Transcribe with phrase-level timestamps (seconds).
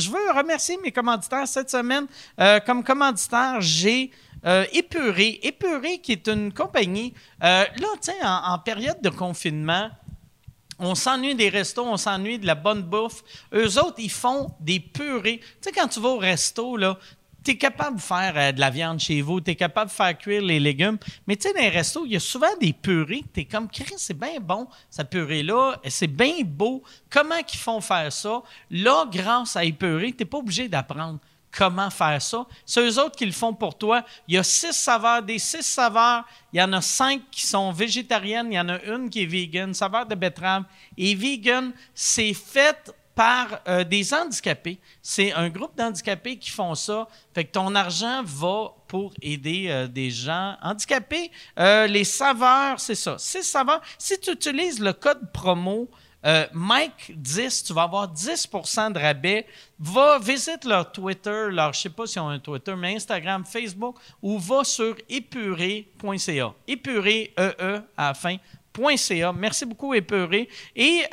[0.00, 2.06] je veux remercier mes commanditaires cette semaine.
[2.40, 4.10] Euh, comme commanditaire, j'ai
[4.46, 5.38] euh, Épuré.
[5.42, 7.14] Épuré, qui est une compagnie.
[7.42, 9.90] Euh, là, tu en, en période de confinement,
[10.78, 13.22] on s'ennuie des restos, on s'ennuie de la bonne bouffe.
[13.52, 15.40] Eux autres, ils font des purées.
[15.40, 16.98] Tu sais, quand tu vas au resto, là,
[17.44, 19.94] tu es capable de faire euh, de la viande chez vous, tu es capable de
[19.94, 20.98] faire cuire les légumes.
[21.26, 23.24] Mais tu sais, dans les restos, il y a souvent des purées.
[23.32, 25.76] Tu es comme, c'est bien bon, cette purée-là.
[25.88, 26.82] C'est bien beau.
[27.08, 28.42] Comment qu'ils font faire ça?
[28.70, 31.18] Là, grâce à Épuré, tu n'es pas obligé d'apprendre
[31.50, 32.46] comment faire ça.
[32.64, 34.04] C'est eux autres qui le font pour toi.
[34.28, 35.22] Il y a six saveurs.
[35.22, 38.52] Des six saveurs, il y en a cinq qui sont végétariennes.
[38.52, 40.64] Il y en a une qui est vegan, saveur de betterave.
[40.96, 44.78] Et vegan, c'est fait par euh, des handicapés.
[45.02, 47.06] C'est un groupe d'handicapés qui font ça.
[47.34, 51.30] Fait que ton argent va pour aider euh, des gens handicapés.
[51.58, 53.16] Euh, les saveurs, c'est ça.
[53.18, 53.82] Six saveurs.
[53.98, 55.90] Si tu utilises le code promo
[56.54, 59.46] Mike 10, tu vas avoir 10% de rabais.
[59.78, 63.96] Va, visite leur Twitter, leur, je sais pas si ont un Twitter, mais Instagram, Facebook,
[64.22, 66.54] ou va sur épuré.ca.
[66.66, 68.36] Épuré, E-E, à la fin,
[68.96, 69.32] .ca.
[69.32, 70.48] Merci beaucoup, Épuré.
[70.76, 71.04] Et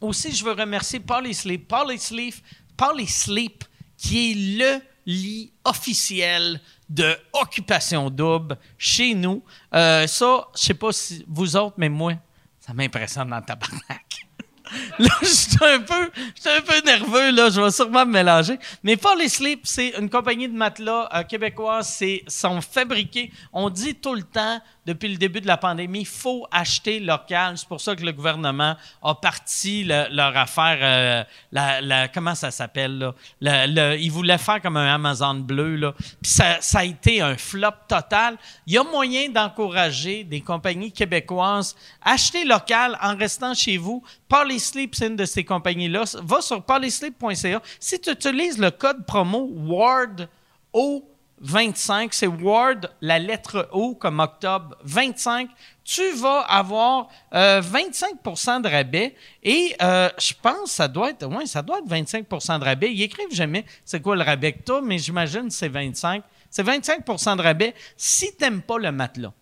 [0.00, 1.68] aussi, je veux remercier Polysleep.
[1.68, 2.34] Polysleep,
[2.76, 3.64] Polysleep,
[3.96, 9.42] qui est le lit officiel de Occupation Double chez nous.
[9.74, 12.14] Euh, ça, je sais pas si vous autres, mais moi,
[12.60, 14.27] ça m'impressionne dans le tabarnak.
[14.98, 17.50] là, je suis un peu, je suis un peu nerveux, là.
[17.50, 18.58] Je vais sûrement me mélanger.
[18.82, 21.80] Mais Folly Sleep, c'est une compagnie de matelas euh.
[21.82, 23.30] C'est, sont fabriqués.
[23.52, 27.56] On dit tout le temps, depuis le début de la pandémie, faut acheter local.
[27.58, 32.50] C'est pour ça que le gouvernement a parti le- leur affaire, euh, la, comment ça
[32.50, 33.14] s'appelle, là?
[33.40, 35.92] Le- le- ils voulaient faire comme un Amazon bleu, là.
[36.22, 38.36] Puis ça, a été un flop total.
[38.66, 41.76] Il y a moyen d'encourager des compagnies québécoises.
[42.02, 44.02] Achetez local en restant chez vous.
[44.28, 46.04] Polysleep, c'est une de ces compagnies-là.
[46.22, 47.62] Va sur polysleep.ca.
[47.80, 50.28] Si tu utilises le code promo WARD
[50.74, 55.48] O25, c'est Ward, la lettre O comme octobre 25,
[55.82, 61.26] tu vas avoir euh, 25% de rabais et euh, je pense que ça doit être
[61.26, 62.92] ouais, ça doit être 25% de rabais.
[62.92, 66.22] Ils écrivent jamais c'est quoi le rabais que tu mais j'imagine que c'est 25.
[66.50, 69.32] C'est 25% de rabais si tu n'aimes pas le matelas.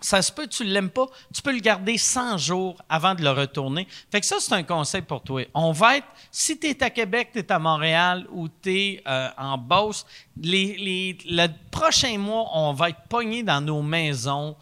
[0.00, 3.22] Ça se peut, tu ne l'aimes pas, tu peux le garder 100 jours avant de
[3.22, 3.86] le retourner.
[4.10, 5.42] Fait que ça, c'est un conseil pour toi.
[5.54, 9.04] On va être, si tu es à Québec, tu es à Montréal ou tu es
[9.36, 10.06] en Beauce,
[10.40, 14.56] les, le prochain mois, on va être pogné dans nos maisons.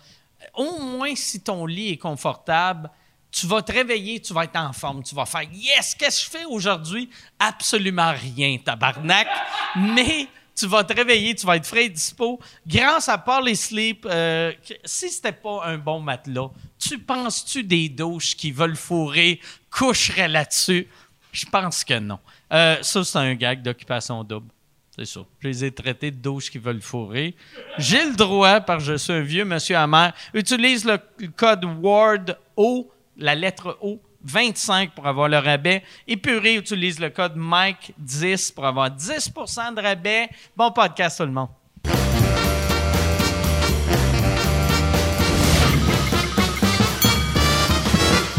[0.54, 2.90] Au moins, si ton lit est confortable,
[3.30, 6.24] tu vas te réveiller, tu vas être en forme, tu vas faire Yes, qu'est-ce que
[6.24, 7.10] je fais aujourd'hui?
[7.38, 9.28] Absolument rien, tabarnak.
[9.76, 12.40] Mais tu vas te réveiller, tu vas être frais et dispo.
[12.66, 14.52] Grâce à Paul et Sleep, euh,
[14.84, 19.40] si c'était pas un bon matelas, tu penses-tu des douches qui veulent fourrer
[19.70, 20.88] coucheraient là-dessus?
[21.32, 22.18] Je pense que non.
[22.52, 24.48] Euh, ça, c'est un gag d'occupation double.
[24.96, 25.20] C'est ça.
[25.40, 27.34] Je les ai traités de douches qui veulent fourrer.
[27.76, 30.14] J'ai le droit, parce que je suis un vieux monsieur amer.
[30.32, 30.98] Utilise le
[31.36, 35.82] code WARD O, la lettre O, 25 pour avoir le rabais.
[36.06, 39.32] Épuré utilise le code Mike 10 pour avoir 10
[39.76, 40.28] de rabais.
[40.56, 41.48] Bon podcast tout le monde.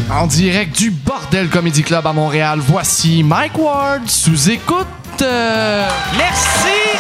[0.10, 4.88] En direct du Bordel Comedy Club à Montréal, voici Mike Ward sous écoute.
[5.22, 6.98] Euh, Merci.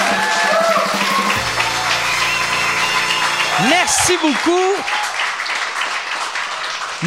[3.69, 4.75] Merci beaucoup.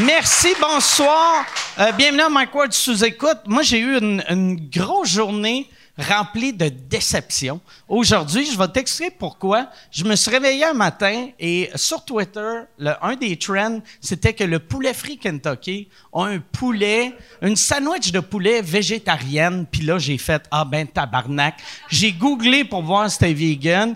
[0.07, 1.45] Merci, bonsoir.
[1.81, 3.39] Euh, bienvenue à Mike Ward sous écoute.
[3.47, 5.67] Moi, j'ai eu une, une grosse journée
[5.99, 7.61] remplie de déceptions.
[7.89, 9.69] Aujourd'hui, je vais t'expliquer pourquoi.
[9.91, 14.45] Je me suis réveillé un matin et sur Twitter, le, un des trends, c'était que
[14.45, 19.67] le poulet frit Kentucky a un poulet, une sandwich de poulet végétarienne.
[19.71, 21.61] Puis là, j'ai fait ah ben tabarnak.
[21.89, 23.95] J'ai googlé pour voir si c'était vegan.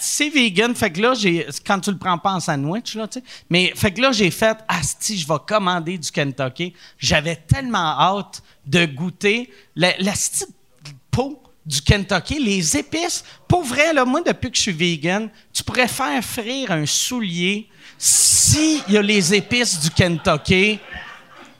[0.00, 1.14] C'est vegan, fait que là,
[1.66, 3.24] quand tu le prends pas en sandwich là, tu sais.
[3.50, 6.74] Mais fait que là, j'ai fait asti, je vais commander du Kentucky.
[6.98, 10.14] J'avais tellement hâte de goûter la, la
[11.64, 13.24] du Kentucky, les épices.
[13.48, 17.68] Pour vrai, là, moi, depuis que je suis vegan, tu pourrais faire frire un soulier
[17.98, 20.78] s'il y a les épices du Kentucky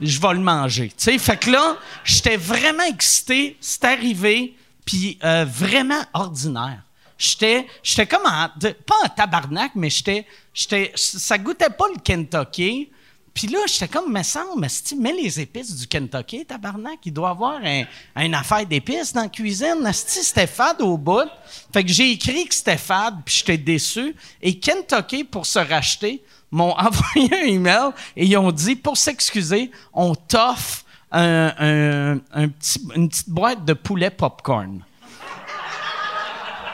[0.00, 0.88] je vais le manger.
[0.88, 4.54] Tu sais, fait que là, j'étais vraiment excité, c'est arrivé,
[4.84, 6.82] puis euh, vraiment ordinaire.
[7.18, 12.90] J'étais, j'étais comme en, pas en tabarnak, mais j'étais, j'étais, ça goûtait pas le Kentucky.
[13.36, 17.12] Puis là, j'étais comme, me semble, mais si mets les épices du Kentucky, tabarnak, il
[17.12, 17.82] doit avoir un,
[18.16, 19.84] une affaire d'épices dans la cuisine.
[19.84, 21.28] Asti, c'était fade au bout.
[21.70, 24.16] Fait que j'ai écrit que c'était fade, puis j'étais déçu.
[24.40, 29.70] Et Kentucky, pour se racheter, m'ont envoyé un email et ils ont dit, pour s'excuser,
[29.92, 34.80] on t'offre un- un- un petit- une petite boîte de poulet popcorn.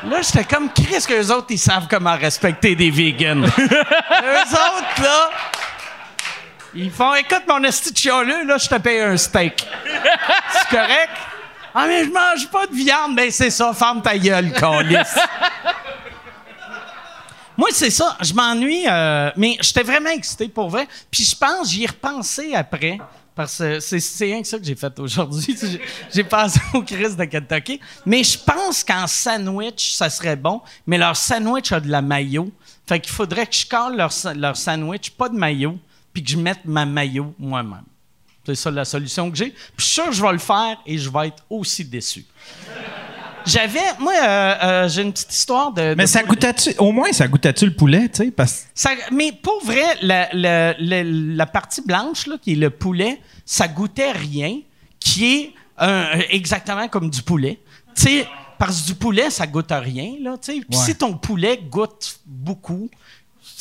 [0.04, 3.42] Là, j'étais comme, Chris, que les autres, ils savent comment respecter des vegans.
[3.48, 5.30] eux autres, là,
[6.74, 9.66] ils font, écoute, mon esti de chialeux, là, je te paye un steak.
[10.52, 11.10] C'est correct?
[11.74, 13.16] Ah, mais je mange pas de viande.
[13.16, 15.16] Ben, c'est ça, ferme ta gueule, calice.
[17.56, 18.16] Moi, c'est ça.
[18.20, 20.86] Je m'ennuie, euh, mais j'étais vraiment excité pour vrai.
[21.10, 22.98] Puis je pense, j'y ai repensé après.
[23.34, 25.56] Parce que c'est, rien que ça que j'ai fait aujourd'hui.
[26.12, 27.80] J'ai, pensé au Chris de Kentucky.
[28.04, 30.60] Mais je pense qu'en sandwich, ça serait bon.
[30.86, 32.52] Mais leur sandwich a de la mayo.
[32.86, 35.78] Fait qu'il faudrait que je colle leur, leur sandwich, pas de mayo,
[36.12, 37.84] puis que je mette ma mayo moi-même.
[38.44, 39.50] C'est ça la solution que j'ai.
[39.50, 42.24] Puis je suis sûr que je vais le faire et je vais être aussi déçu.
[43.44, 45.94] J'avais, moi, euh, euh, j'ai une petite histoire de.
[45.96, 49.32] Mais de ça goûtait-tu, au moins, ça goûtait-tu le poulet, tu sais, parce Ça- mais
[49.32, 54.12] pour vrai, la, la- la- la partie blanche, là, qui est le poulet, ça goûtait
[54.12, 54.60] rien,
[55.00, 57.58] qui est un- exactement comme du poulet.
[57.96, 58.28] Tu sais,
[58.60, 60.60] parce que du poulet, ça goûte à rien, là, tu sais.
[60.68, 60.84] Puis Ouais.
[60.84, 62.88] si ton poulet goûte beaucoup,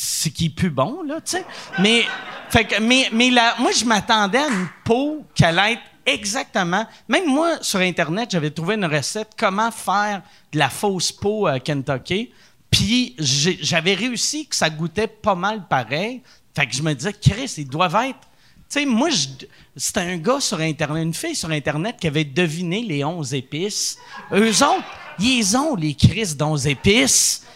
[0.04, 1.44] c'est qui est plus bon, là, tu sais.
[1.78, 2.04] Mais,
[2.50, 6.84] fait que, mais, la- moi, je m'attendais à une peau qui allait être exactement.
[7.08, 10.22] Même moi, sur Internet, j'avais trouvé une recette comment faire
[10.52, 12.30] de la fausse peau à Kentucky.
[12.68, 16.22] Puis j'avais réussi que ça goûtait pas mal pareil.
[16.56, 18.18] Fait que je me disais, Chris, ils doivent être.
[18.68, 19.08] Tu sais, moi,
[19.76, 23.98] c'était un gars sur Internet, une fille sur Internet qui avait deviné les 11 épices.
[24.32, 24.84] Eux autres,
[25.20, 27.46] ils ont, les Chris d'11 épices.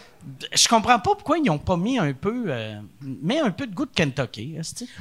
[0.53, 2.45] Je comprends pas pourquoi ils n'ont pas mis un peu.
[2.47, 4.55] euh, mais un peu de goût de Kentucky.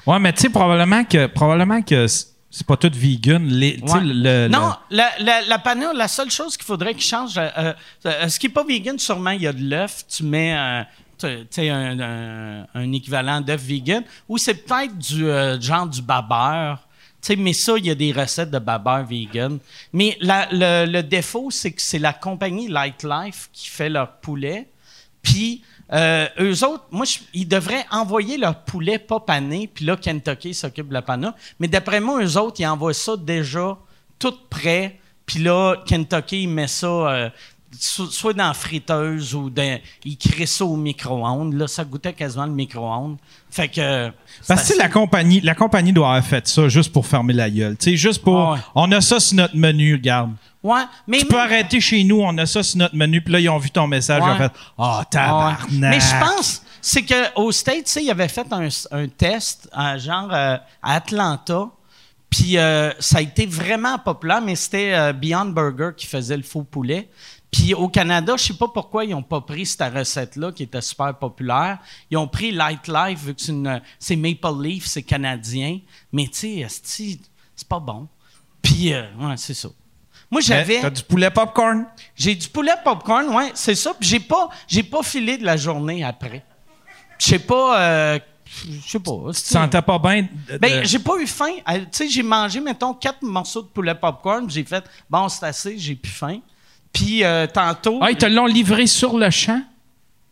[0.06, 3.44] Ouais, mais tu sais, probablement que, probablement que c'est pas tout vegan.
[3.46, 4.00] Les, tu sais, Ouais.
[4.04, 4.12] le-
[4.44, 7.72] le- non, la, la, la panure, la seule chose qu'il faudrait qu'il change, euh,
[8.06, 10.04] euh, ce qui n'est pas vegan, sûrement, il y a de l'œuf.
[10.08, 10.56] Tu mets
[11.18, 14.02] tu sais, un, un- un équivalent d'œuf vegan.
[14.28, 15.26] Ou c'est peut-être du
[15.62, 16.82] genre du babeur.
[17.38, 19.58] Mais ça, il y a des recettes de babeur vegan.
[19.92, 24.12] Mais la- le, le défaut, c'est que c'est la compagnie Light Life qui fait leur
[24.20, 24.68] poulet.
[25.26, 25.62] Puis,
[25.92, 30.88] euh, eux autres, moi, ils devraient envoyer leur poulet pas pané, puis là, Kentucky s'occupe
[30.88, 31.32] de la panure.
[31.58, 33.76] Mais d'après moi, eux autres, ils envoient ça déjà
[34.20, 37.30] tout prêt, puis là, Kentucky, il met ça euh,
[37.78, 41.54] soit dans la friteuse ou dans, il crée ça au micro-ondes.
[41.54, 43.16] Là, ça goûtait quasiment le micro-ondes.
[43.50, 43.80] Fait que...
[43.80, 44.10] euh,
[44.48, 47.76] Parce que la compagnie, la compagnie doit avoir fait ça juste pour fermer la gueule.
[47.76, 48.50] Tu sais, juste pour.
[48.52, 48.58] Ouais.
[48.74, 50.32] On a ça sur notre menu, regarde.
[50.62, 51.18] Ouais, mais...
[51.18, 53.58] Tu peux arrêter chez nous, on a ça sur notre menu, puis là, ils ont
[53.58, 54.38] vu ton message, ils ont Ouais.
[54.38, 55.60] fait Ah, tabarnak.
[55.60, 55.76] Ouais.
[55.78, 59.96] Mais je pense, c'est qu'au States, tu sais, il avait fait un, un test, euh,
[59.98, 61.68] genre euh, à Atlanta,
[62.28, 66.42] puis euh, ça a été vraiment populaire, mais c'était euh, Beyond Burger qui faisait le
[66.42, 67.08] faux poulet.
[67.58, 70.80] Puis au Canada, je sais pas pourquoi ils ont pas pris cette recette-là qui était
[70.82, 71.78] super populaire.
[72.10, 75.78] Ils ont pris Light Life vu que c'est une- c'est Maple Leaf, c'est canadien.
[76.12, 77.18] Mais tu sais,
[77.54, 78.08] c'est pas bon.
[78.60, 79.68] Puis euh, ouais, c'est ça.
[80.30, 80.76] Moi, j'avais.
[80.76, 81.86] Mais T'as du poulet popcorn?
[82.14, 83.94] J'ai du poulet popcorn, ouais, c'est ça.
[83.98, 86.44] Puis j'ai pas, j'ai pas filé de la journée après.
[87.18, 89.12] Je sais pas, euh, je sais pas.
[89.28, 90.22] Tu te sentais pas bien?
[90.22, 91.52] de- Ben, j'ai pas eu faim.
[91.70, 94.50] Euh, Tu sais, j'ai mangé, mettons, quatre morceaux de poulet popcorn.
[94.50, 96.40] J'ai fait, bon, c'est assez, j'ai plus faim.
[96.96, 99.60] Puis euh, tantôt, Ah, ils te l'ont livré sur le champ,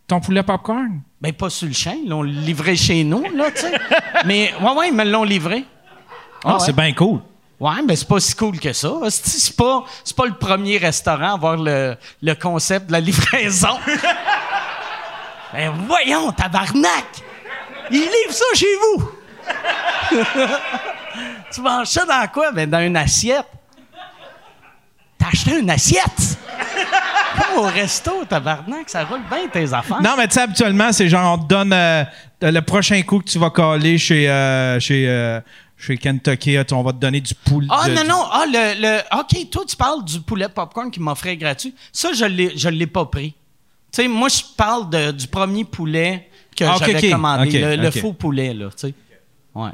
[0.08, 1.02] ton poulet popcorn?
[1.20, 3.72] ben pas sur le champ, ils l'ont livré chez nous, là, tu sais.
[4.24, 5.64] Mais, ouais, ouais, ils me l'ont livré.
[6.42, 6.60] Ah, ouais.
[6.60, 7.20] c'est bien cool.
[7.60, 8.92] Ouais, mais c'est pas si cool que ça.
[9.08, 9.84] C'est pas,
[10.16, 13.78] pas le premier restaurant à avoir le, le concept de la livraison.
[15.52, 17.04] ben voyons, tabarnak!
[17.90, 19.10] Il livre ça chez vous!
[21.54, 22.52] tu manges ça dans quoi?
[22.52, 23.46] Ben dans une assiette.
[25.24, 26.38] T'as acheté une assiette?
[27.36, 30.02] Comme au resto, tabarnak, ça roule bien tes affaires.
[30.02, 32.04] Non, mais tu sais, habituellement, c'est genre, on te donne euh,
[32.42, 35.40] le prochain coup que tu vas caler chez, euh, chez, euh,
[35.78, 37.68] chez Kentucky, on va te donner du poulet.
[37.70, 41.00] Ah de- non, non, ah, le, le- OK, toi, tu parles du poulet popcorn qui
[41.00, 41.74] m'offrait gratuit.
[41.90, 43.30] Ça, je je l'ai pas pris.
[43.92, 48.12] Tu sais, moi, je parle de- du premier poulet que Ah, j'avais commandé, le, faux
[48.12, 48.94] poulet, là, tu sais.
[49.54, 49.70] Ouais.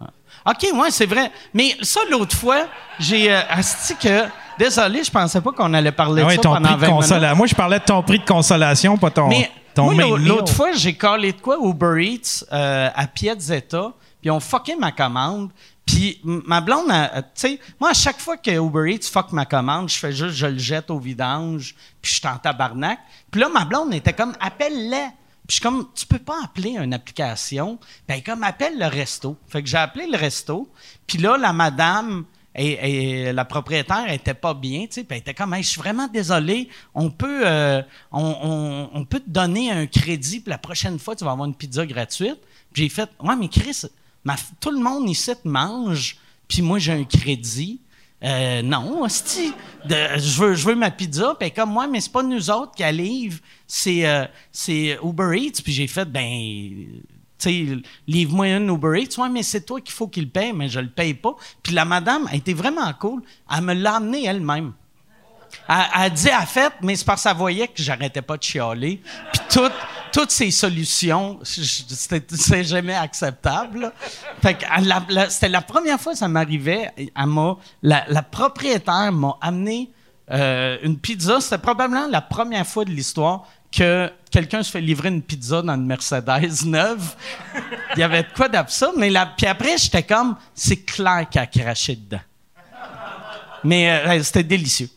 [0.00, 0.06] Ouais.
[0.46, 1.30] OK, ouais, c'est vrai.
[1.52, 2.66] Mais ça, l'autre fois,
[2.98, 3.30] j'ai...
[3.30, 4.24] Euh, asti que...
[4.58, 6.80] Désolé, je pensais pas qu'on allait parler Ah de ouais, ça ton pendant prix de
[6.80, 7.00] 20 minutes.
[7.02, 7.36] consolation.
[7.36, 10.72] Moi, je parlais de ton prix de consolation, pas ton, Mais ton moi, l'autre fois,
[10.72, 11.58] j'ai collé de quoi?
[11.62, 15.50] Uber Eats euh, à Piazzetta, puis on fucké ma commande.
[15.84, 19.88] Puis ma blonde, tu sais, moi, à chaque fois que Uber Eats fuck ma commande,
[19.88, 22.98] je fais juste, je le jette au vidange, puis je suis en tabarnak.
[23.30, 25.10] Puis là, ma blonde était comme, appelle-les.
[25.46, 27.78] Puis je suis comme, tu peux pas appeler une application?
[28.08, 29.36] Ben, comme, appelle le resto.
[29.46, 30.68] Fait que j'ai appelé le resto.
[31.06, 32.24] Puis là, la madame,
[32.56, 36.08] et, la propriétaire était pas bien, tu sais, elle était comme, Hey, je suis vraiment
[36.08, 37.82] désolé, on peut, euh,
[38.12, 41.84] on, peut te donner un crédit, puis la prochaine fois, tu vas avoir une pizza
[41.84, 42.38] gratuite.
[42.72, 43.82] Puis j'ai fait, ouais, mais Chris,
[44.60, 46.16] tout le monde ici te mange,
[46.48, 47.80] puis moi, j'ai un crédit.
[48.24, 49.52] Euh, non, hostie,
[49.88, 51.36] je veux, je veux ma pizza.
[51.38, 52.92] Puis comme moi, mais c'est pas nous autres qui la
[53.66, 55.60] c'est euh, c'est Uber Eats.
[55.62, 57.02] Puis j'ai fait, ben,
[58.06, 59.20] livre-moi une Uber Eats.
[59.20, 61.34] Ouais, mais c'est toi qu'il faut qu'il paye, mais je le paye pas.
[61.62, 63.22] Puis la madame a été vraiment cool.
[63.54, 64.72] Elle me l'a amené elle-même.
[65.68, 69.00] Elle, elle dit, elle fait, mais c'est parce qu'elle voyait que j'arrêtais pas de chialer.
[69.32, 69.60] Puis
[70.12, 73.92] toutes, ces solutions, c'est jamais acceptable.
[74.42, 76.90] c'était la première fois que ça m'arrivait.
[77.82, 79.90] La, la propriétaire m'a amené
[80.30, 81.40] euh, une pizza.
[81.40, 85.74] C'était probablement la première fois de l'histoire que quelqu'un se fait livrer une pizza dans
[85.74, 87.14] une Mercedes neuve.
[87.94, 88.94] Il y avait de quoi d'absurde.
[88.96, 92.20] Mais la, puis après, j'étais comme, c'est clair qu'elle a craché dedans.
[93.64, 94.88] Mais euh, c'était délicieux.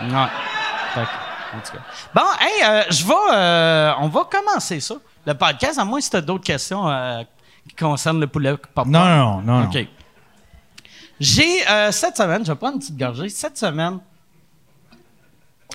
[0.00, 1.78] En tout cas.
[2.14, 3.14] Bon, hey, euh, je vais.
[3.34, 4.96] euh, on va commencer ça.
[5.24, 7.22] Le podcast, à moins si tu as d'autres questions euh,
[7.68, 9.68] qui concernent le poulet pop Non, non, non, non.
[9.68, 9.86] OK.
[11.18, 13.28] J'ai, cette semaine, je vais prendre une petite gorgée.
[13.30, 14.00] Cette semaine,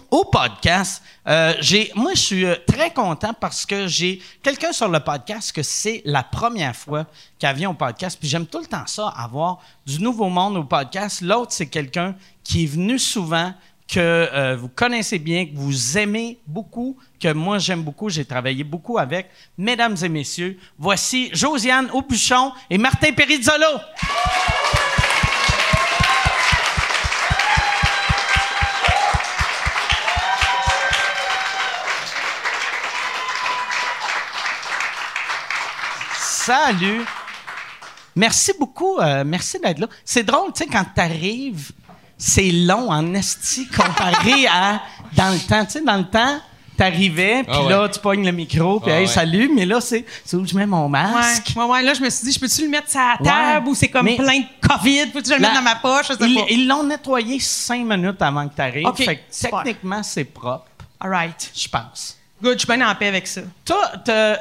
[0.10, 4.90] au podcast, euh, j'ai, moi, je suis euh, très content parce que j'ai quelqu'un sur
[4.90, 7.06] le podcast que c'est la première fois
[7.40, 8.18] qu'elle vient au podcast.
[8.20, 11.22] Puis j'aime tout le temps ça, avoir du nouveau monde au podcast.
[11.22, 13.54] L'autre, c'est quelqu'un qui est venu souvent,
[13.92, 18.64] que euh, vous connaissez bien, que vous aimez beaucoup, que moi j'aime beaucoup, j'ai travaillé
[18.64, 19.30] beaucoup avec.
[19.58, 23.80] Mesdames et messieurs, voici Josiane Aubuchon et Martin Perizzolo.
[36.52, 37.06] Salut.
[38.14, 38.98] Merci beaucoup.
[39.00, 39.88] euh, merci d'être là.
[40.04, 41.72] C'est drôle, tu sais, quand tu arrives,
[42.18, 44.82] c'est long en esti comparé à
[45.16, 45.64] dans le temps.
[45.64, 46.42] Tu sais, dans le temps,
[46.76, 47.70] t'arrivais, puis Ah ouais.
[47.70, 49.12] là, tu pognes le micro, puis Ah hey, ouais.
[49.14, 49.50] salut.
[49.56, 51.54] Mais là, c'est c'est où je mets mon masque?
[51.56, 53.66] Ouais, ouais, ouais, là, je me suis dit, je peux-tu le mettre sur la table
[53.66, 53.72] Ouais.
[53.72, 55.12] ou c'est comme Mais- plein de COVID?
[55.26, 56.08] Je le mette La- dans ma poche?
[56.10, 56.46] Je sais Ils pas.
[56.50, 58.88] ils l'ont nettoyé cinq minutes avant que tu arrives.
[58.88, 60.66] OK, Fait que techniquement, c'est propre,
[61.00, 61.52] All right.
[61.56, 62.18] je pense.
[62.44, 63.40] Good, je suis bien en paix avec ça.
[63.64, 64.38] Toi, t'as-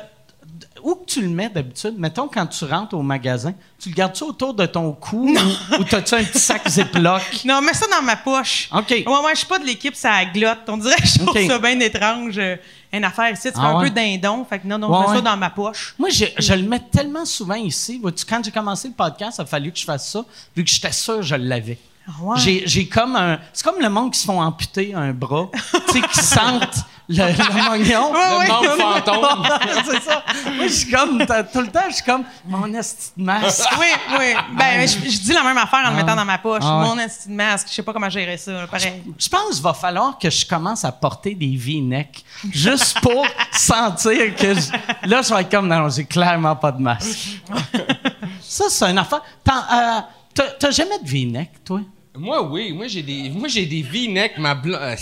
[0.83, 1.95] où que tu le mets d'habitude?
[1.99, 5.85] Mettons, quand tu rentres au magasin, tu le gardes-tu autour de ton cou ou, ou
[5.85, 7.23] t'as-tu un petit sac Ziploc?
[7.45, 8.69] Non, mets ça dans ma poche.
[8.73, 8.91] OK.
[8.91, 10.61] Ouais, ouais, je suis pas de l'équipe, ça glotte.
[10.69, 12.39] On dirait que je trouve ça bien étrange.
[12.39, 12.57] euh,
[12.93, 13.89] une affaire ici, tu fais Ah un ouais?
[13.89, 14.45] peu dindon.
[14.45, 15.17] Fait que non, non, Ouais, je mets ouais.
[15.17, 15.95] ça dans ma poche.
[15.99, 18.01] Moi, je, je le mets tellement souvent ici.
[18.29, 20.25] Quand j'ai commencé le podcast, il a fallu que je fasse ça,
[20.57, 21.79] vu que j'étais sûr que je l'avais.
[22.09, 23.39] Ah j'ai comme un.
[23.53, 25.49] C'est comme le monde qui se font amputer un bras,
[25.87, 26.79] tu sais, qui sentent
[27.11, 28.13] le, le mognon.
[28.13, 28.49] Ouais, ouais.
[28.49, 29.47] membre fantôme.
[29.85, 30.23] c'est ça.
[30.57, 31.19] Moi, je suis comme.
[31.53, 32.25] Tout le temps, je suis comme.
[32.47, 33.69] Mon esti de masque.
[33.79, 33.87] oui,
[34.19, 34.35] oui.
[34.57, 36.63] Ben, je, je dis la même affaire en le mettant dans ma poche.
[36.65, 36.83] Ah.
[36.85, 38.67] Mon esti de masque, je sais pas comment gérer ça.
[38.71, 39.03] Pareil.
[39.19, 44.35] Je pense qu'il va falloir que je commence à porter des V-necks juste pour sentir
[44.37, 47.41] que je- là, je vais être comme non, j'ai clairement pas de masque.
[48.41, 49.23] ça, c'est une affaire.
[49.49, 50.01] Euh,
[50.35, 51.81] t'as, t'as jamais de V-neck, toi?
[52.21, 52.73] Moi, oui.
[52.73, 54.95] Moi, j'ai des, moi, j'ai des V-neck, ma blo- euh,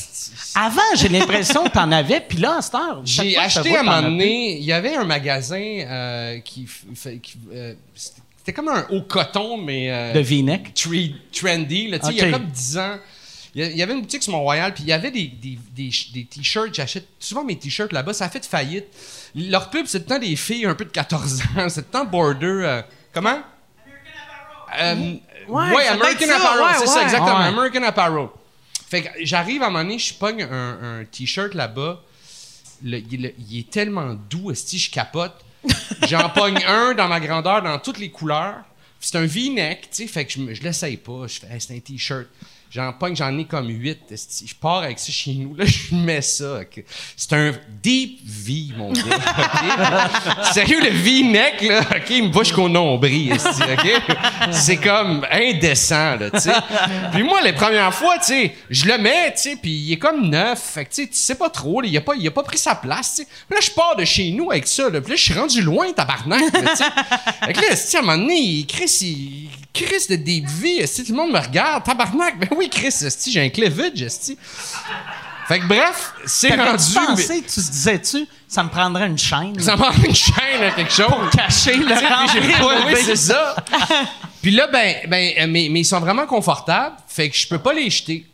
[0.54, 3.80] Avant, j'ai l'impression que t'en avais, puis là, à cette heure, chaque J'ai acheté à
[3.80, 8.52] un moment donné, il y avait un magasin euh, qui, f- fait- qui, euh, c'était
[8.52, 10.72] comme un haut coton, mais euh, De V-neck?
[10.74, 11.88] tre- trendy.
[11.88, 12.96] Là, tu sais, Il y a comme 10 ans.
[13.54, 16.72] Il y avait une boutique sur Mont-Royal, puis il y avait des, des, des, t-shirts.
[16.74, 18.12] J'achète souvent mes t-shirts là-bas.
[18.12, 18.84] Ça a fait faillite.
[19.34, 21.68] Leur pub, c'est tout le temps des filles un peu de 14 ans.
[21.68, 22.46] C'est tout le temps border.
[22.46, 22.82] euh,
[23.12, 23.40] comment?
[24.80, 25.14] Euh,
[25.48, 27.38] Ouais, American Apparel, ouais, c'est ça, exactement.
[27.38, 27.44] Ouais.
[27.46, 28.28] American Apparel.
[28.88, 32.00] Fait que j'arrive à un moment donné, je pogne un, un t-shirt là-bas.
[32.82, 35.34] Le- il, le- il est tellement doux, esti, je capote.
[36.08, 38.56] J'en pogne un dans ma grandeur, dans toutes les couleurs.
[39.00, 41.26] C'est un V-neck, tu sais, fait que je, me- je l'essaye pas.
[41.26, 42.26] Je fais, Hey, c'est un t-shirt.
[42.70, 43.98] J'en pogne, j'en ai comme huit.
[44.10, 46.60] Je pars avec ça chez nous, là, je mets ça.
[46.60, 46.84] ok.
[47.16, 49.02] C'est un deep V, mon gars.
[49.04, 50.44] ok?
[50.52, 54.02] Sérieux, le V-neck, là, OK, il me va jusqu'au nombril, esti, OK?
[54.52, 56.52] C'est comme indécent, là, tu sais.
[57.12, 59.98] Puis moi, les premières fois, tu sais, je le mets, tu sais, puis il est
[59.98, 60.58] comme neuf.
[60.74, 62.42] Fait que, tu sais, tu sais pas trop, là, il a pas, il a pas
[62.42, 63.28] pris sa place, tu sais.
[63.48, 65.00] Puis là, je pars de chez nous avec ça, là.
[65.00, 66.84] Puis là, je suis rendu loin, tabarnak, tu sais.
[67.46, 69.48] Fait que là, à un moment donné, il- Chris, il...
[69.84, 72.38] Chris de Deep V, esti, tout le monde me regarde, tabarnak.
[72.38, 74.36] Ben oui, Chris, esti, j'ai un cleavage, esti.
[75.46, 76.82] Fait que bref, c'est rendu...
[76.94, 79.58] mais- pensé, tu te disais-tu, ça me prendrait une chaîne?
[79.60, 81.30] Ça prend une chaîne à quelque chose.
[81.32, 83.54] cacher le Tu oui, de oui, c'est ça.
[84.42, 87.58] Puis là, ben, ben euh, mais, mais ils sont vraiment confortables, fait que je peux
[87.58, 88.26] pas les jeter.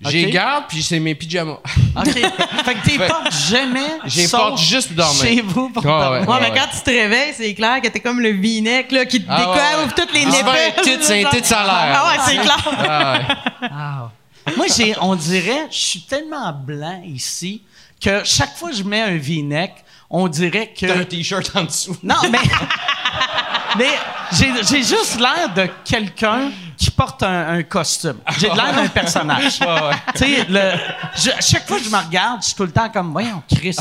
[0.00, 1.58] J'ai garde, puis c'est mes pyjamas.
[1.96, 2.04] OK.
[2.12, 3.88] fait que t'es Fait- portes jamais.
[4.04, 5.22] J'ai porte juste pour dormir.
[5.22, 6.20] Chez vous pour dormir.
[6.20, 6.34] ouais.
[6.34, 9.22] Ouais, mais quand tu te réveilles, c'est clair que t'es comme le V-neck là, qui
[9.22, 11.00] te Ah, découvre toutes les Ah, nipples.
[11.02, 12.02] c'est un tit, salaire.
[12.02, 12.68] Ah ouais, c'est clair.
[12.88, 13.18] Ah.
[13.62, 14.10] Ah.
[14.56, 17.62] Moi, j'ai, on dirait, je suis tellement blanc ici
[18.00, 19.72] que chaque fois que je mets un V-neck,
[20.10, 20.86] on dirait que.
[20.86, 21.96] T'as un t-shirt en dessous.
[22.02, 22.38] Non, mais.
[23.78, 23.88] mais
[24.32, 26.50] j'ai j'ai juste l'air de quelqu'un
[26.96, 28.16] porte un, un costume.
[28.38, 29.58] J'ai l'air d'un personnage.
[30.14, 30.72] Tu sais, le-
[31.16, 33.42] je- à chaque fois que je me regarde, je suis tout le temps comme, voyons,
[33.48, 33.76] Chris.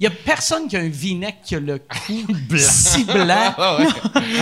[0.00, 2.26] Il y a personne qui a un v-neck qui a le cou
[2.56, 3.54] si blanc.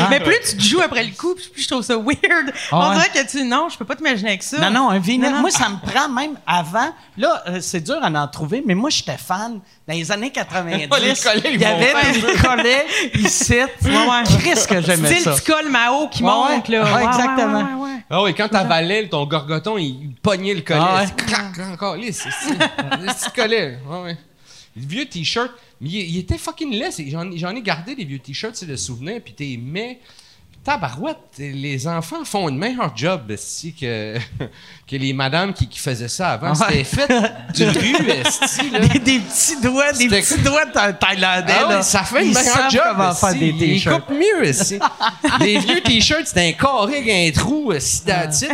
[0.08, 2.52] Mais plus tu te joues après le coup, plus je trouve ça weird.
[2.70, 2.94] Ah On ouais.
[2.94, 3.42] dirait que tu.
[3.42, 4.58] Non, je peux pas t'imaginer avec ça.
[4.58, 5.40] Non, non, un non.
[5.40, 6.90] Moi, ça me prend même avant.
[7.16, 9.60] Là, euh, c'est dur à en trouver, mais moi, j'étais fan.
[9.88, 13.54] Dans les années 90, Les collets, ils il y avait des collets ici.
[13.54, 14.38] ouais.
[14.38, 15.32] Chris, que j'aimais ça.
[15.32, 16.84] petit col Mao qui Ouais, monte, là.
[16.84, 17.58] ouais, exactement.
[17.58, 17.98] ouais, ouais, ouais.
[18.10, 20.80] Ah oui, quand t'avalais ton gorgoton, il pognait le collet.
[20.82, 21.06] Ah ouais.
[21.06, 22.22] C'est Crac, encore lisse.
[22.22, 23.78] c'est- c'est- C'est collet.
[23.88, 24.18] Ouais, ouais.
[24.78, 26.92] Le vieux t-shirt, il, il était fucking laid.
[27.36, 30.00] J'en ai gardé des vieux t-shirts, c'est de souvenirs, puis t'es mais.
[30.64, 34.16] Tabarouette, les enfants font un meilleur job esti, que,
[34.86, 36.52] que les madames qui, qui faisaient ça avant.
[36.52, 36.84] Ouais.
[36.84, 38.80] C'était fait de rue, esti, là.
[38.80, 41.52] Des, des petits doigts, des petits doigts tha- thaïlandais.
[41.58, 41.82] Ah là.
[41.82, 42.96] ça fait une meilleure job.
[43.10, 43.38] esti.
[43.52, 44.44] des Ils coupent mieux.
[44.44, 44.78] esti.
[45.40, 48.48] Les vieux t-shirts, c'était un carré avec un trou, tu sais.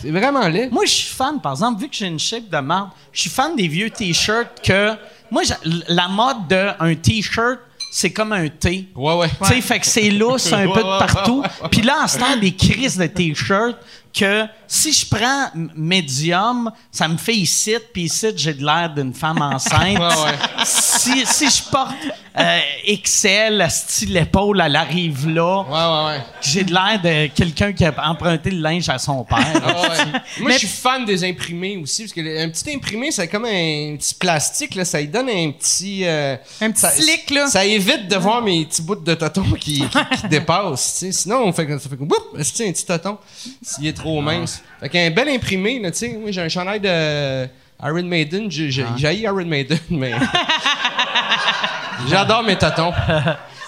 [0.00, 0.70] C'est vraiment laid.
[0.70, 3.30] Moi, je suis fan, par exemple, vu que j'ai une shape de marde, je suis
[3.30, 4.92] fan des vieux t-shirts que.
[5.30, 5.42] Moi,
[5.88, 7.58] la mode d'un t-shirt,
[7.98, 8.88] c'est comme un T.
[8.94, 9.28] Ouais, ouais.
[9.40, 11.42] Tu sais, fait que c'est lousse un peu de partout.
[11.70, 13.78] Puis là, en ce temps, des crises de t-shirts
[14.18, 19.12] que si je prends médium, ça me fait ici, puis ici, j'ai de l'air d'une
[19.14, 19.98] femme enceinte.
[19.98, 20.64] Ouais, ouais.
[20.64, 21.94] Si, si je porte
[22.38, 22.58] euh,
[23.04, 25.62] XL, style l'épaule, elle arrive là,
[26.08, 29.38] Ouais, j'ai de l'air de quelqu'un qui a emprunté le linge à son père.
[29.64, 30.20] Ah.
[30.40, 33.96] Moi, je suis fan des imprimés aussi, parce que un petit imprimé, c'est comme un
[33.96, 36.02] petit plastique, là, ça lui donne un petit...
[36.04, 37.46] euh, Un petit ça, slick, là.
[37.48, 39.88] Ça évite de voir mes petits bouts de tonton qui, qui,
[40.20, 41.04] qui dépassent.
[41.10, 42.08] Sinon, on fait, ça fait comme,
[42.42, 43.18] c'est un petit tonton,
[43.62, 44.62] s'il est trop mince.
[44.80, 47.46] Fait qu'un bel imprimé, tu sais, moi, j'ai un chandail de
[47.82, 50.12] Iron Maiden, j'ai j'ai- j'ai Iron Maiden, mais...
[52.08, 52.92] J'adore mes totons.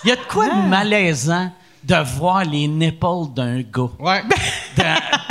[0.04, 1.50] Il y a de quoi de malaisant
[1.83, 3.88] de voir les nipples d'un gars?
[3.99, 4.23] Ouais.
[4.76, 4.83] Tu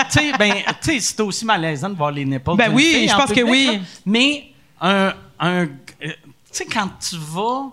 [0.10, 3.18] sais, ben, tu sais, c'est aussi malaisant de voir les nipples Ben oui, je en
[3.18, 3.70] pense que oui.
[3.74, 3.80] là.
[4.06, 4.46] Mais
[4.82, 5.14] un...
[5.40, 5.68] un euh,
[6.02, 6.14] tu
[6.52, 7.70] sais, quand tu vas...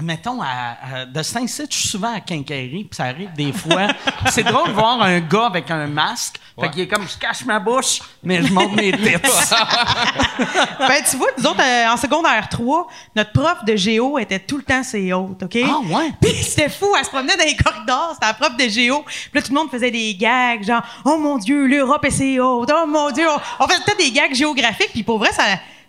[0.00, 3.88] Mettons, à, à- de Saint-Cyr, je suis souvent à Quincaillerie, puis ça arrive des fois.
[4.30, 6.40] C'est drôle de voir un gars avec un masque.
[6.58, 9.22] Fait qu'il est comme, je cache ma bouche, mais je monte mes têtes.
[10.78, 14.56] Ben, tu vois, nous autres, euh, en secondaire 3, notre prof de géo était tout
[14.56, 15.58] le temps ses hautes, OK?
[15.64, 16.10] Ah, ouais?
[16.20, 19.02] Puis c'était fou, elle se promenait dans les corridors, c'était la prof de géo.
[19.04, 22.40] Puis là, tout le monde faisait des gags, genre «Oh mon Dieu, l'Europe et ses
[22.40, 22.70] hautes!
[22.74, 23.26] Oh mon Dieu!»
[23.60, 25.42] On faisait peut-être des gags géographiques, puis pour vrai, ça...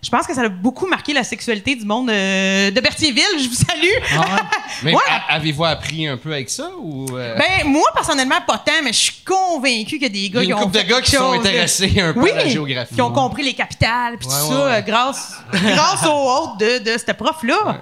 [0.04, 3.24] Je pense que ça a beaucoup marqué la sexualité du monde euh, de Berthierville.
[3.40, 4.22] Je vous salue.
[4.84, 5.02] Mais Ouais.
[5.10, 7.06] a- avez-vous appris un peu avec ça, ou...
[7.18, 10.42] euh, Ben, moi, personnellement, pas tant, mais je suis convaincu qu'il y a des gars
[10.42, 12.32] Il y qui a ont une couple de gars qui sont intéressés un peu oui,
[12.32, 12.94] à la géographie.
[12.96, 14.72] qui ont compris les capitales, puis Ouais, tout ouais, ça, ouais.
[14.74, 17.56] euh, grâce, grâce aux hôtes de, de cette prof-là.
[17.66, 17.74] Ouais.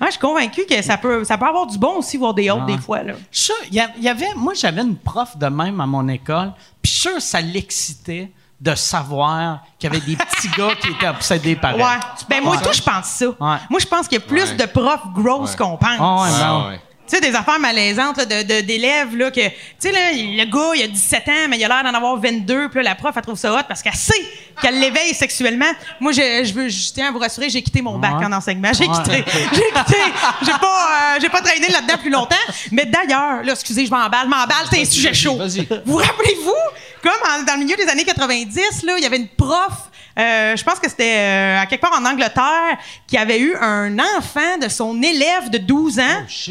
[0.00, 2.48] Ouais, je suis convaincu que ça peut, ça peut avoir du bon aussi, voir des
[2.50, 2.76] hôtes, Ouais.
[2.76, 3.02] des fois.
[3.02, 3.14] Là.
[3.32, 5.80] Je suis sûr, il y, a- il y avait, moi, j'avais une prof de même
[5.80, 6.52] à mon école,
[6.82, 11.56] puis sûr ça l'excitait de savoir qu'il y avait des petits gars qui étaient obsédés
[11.56, 11.76] par elle.
[11.82, 11.98] Ouais.
[12.28, 13.26] Ben, moi, tout, je pense ça.
[13.26, 13.56] Ouais.
[13.68, 14.56] Moi, je pense qu'il y a plus Ouais.
[14.56, 15.56] de profs grosses Ouais.
[15.58, 15.98] qu'on pense.
[15.98, 16.68] Ah ouais, Ouais, non.
[16.70, 16.80] ouais.
[17.08, 20.72] Tu sais, des affaires malaisantes là, de, d'élèves, là, que, tu sais, là, le gars,
[20.74, 23.12] il a 17 ans, mais il a l'air d'en avoir 22, puis là, la prof,
[23.14, 24.12] elle trouve ça hot parce qu'elle sait
[24.60, 25.70] qu'elle l'éveille sexuellement.
[26.00, 28.24] Moi, je, je veux, je tiens à vous rassurer, j'ai quitté mon bac Ouais.
[28.26, 28.72] en enseignement.
[28.72, 28.96] J'ai Ouais.
[28.96, 29.24] quitté.
[29.52, 29.98] J'ai quitté.
[30.42, 32.34] J'ai pas, euh, j'ai pas traîné là-dedans plus longtemps.
[32.72, 35.38] Mais d'ailleurs, là, excusez, je m'emballe, je m'emballe, c'est un sujet chaud.
[35.84, 36.54] Vous rappelez-vous,
[37.02, 39.72] comme en- dans le milieu des années 90, là, il y avait une prof,
[40.18, 43.98] euh, je pense que c'était euh, à quelque part en Angleterre, qui avait eu un
[43.98, 46.02] enfant de son élève de 12 ans.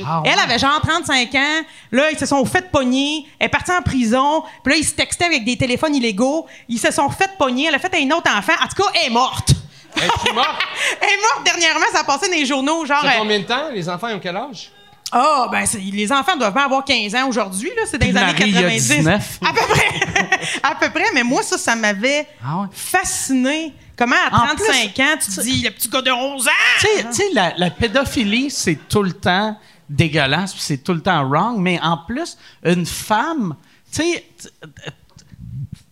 [0.05, 0.29] Ah ouais.
[0.31, 1.62] Elle avait genre 35 ans.
[1.91, 3.25] Là, ils se sont fait pogner.
[3.39, 4.43] Elle est partie en prison.
[4.63, 6.45] Puis là, ils se textaient avec des téléphones illégaux.
[6.69, 7.65] Ils se sont fait pogner.
[7.67, 8.53] Elle a fait un autre enfant.
[8.63, 9.49] En tout cas, elle est morte.
[9.97, 10.60] Es-tu mort?
[11.01, 11.86] Elle est morte dernièrement.
[11.93, 12.86] Ça a passé dans les journaux.
[12.86, 13.69] Genre, Ça fait euh, combien de temps?
[13.73, 14.69] Les enfants ils ont quel âge?
[15.17, 17.84] Ah, ben, c'est- les enfants doivent pas avoir 15 ans aujourd'hui, là.
[17.89, 18.88] C'est dans les années Marie, il y a 90.
[18.97, 19.39] 19.
[19.41, 20.30] À peu près.
[20.63, 21.06] à peu près.
[21.13, 22.67] Mais moi, ça, ça m'avait Ah ouais.
[22.71, 23.73] fasciné.
[23.97, 26.51] Comment, à En 35 ans, tu te dis, le petit gars de 11 ans?
[26.82, 29.58] Tu sais- la, la pédophilie, c'est tout le temps
[29.89, 33.56] dégueulasse, c'est tout le temps wrong, mais en plus, une femme,
[33.93, 34.25] tu sais,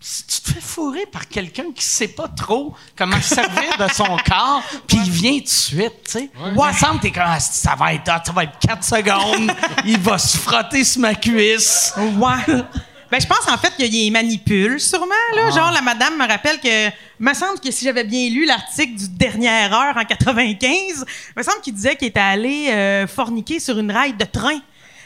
[0.06, 3.89] si tu te fais fourrer par quelqu'un qui sait pas trop comment se servir de
[3.94, 6.30] son corps, puis il vient tout de suite, tu sais.
[6.54, 6.68] Ouais.
[6.68, 10.38] Ensemble, t'es comme, Ah, ça va être ça va être 4 secondes, il va se
[10.38, 11.94] frotter sur ma cuisse.
[11.98, 12.63] Ouais.
[13.10, 15.06] Ben, je pense en fait qu'il y manipule, sûrement.
[15.36, 15.52] Là.
[15.52, 16.89] Genre, la madame me rappelle que.
[17.20, 21.06] me semble que si j'avais bien lu l'article du Dernière Heure en 95,
[21.38, 24.60] me semble qu'il disait qu'il était allé euh, forniquer sur une raille de train.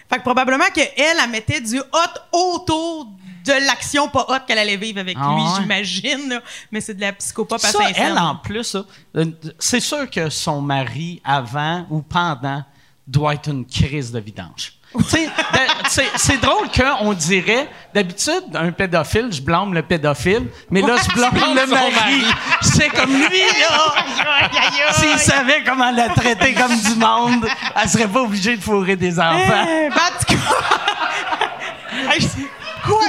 [0.10, 3.08] Fait que probablement qu'elle, elle mettait du hot autour
[3.48, 5.50] de l'action pas hot qu'elle allait vivre avec Ah lui, ouais.
[5.62, 6.30] j'imagine.
[6.30, 6.40] là.
[6.72, 7.94] Mais c'est de la psychopathe à Ça, Saint-Saëns.
[8.12, 8.76] elle, en plus,
[9.16, 9.26] euh,
[9.60, 12.64] c'est sûr que son mari, avant ou pendant,
[13.08, 14.74] doit être une crise de vidange.
[14.98, 20.48] Tu sais, de- c'est- c'est drôle qu'on dirait, d'habitude, un pédophile, je blâme le pédophile,
[20.70, 21.92] mais là, je blâme le son mari.
[21.94, 22.24] mari.
[22.62, 24.94] C'est comme lui, là.
[24.94, 27.46] S'il savait comment la traiter comme du monde,
[27.82, 29.66] elle serait pas obligée de fourrer des enfants.
[29.68, 32.48] Eh, ben, en tout cas- Hey, je- Quoi?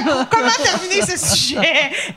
[0.04, 1.58] Comment terminer ce sujet?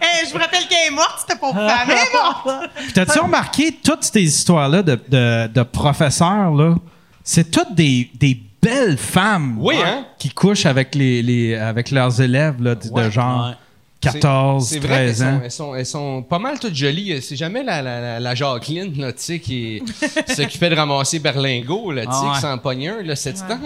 [0.02, 1.88] Eh, je vous rappelle qu'elle est morte, c'était pas pour femme.
[1.88, 2.70] Elle est morte.
[2.78, 6.76] Puis T'as-tu remarqué toutes ces histoires-là de, de, de professeurs, là?
[7.24, 10.06] C'est toutes des, des belles femmes Oui, hein?
[10.18, 13.56] qui couchent avec, les, les, avec leurs élèves là, de, de genre Ouais.
[14.02, 15.38] 14, C'est- c'est vrai 13 qu'elles ans.
[15.38, 17.22] sont, elles, sont, elles sont pas mal toutes jolies.
[17.22, 19.84] C'est jamais la, la, la, la Jacqueline, là, tu sais, qui
[20.28, 22.34] s'occupait de ramasser Berlingot, là, tu sais, Ah ouais.
[22.34, 23.16] qui s'en pognait un, là.
[23.16, 23.60] C'est temps,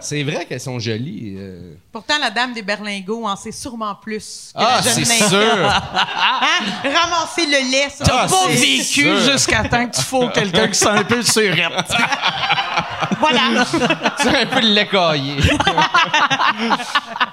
[0.00, 1.34] c'est vrai qu'elles sont jolies.
[1.36, 1.74] euh.
[1.92, 5.38] Pourtant, la dame des berlingots en sait sûrement plus que Ah, la jeune c'est sûr!
[6.40, 6.64] Hein?
[6.84, 8.04] Ramasser le lait, ça.
[8.04, 9.18] Ah, T'as pas c'est vécu sûr.
[9.20, 11.92] jusqu'à temps que tu fous quelqu'un qui soit un peu surette.
[13.20, 13.64] Voilà.
[14.18, 15.34] C'est un peu le lait caillé.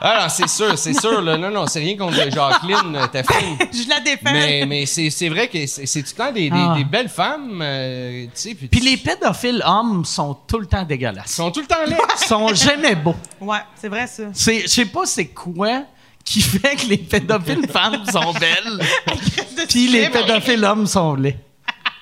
[0.01, 1.21] ah non, c'est sûr, c'est sûr.
[1.21, 1.38] Là.
[1.38, 3.58] Non, non, c'est rien contre Jacqueline, euh, ta fille.
[3.84, 4.32] Je la défends.
[4.32, 6.73] Mais, mais c'est, c'est vrai que c'est, c'est tout le temps des, des, Ah.
[6.78, 8.56] des belles femmes, euh, tu sais.
[8.56, 11.32] Puis Puis les pédophiles hommes sont tout le temps dégueulasses.
[11.32, 11.75] sont tout le temps.
[11.88, 13.15] Ils sont jamais beaux.
[13.39, 14.24] Ouais, c'est vrai, ça.
[14.34, 15.84] C'est, je sais pas c'est quoi
[16.24, 18.80] qui fait que les pédophiles femmes sont belles,
[19.70, 21.38] puis les pédophiles hommes sont laids.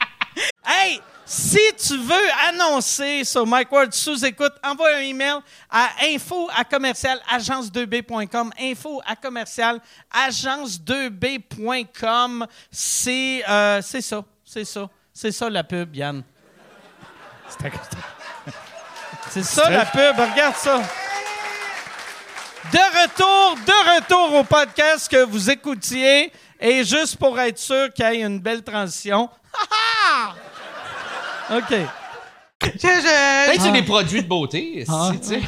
[0.66, 5.39] hey, si tu veux annoncer sur Mike Ward sous écoute, envoie un email
[5.70, 8.52] à info à commercial agence2b.com.
[8.60, 9.80] Info à commercial
[10.12, 12.46] agence2b.com.
[12.72, 16.24] C'est, euh, c'est ça, c'est ça, c'est ça la pub, Yann.
[19.30, 20.82] C'est ça la pub, regarde ça.
[22.72, 26.32] De retour, de retour au podcast que vous écoutiez.
[26.60, 29.30] Et juste pour être sûr qu'il y ait une belle transition.
[29.54, 30.34] Ha,
[31.52, 31.58] ha!
[31.58, 31.66] OK.
[32.64, 35.10] Je, je- Peut-être c'est des produits de beauté, Ah.
[35.12, 35.42] si, tu sais.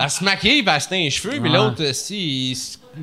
[0.00, 1.58] Elle se maquille, ben, elle se teint les cheveux, mais Ah.
[1.58, 2.56] l'autre, euh, si, il,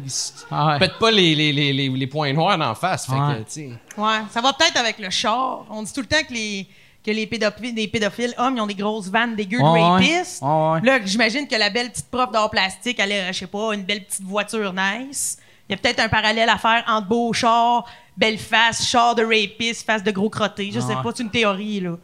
[0.06, 0.12] il
[0.52, 3.06] Ah pète pas les, les, les, les, les points noirs d'en face.
[3.06, 4.02] Fait que.
[4.02, 5.66] Ouais, ça va peut-être avec le char.
[5.70, 6.68] On dit tout le temps que les,
[7.06, 10.42] que les pédophiles, des pédophiles hommes, ils ont des grosses vannes dégueu de rapistes.
[10.42, 10.82] Ouais, ouais.
[10.84, 13.84] Là, j'imagine que la belle petite prof d'art plastique, elle a, je sais pas, une
[13.84, 15.38] belle petite voiture nice.
[15.68, 17.86] Il y a peut-être un parallèle à faire entre beau char,
[18.16, 20.72] belle face, char de rapiste, face de gros crotté.
[20.72, 21.98] Je sais pas, c'est une théorie, là.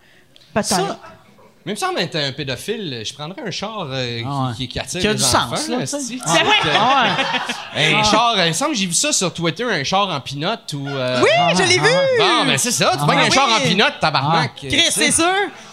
[0.53, 0.99] Peut-être.
[1.65, 4.53] Même si on était un pédophile, je prendrais un char euh, Ah ouais.
[4.55, 5.55] qui, qui, attire Qui a les du enfants.
[5.55, 5.85] sens, là, Ah.
[5.85, 6.55] C'est vrai.
[6.73, 7.03] Ah
[7.75, 7.93] ouais.
[7.95, 10.73] Un char, il me semble que j'ai vu ça sur Twitter, un char en pinotte
[10.73, 10.87] ou.
[10.87, 11.89] euh, Oui, je l'ai vu!
[12.17, 14.51] Bon, ben c'est ça, tu Ah un char en pinotte, tabarnak.
[14.55, 14.67] Ah.
[14.67, 15.25] Chris, c'est sûr.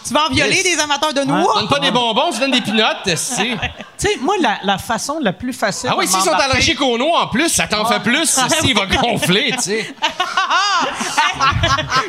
[0.07, 1.53] Tu vas en violer des amateurs de noix?
[1.55, 2.97] Donne pas des bonbons, tu donnes des pinottes.
[3.05, 5.89] Tu sais, moi, la, la façon la plus facile.
[5.91, 8.75] Ah oui, s'ils sont allergiques aux noix en plus, ça t'en fait plus, esti, il
[8.75, 9.95] va gonfler, tu sais.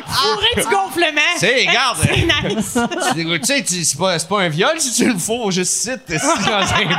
[0.07, 1.21] Fourré du gonflement.
[1.37, 1.97] C'est, regarde.
[2.01, 2.15] C'est
[2.55, 2.77] nice.
[3.13, 6.09] Tu sais, tu- c'est pas, c'est pas un viol si tu le fous juste site,
[6.09, 6.95] esti, dans un pli.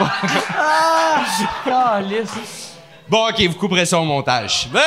[0.58, 2.00] Ah.
[3.10, 4.68] Bon, ok, vous couperez ça au montage.
[4.72, 4.80] Ben,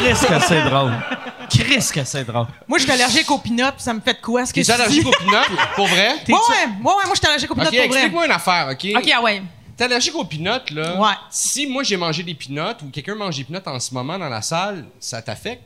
[0.00, 0.92] Chris que c'est drôle.
[1.48, 2.46] Chris que c'est drôle.
[2.68, 4.70] Moi, je suis allergique aux peanuts, puis ça me fait de quoi, ce que T'es
[4.70, 6.10] allergique aux pinottes, pour vrai?
[6.28, 7.86] Ouais, ouais, ouais, ouais, moi, je suis allergique aux Ok, pinottes pour vrai.
[7.86, 8.86] explique-moi une affaire, ok?
[8.96, 9.42] OK, ah ouais.
[9.78, 11.00] T'es allergique aux pinottes, là?
[11.00, 11.14] Ouais.
[11.30, 14.28] Si moi j'ai mangé des pinottes ou quelqu'un mange des pinottes en ce moment dans
[14.28, 15.62] la salle, ça t'affecte?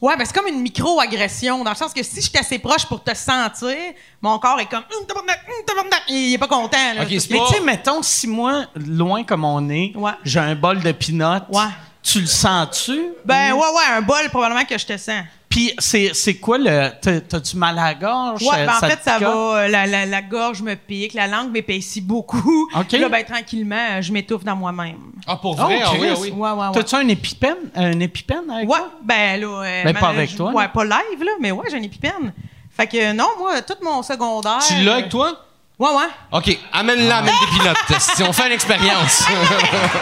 [0.00, 2.84] Ouais, ben c'est comme une micro-agression, dans le sens que si je suis assez proche
[2.86, 3.74] pour te sentir,
[4.20, 6.76] mon corps est comme hum, hum, il est pas content.
[6.94, 10.12] Là, Ok, c'est Mais pas- tu sais, mettons, si moi, loin comme on est, Ouais.
[10.22, 11.64] j'ai un bol de peanuts, Ouais.
[12.02, 13.08] tu le sens-tu?
[13.24, 15.22] Ben ouais, ouais, un bol, probablement que je te sens.
[15.56, 16.90] Puis c'est, c'est quoi le.
[17.00, 18.42] t'as- T'as-tu mal à la gorge?
[18.42, 19.26] Ouais, Euh, ben en te fait, ça va.
[19.28, 22.68] euh, La, la, la gorge me pique, la langue m'épaissit beaucoup.
[22.78, 22.92] OK.
[22.92, 24.98] Là, ben tranquillement, euh, je m'étouffe dans moi-même.
[25.26, 25.80] Ah, pour Oh, vrai?
[25.82, 26.30] ah oui, ah oui.
[26.30, 26.72] Ouais, ouais, ouais.
[26.74, 27.56] T'as-tu un épipène?
[27.74, 28.90] Un épipène avec Ouais, toi?
[29.02, 29.46] ben là.
[29.64, 30.68] euh, Ben, pas avec je- toi, Ouais, là.
[30.68, 32.34] pas live, là, mais ouais, j'ai une épipène.
[32.76, 34.58] Fait que non, moi, tout mon secondaire.
[34.68, 35.40] Tu l'as avec toi?
[35.78, 36.08] Ouais, ouais.
[36.32, 37.76] Ok, amène-la, amène des pinottes.
[37.98, 39.24] si on fait une expérience.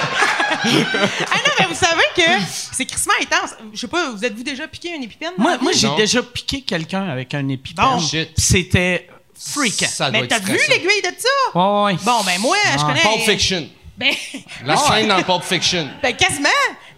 [1.30, 2.22] Ah non, mais vous savez que
[2.72, 3.50] c'est crissement intense.
[3.72, 5.32] Je sais pas, vous êtes-vous déjà piqué une épipène?
[5.36, 7.84] Moi, moi j'ai déjà piqué quelqu'un avec un épipène.
[7.84, 7.98] Bon.
[7.98, 9.86] Puis C'était freakant.
[9.86, 11.58] Ça Mais t'as vu l'aiguille de ça?
[11.84, 11.94] Ouais.
[12.02, 13.02] Bon, ben moi, je connais.
[13.02, 13.68] Pulp Fiction.
[13.96, 14.14] Ben,
[14.64, 15.88] La scène dans Pulp Fiction.
[16.02, 16.48] ben, quasiment.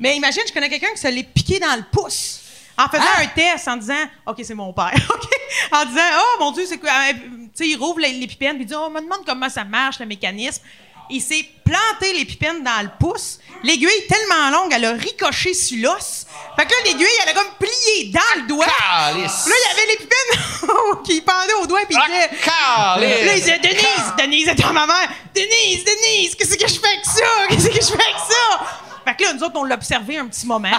[0.00, 2.40] Mais imagine, je connais quelqu'un qui se l'est piqué dans le pouce.
[2.78, 3.22] En faisant Ah!
[3.22, 4.92] un test, en disant, OK, c'est mon père.
[5.14, 5.28] OK?
[5.72, 6.90] En disant, oh mon Dieu, c'est quoi?
[7.14, 9.98] Tu sais, il rouvre l'épipène, puis il dit, oh, on me demande comment ça marche,
[9.98, 10.62] le mécanisme.
[11.10, 13.38] Il s'est planté l'épipène dans le pouce.
[13.62, 16.26] L'aiguille tellement longue, elle a ricoché sur l'os.
[16.56, 18.66] Fait que là, l'aiguille, elle a comme plié dans le doigt.
[18.66, 19.46] Calice.
[19.46, 22.30] Là, il y avait l'épipène qui pendait au doigt, puis il disait.
[22.66, 25.08] Ah, Là, il disait Denise, Denise était ma mère.
[25.34, 27.24] Denise, Denise, qu'est-ce que je fais avec ça?
[27.48, 28.66] Qu'est-ce que je fais avec ça?
[29.06, 30.68] Fait que là, nous autres, on l'a observé un petit moment.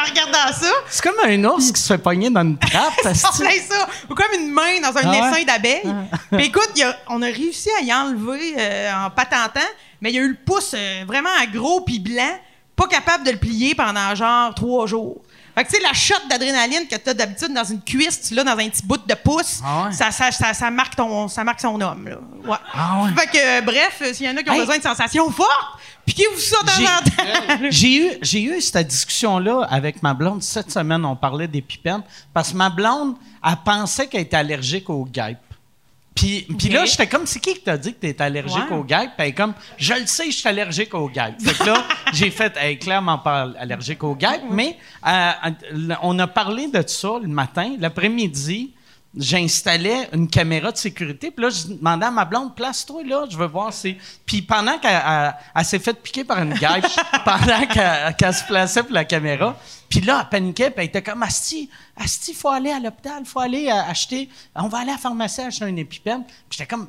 [0.00, 2.94] En regardant ça, C'est comme un ours qui se fait pogner dans une trappe.
[3.02, 3.28] fait ça.
[4.08, 5.18] Ou comme une main dans un Ah ouais?
[5.18, 5.94] essaim d'abeilles.
[6.32, 9.60] Puis écoute, il y a- on a réussi à y enlever euh, en patentant,
[10.00, 12.38] mais il y a eu le pouce euh, vraiment gros puis blanc,
[12.76, 15.20] pas capable de le plier pendant genre trois jours.
[15.56, 18.34] Fait que tu sais, la shot d'adrénaline que tu as d'habitude dans une cuisse, tu
[18.34, 19.92] l'as dans un petit bout de pouce, Ah ouais?
[19.92, 22.06] ça, ça, ça, ça marque ton, ça marque son homme.
[22.08, 22.16] Là.
[22.48, 22.56] Ouais.
[22.72, 23.10] Ah ouais?
[23.20, 24.60] Fait que, euh, bref, euh, s'il y en a qui ont Hey.
[24.60, 27.68] besoin de sensations fortes, piquez-vous ça temps en temps.
[27.70, 31.04] J'ai eu, j'ai eu cette discussion-là avec ma blonde cette semaine.
[31.04, 35.38] On parlait des pipettes parce que ma blonde, elle pensait qu'elle était allergique aux guêpes.
[36.14, 38.76] Puis, là, j'étais comme, c'est qui qui t'a dit que t'es allergique Ouais.
[38.76, 39.10] aux guêpes?
[39.16, 41.40] Puis elle est comme, je le sais, je suis allergique aux guêpes.
[41.40, 45.30] Fait que là, j'ai fait, elle est clairement pas allergique aux guêpes, mais euh,
[46.02, 47.76] on a parlé de ça le matin.
[47.78, 48.72] L'après-midi,
[49.16, 51.30] j'installais une caméra de sécurité.
[51.30, 53.96] Puis là, je demandais à ma blonde, place-toi là, je veux voir si.
[54.26, 56.86] Puis pendant qu'elle elle- elle s'est fait piquer par une guêpe,
[57.24, 57.66] pendant
[58.16, 59.56] qu'elle se plaçait pour la caméra,
[59.88, 63.40] puis là, elle paniquait, puis elle était comme, Asti, Asti, faut aller à l'hôpital, faut
[63.40, 66.24] aller euh, acheter, on va aller à la pharmacie acheter un épipène.
[66.24, 66.88] Puis j'étais comme,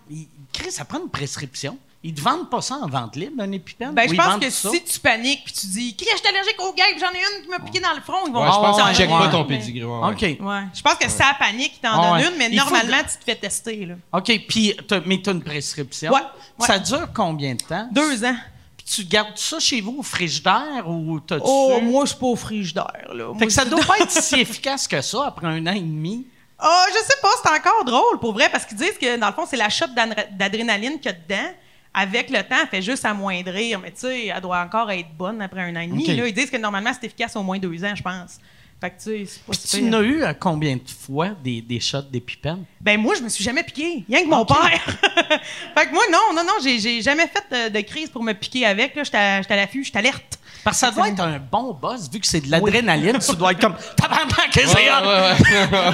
[0.51, 1.77] Chris, ça prend une prescription.
[2.01, 3.91] Ils te vendent pas ça en vente libre, un épipène?
[3.93, 4.69] Ben, je ils pense que ça?
[4.69, 7.49] si tu paniques puis tu dis, je suis allergique aux guêpes, j'en ai une qui
[7.49, 9.83] m'a piqué dans le front, ils vont Ouais, je pense pas ton Mais- pédigré.
[9.83, 10.13] ouais, ouais.
[10.13, 10.21] OK.
[10.21, 10.61] Ouais.
[10.73, 12.27] Je pense que ça panique, il t'en donne ouais.
[12.31, 13.85] une, mais Il faut normalement, tu te fais tester.
[13.85, 13.95] Là.
[14.13, 16.13] OK, puis, t'as- mais tu as une prescription.
[16.13, 16.21] Ouais,
[16.59, 16.67] ouais.
[16.67, 17.89] Ça dure combien de temps?
[17.91, 18.35] Deux ans.
[18.77, 21.43] Puis tu gardes ça chez vous au frigidaire ou t'as-tu...
[21.45, 23.09] Oh, moi, je suis pas au frigidaire.
[23.13, 23.25] Là.
[23.33, 25.81] Fait Moi, que ça doit pas être si efficace que ça après un an et
[25.81, 26.25] demi.
[26.57, 29.33] Ah, je sais pas, c'est encore drôle pour vrai, parce qu'ils disent que dans le
[29.33, 31.51] fond, c'est la shot d'adr- d'adrénaline qu'il y a dedans.
[31.93, 35.41] Avec le temps, elle fait juste amoindrir, mais tu sais, elle doit encore être bonne
[35.41, 36.05] après un an et demi.
[36.05, 36.27] Là.
[36.27, 38.39] Ils disent que normalement, c'est efficace au moins deux ans, je pense.
[38.79, 42.03] Fait que tu sais, pas tu n'as eu euh, combien de fois des, des shots
[42.03, 42.63] d'épipène?
[42.79, 44.57] Ben moi, je me suis jamais piqué, rien que mon père.
[45.75, 48.95] fait que moi, non, non, non, j'ai, jamais fait de crise pour me piquer avec.
[48.95, 50.39] À- j'étais à l'affût, j'étais alerte.
[50.63, 53.51] Parce que ça doit être un bon boss, vu que c'est de l'adrénaline, tu dois
[53.53, 55.93] être comme tabarnak, que c'est Ouais, ouais, ouais.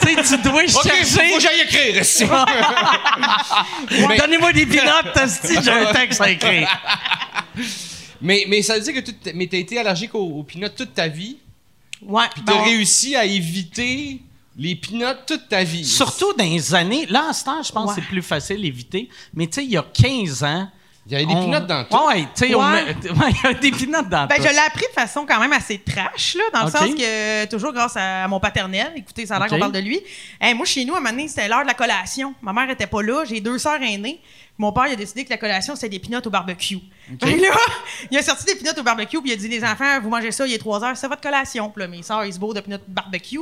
[0.00, 1.34] Tu sais, tu dois OK, faut chercher.
[1.34, 2.02] que j'aille écrire.
[2.02, 2.24] ici.
[4.08, 5.18] Mais- Donnez-moi des pinottes,
[5.64, 6.68] j'ai un texte à écrire.
[8.20, 11.08] mais, mais ça veut dire que tu t'as été allergique aux, aux peanuts toute ta
[11.08, 11.38] vie,
[12.02, 12.24] Ouais.
[12.32, 12.52] puis bon.
[12.52, 14.20] t'as réussi à éviter
[14.58, 15.84] les peanuts toute ta vie.
[15.84, 17.06] Surtout dans les années.
[17.06, 18.02] Là, en ce temps, je pense que Ouais.
[18.02, 19.08] c'est plus facile d'éviter.
[19.34, 20.68] Mais tu sais, il y a 15 ans.
[21.08, 22.06] Il y avait des on- peanuts dans tout.
[22.08, 22.84] Ouais, tu sais, on Ouais.
[22.84, 24.42] met- ouais, il y a des pinottes dans Ben, tout.
[24.42, 27.72] je l'ai appris de façon quand même assez trash, là, dans le sens que, toujours
[27.72, 30.00] grâce à mon paternel, écoutez, ça a l'air qu'on parle de lui.
[30.40, 32.34] Hey, moi, chez nous, à un moment donné, c'était l'heure de la collation.
[32.42, 34.20] Ma mère était pas là, j'ai deux sœurs aînées.
[34.58, 36.78] Mon père, il a décidé que la collation, c'était des pinottes au barbecue.
[37.20, 37.28] Là,
[38.10, 40.32] il a sorti des pinottes au barbecue, puis il a dit, les enfants, vous mangez
[40.32, 41.68] ça, il est 3 heures, c'est votre collation.
[41.70, 43.40] Puis là, mes ils se bourrent de pinottes barbecue.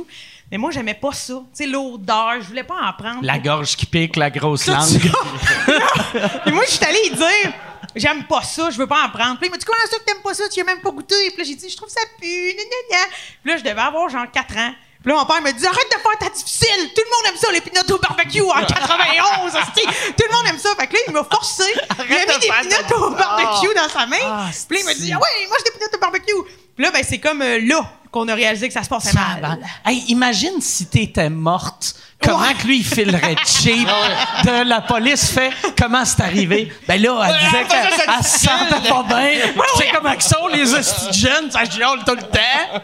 [0.51, 1.35] Mais moi, j'aimais pas ça.
[1.35, 3.23] Tu sais, l'odeur, je voulais pas en prendre.
[3.23, 4.99] La gorge qui pique, la grosse langue.
[4.99, 5.09] Puis
[6.53, 7.53] moi, je suis allée dire
[7.95, 9.37] J'aime pas ça, je veux pas en prendre.
[9.37, 10.43] Puis il m'a dit Comment ça que t'aimes pas ça?
[10.49, 11.15] Tu as même pas goûté.
[11.29, 12.25] Puis là, j'ai dit Je trouve ça pue.
[12.25, 13.05] gna, gna, gna.
[13.41, 14.73] Puis là, je devais avoir genre 4 ans.
[15.05, 16.89] Puis là, mon père me dit Arrête de faire ta difficile.
[16.95, 19.55] Tout le monde aime ça, les pinottes au barbecue en 91.
[19.55, 19.85] hostie.
[20.17, 20.69] Tout le monde aime ça.
[20.79, 21.63] Fait que là, il m'a forcé.
[21.75, 24.17] il a Arrête de mis des pinottes au barbecue dans sa main.
[24.23, 26.33] Ah, Puis là, il m'a dit Ah ouais, moi, j'ai des pinottes au barbecue.
[26.75, 29.35] Puis là, ben, c'est comme euh, là qu'on a réalisé que ça se passait mal.
[29.35, 29.69] Tabarnak.
[29.85, 31.95] Hey, imagine si t'étais morte.
[32.21, 32.53] Comment Ouais.
[32.55, 33.87] que lui, il filerait cheap?
[34.45, 36.71] De la police fait comment c'est arrivé?
[36.87, 39.31] Ben là, elle disait qu'elle elle se sentait pas bien.
[39.53, 42.81] Tu sais comment que sont les jeunes, ça chiale tout le temps.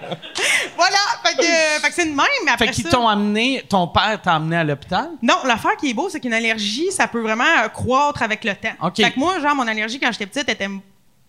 [0.75, 0.97] Voilà.
[1.25, 2.25] Fait que, euh, fait que c'est de même.
[2.45, 5.09] Mais après Fait qu'ils ça- t'ont amené, ton père t'a amené à l'hôpital?
[5.21, 8.53] Non, l'affaire qui est beau, c'est qu'une allergie, ça peut vraiment euh, croître avec le
[8.55, 8.73] temps.
[8.81, 8.97] OK.
[8.97, 10.81] Fait que moi, genre, mon allergie, quand j'étais petite, était m-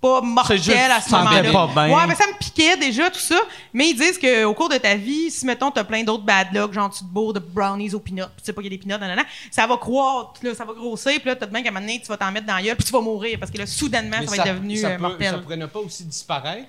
[0.02, 1.36] pas juste à ce moment-là.
[1.38, 1.96] sentais pas bien.
[1.96, 3.38] Ouais, mais ça me piquait déjà, tout ça.
[3.72, 6.72] Mais ils disent qu'au cours de ta vie, si, mettons, t'as plein d'autres bad luck,
[6.72, 8.76] genre, tu te bourres de brownies aux peanuts, puis tu sais pas qu'il y a
[8.78, 11.62] des peanuts, nanana, ça va croître, là, ça va grossir, puis là, t'as de bien
[11.62, 13.38] qu'à un moment donné, tu vas t'en mettre dans la gueule, puis tu vas mourir,
[13.38, 15.30] parce que là, soudainement, Mais ça va être devenu ça euh, peut- mortel.
[15.30, 16.66] Ça pourrait ne pas aussi disparaître?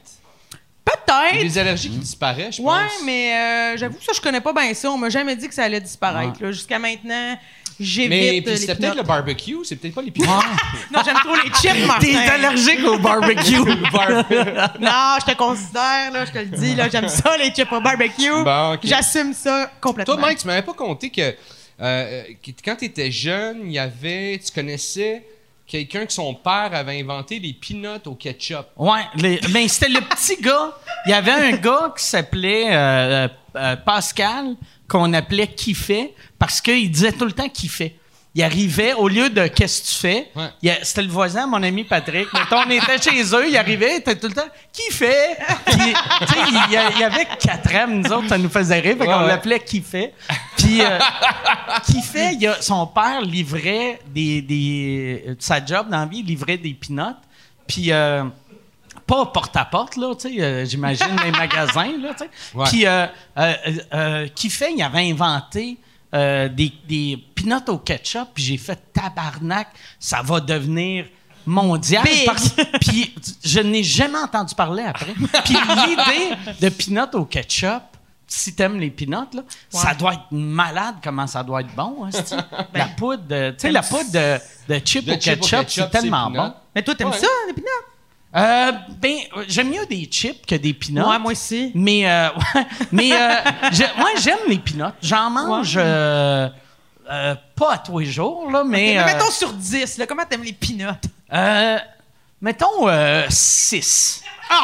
[0.85, 1.41] Il y a Peut-être!
[1.43, 2.71] des allergies qui disparaissent, je pense.
[2.71, 4.91] Ouais, mais euh, j'avoue que ça, je connais pas bien ça.
[4.91, 6.51] On m'a jamais dit que ça allait disparaître.
[6.51, 7.37] Jusqu'à maintenant,
[7.79, 10.27] j'évite Mais c'était peut-être le barbecue, c'est peut-être pas les peanuts.
[10.27, 12.05] Non, j'aime trop les chips, Martin.
[12.07, 13.57] T'es allergique au barbecue.
[14.79, 17.81] Non, je te considère, là, je te le dis, là, j'aime ça, les chips au
[17.81, 18.43] barbecue.
[18.43, 18.77] Bon.
[18.83, 20.15] J'assume ça complètement.
[20.15, 21.33] Toi, Mike, tu m'avais pas compté que,
[21.81, 25.25] euh, que quand tu étais jeune, il y avait, tu connaissais
[25.65, 28.65] quelqu'un que son père avait inventé les peanuts au ketchup.
[28.77, 30.71] Ouais, les- mais c'était le petit gars.
[31.05, 34.55] Il y avait un gars qui s'appelait euh, euh, Pascal,
[34.93, 37.95] qu'on appelait Kiffet, parce qu'il disait tout le temps Kiffet.
[38.35, 40.79] Il arrivait, au lieu de Qu'est-ce que tu fais, Ouais.
[40.81, 42.27] c'était le voisin, mon ami Patrick.
[42.33, 44.47] Mettons, on était chez eux, il arrivait, il était tout le temps.
[44.73, 45.37] Puis, sais,
[46.47, 49.05] il y, a- il y avait quatre ans, nous autres, ça nous faisait rire, fait
[49.05, 50.13] qu'on Ouais, l'appelait Kiffet.
[50.57, 50.97] Puis, euh,
[52.33, 55.35] il a- son père livrait des, des.
[55.39, 57.17] Sa job dans la vie, il livrait des pinottes.
[57.67, 57.91] Puis.
[57.91, 58.23] euh,
[59.07, 62.29] pas porte-à-porte, là, tu sais, euh, j'imagine les magasins, là, tu sais.
[62.53, 62.65] Ouais.
[62.69, 63.05] Puis, euh,
[63.37, 63.53] euh,
[63.93, 65.77] euh, qui fait, il avait inventé
[66.13, 69.67] des, des peanuts au ketchup, puis j'ai fait tabarnak,
[69.99, 71.05] ça va devenir
[71.45, 72.03] mondial.
[72.81, 73.13] Puis,
[73.43, 75.13] je n'ai jamais entendu parler après.
[75.43, 77.81] Puis, l'idée de peanuts au ketchup,
[78.27, 79.25] si t'aimes les là,
[79.69, 82.05] ça doit être malade comment ça doit être bon.
[82.05, 82.35] hein, c'ti.
[82.73, 84.37] la poudre, de- tu sais, la poudre de,
[84.69, 86.53] de chip De au chip au ketchup, c'est tellement bon.
[86.73, 87.17] Mais toi, t'aimes Ouais.
[87.17, 87.67] ça, les peanuts?
[88.35, 89.17] Euh, ben,
[89.47, 91.01] j'aime mieux des chips que des peanuts.
[91.01, 91.71] Ouais, moi aussi.
[91.75, 93.35] Mais, euh, ouais, mais euh,
[93.97, 94.93] moi, j'aime les peanuts.
[95.01, 96.49] J'en mange euh,
[97.11, 98.95] euh, pas à tous les jours, là, mais.
[98.95, 100.85] Mais euh, mettons sur 10, là, comment t'aimes les peanuts?
[102.43, 104.23] Euh, mettons 6.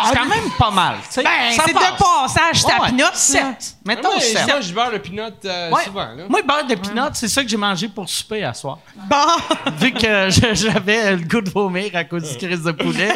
[0.09, 0.95] c'est quand même pas mal.
[0.99, 1.91] Ah, Ben, Ça c'est passe.
[1.91, 3.13] de passage, ta Ouais, peanut.
[3.13, 3.75] sept.
[3.85, 4.47] Mettons Ouais, 7.
[4.47, 4.91] moi, je beurre
[5.45, 5.83] euh, Ouais.
[5.85, 6.05] souvent.
[6.15, 6.23] Là.
[6.29, 8.79] Moi, beurre de peanut, c'est ça que j'ai mangé pour souper à soir.
[8.95, 9.15] Bon.
[9.79, 13.15] Vu que j'avais le goût de vomir à cause du crise de poulet.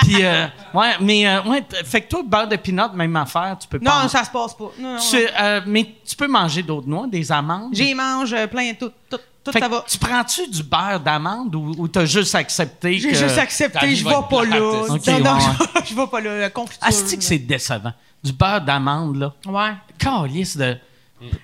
[0.00, 3.68] Puis, euh, ouais, mais, euh, ouais, fait que toi, beurre de peanut, même affaire, tu
[3.68, 4.02] peux pas.
[4.02, 4.70] Non, ça se passe pas.
[4.78, 7.70] Non, non, Tu- euh, mais tu peux manger d'autres noix, des amandes?
[7.74, 9.84] J'y mange euh, plein, tout, tout, tout Fait ça que va.
[9.88, 13.16] Tu prends-tu du beurre d'amande ou, ou t'as juste accepté J'ai que...
[13.16, 14.60] juste accepté, je va vais pas là.
[14.60, 16.38] ok, Non, non, ouais, je- vais pas là.
[16.38, 16.82] La confiture.
[16.86, 17.92] Ah, c'est que c'est décevant?
[18.22, 19.32] Du beurre d'amande, là?
[19.46, 19.74] Ouais.
[19.98, 20.76] Calice de...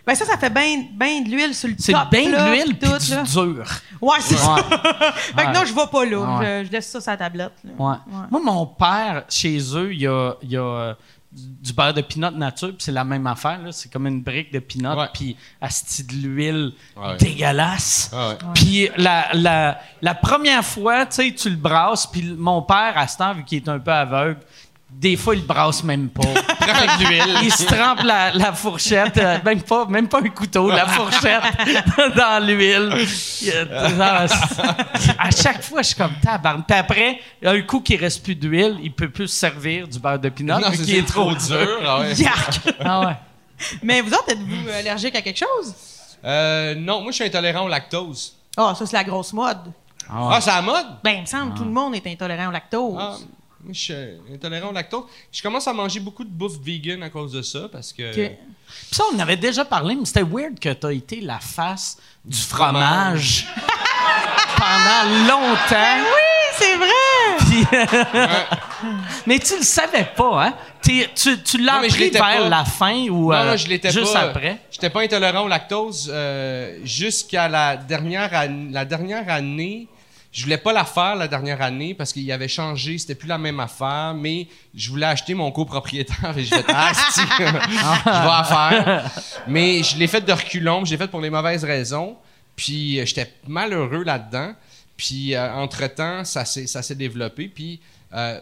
[0.07, 2.09] Ben ça, ça fait bien ben de l'huile sur le C'est top.
[2.09, 3.65] bien là, de l'huile puis tout, du dur.
[4.01, 4.55] Ouais, c'est ça.
[4.55, 4.61] Ouais.
[5.37, 6.39] Fait que non, je vais pas là.
[6.63, 7.53] Je, je laisse ça sur la tablette.
[7.77, 7.99] Moi,
[8.31, 10.95] mon père, chez eux, il y a, il y a euh,
[11.35, 13.61] du beurre de pinot nature, puis c'est la même affaire.
[13.73, 17.17] C'est comme une brique de pinot, puis asti de l'huile Ouais.
[17.17, 18.11] dégueulasse.
[18.13, 18.39] Ah ouais.
[18.55, 23.09] Puis la, la, la première fois, tu sais, tu le brasses, puis mon père, à
[23.09, 24.41] ce temps, vu qu'il est un peu aveugle,
[24.97, 26.23] des fois, il le brasse même pas.
[27.43, 31.43] Il se trempe la, la fourchette, euh, même, pas, même pas un couteau, la fourchette
[32.17, 33.07] dans l'huile.
[33.07, 33.69] C'est-
[35.19, 36.63] à chaque fois, je suis comme tabarn.
[36.67, 40.19] Puis après, un coup qu'il reste plus d'huile, il peut plus se servir du beurre
[40.19, 41.39] de pinot, c'est qu'il est trop dur.
[41.49, 41.81] dur.
[41.87, 42.15] Ah ouais.
[42.15, 42.61] Yark!
[42.85, 43.17] Ah ouais.
[43.83, 45.75] Mais vous autres, êtes-vous allergique à quelque chose?
[46.25, 48.35] Euh, non, moi, je suis intolérant au lactose.
[48.57, 49.59] Ah, ça, c'est la grosse mode.
[50.11, 50.87] Ah, c'est à la mode?
[51.03, 52.97] Ben, il me semble que tout le monde est intolérant au lactose.
[52.99, 53.17] Ah,
[53.71, 53.95] je suis
[54.35, 55.05] intolérant au lactose.
[55.33, 58.13] Je commence à manger beaucoup de bouffe vegan à cause de ça parce que.
[58.13, 58.31] Puis
[58.91, 62.37] ça, on avait déjà parlé, mais c'était weird que tu as été la face du
[62.37, 63.47] fromage
[64.57, 65.99] pendant longtemps.
[65.99, 66.89] Oui, c'est vrai!
[67.39, 67.67] Puis-
[69.27, 70.55] mais tu le savais pas, hein?
[70.83, 72.49] T'es- tu tu l'as appris vers pas.
[72.49, 74.21] la fin ou Non, euh, non, je l'étais juste pas.
[74.21, 74.59] après?
[74.71, 78.31] J'étais pas intolérant au lactose euh, jusqu'à la dernière.
[78.71, 79.89] La dernière année,
[80.35, 83.39] je voulais pas la faire la dernière année parce qu'il avait changé, c'était plus la
[83.39, 87.53] même affaire, mais je voulais acheter mon copropriétaire et je vais ah, je vais
[88.11, 89.11] la faire.
[89.47, 92.17] Mais je l'ai fait de reculons, je l'ai fait pour les mauvaises raisons.
[92.57, 94.55] Puis euh, j'étais malheureux là-dedans.
[94.97, 97.47] Puis euh, entre-temps, ça s'est ça s'est développé.
[97.47, 97.81] Puis
[98.13, 98.41] euh,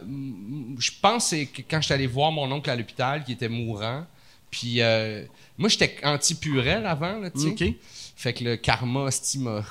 [0.78, 4.06] je pense que quand j'étais allé voir mon oncle à l'hôpital qui était mourant,
[4.50, 5.24] puis euh,
[5.58, 7.48] moi j'étais anti-purel avant, là, tu sais.
[7.48, 7.74] OK.
[8.16, 9.64] Fait que le karma, m'a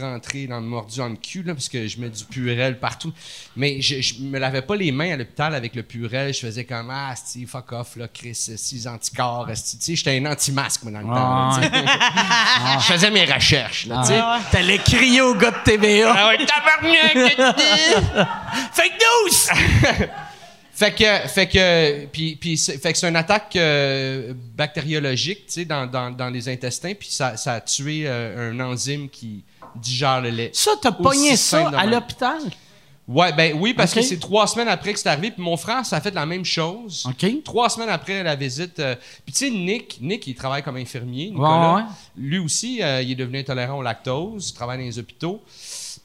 [0.00, 3.12] rentré dans le mordu en cul, là, parce que je mets du purel partout.
[3.56, 6.32] Mais je, je me lavais pas les mains à l'hôpital avec le purel.
[6.34, 9.46] Je faisais comme, ah, sti, fuck off, là, Chris, six anticorps.
[9.48, 11.60] Tu sais, j'étais un anti-masque, moi, dans le temps.
[11.60, 14.20] là, je faisais mes recherches, là, tu sais.
[14.52, 16.14] T'allais crier au gars de TVA.
[16.16, 17.36] Ah ouais, tabarnak,
[18.72, 20.06] Fake news!
[20.78, 25.52] Fait que, fait que, puis, puis c'est- fait que c'est une attaque euh, bactériologique, tu
[25.54, 29.42] sais, dans, dans, dans les intestins, puis ça, ça a tué euh, un enzyme qui
[29.74, 30.50] digère le lait.
[30.52, 32.40] Ça, t'as pogné ça à l'hôpital?
[33.08, 35.86] Ouais, ben oui, parce que c'est trois semaines après que c'est arrivé, puis mon frère,
[35.86, 37.06] ça a fait la même chose.
[37.08, 37.42] OK.
[37.44, 38.78] Trois semaines après la visite.
[38.80, 41.74] euh, puis tu sais, Nick, Nick, il travaille comme infirmier, Nicolas.
[41.76, 41.88] Ouais, ouais.
[42.18, 45.40] Lui aussi, euh, il est devenu intolérant au lactose, il travaille dans les hôpitaux.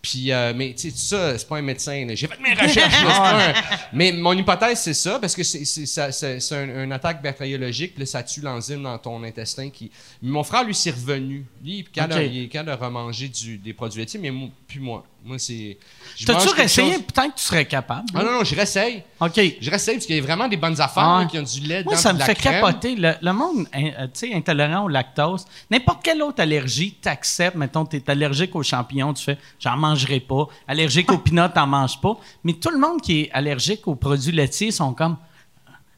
[0.01, 2.07] Puis, euh, mais tu sais, ça, c'est pas un médecin.
[2.13, 3.03] J'ai fait mes recherches.
[3.03, 3.53] là, un-
[3.93, 7.21] Mais mon hypothèse, c'est ça, parce que c'est, c'est, ça- c'est- c'est un- une attaque
[7.21, 9.69] bactériologique, puis là, ça tue l'enzyme dans ton intestin.
[9.69, 9.91] Qui...
[10.23, 11.45] Mais mon frère, lui, c'est revenu.
[11.63, 12.19] Lui, il est capable, Ok.
[12.29, 14.31] de- il de remanger du, des produits laitiers, mais
[14.67, 15.05] plus moi.
[15.23, 15.77] Moi, c'est.
[16.25, 16.93] T'as-tu réessayé?
[16.93, 18.07] chose- Peut-être que tu serais capable.
[18.15, 19.03] Ah non, non, je réessaye.
[19.19, 19.39] OK.
[19.61, 21.19] Je réessaye parce qu'il y a vraiment des bonnes affaires Ah.
[21.21, 22.53] là, qui ont du lait Moi, ça me la fait crème.
[22.53, 22.95] capoter.
[22.95, 27.55] Le, le monde hein, euh, tu sais, intolérant au lactose, n'importe quelle autre allergie, t'acceptes.
[27.55, 30.47] Mettons, tu es allergique aux champignons, tu fais j'en mangerai pas.
[30.67, 32.13] Allergique aux peanuts, t'en manges pas.
[32.43, 35.17] Mais tout le monde qui est allergique aux produits laitiers sont comme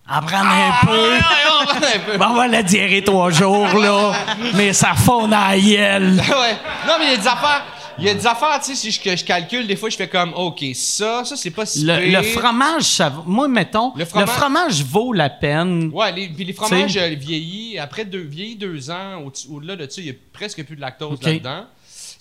[0.05, 1.13] en prendre un peu.
[1.15, 2.17] un peu.
[2.17, 4.11] Bon, on va la diarrhée trois jours, là.
[4.53, 6.11] mais ça fond dans la gueule.
[6.17, 6.57] ouais.
[6.85, 7.63] Non, mais il y a des affaires.
[7.99, 9.95] Il y a des affaires, tu sais, si je, que je calcule, des fois, je
[9.97, 12.21] fais comme, OK, ça, ça, c'est pas si Le, pire.
[12.21, 15.89] le fromage, ça, va- moi, mettons, Le le fromage- fromage, vaut la peine.
[15.93, 19.89] Ouais, les, puis les fromages euh, vieillis, après deux, vieillis deux ans, au- au-delà de
[19.89, 21.23] ça, il y a presque plus de lactose OK.
[21.25, 21.65] là-dedans.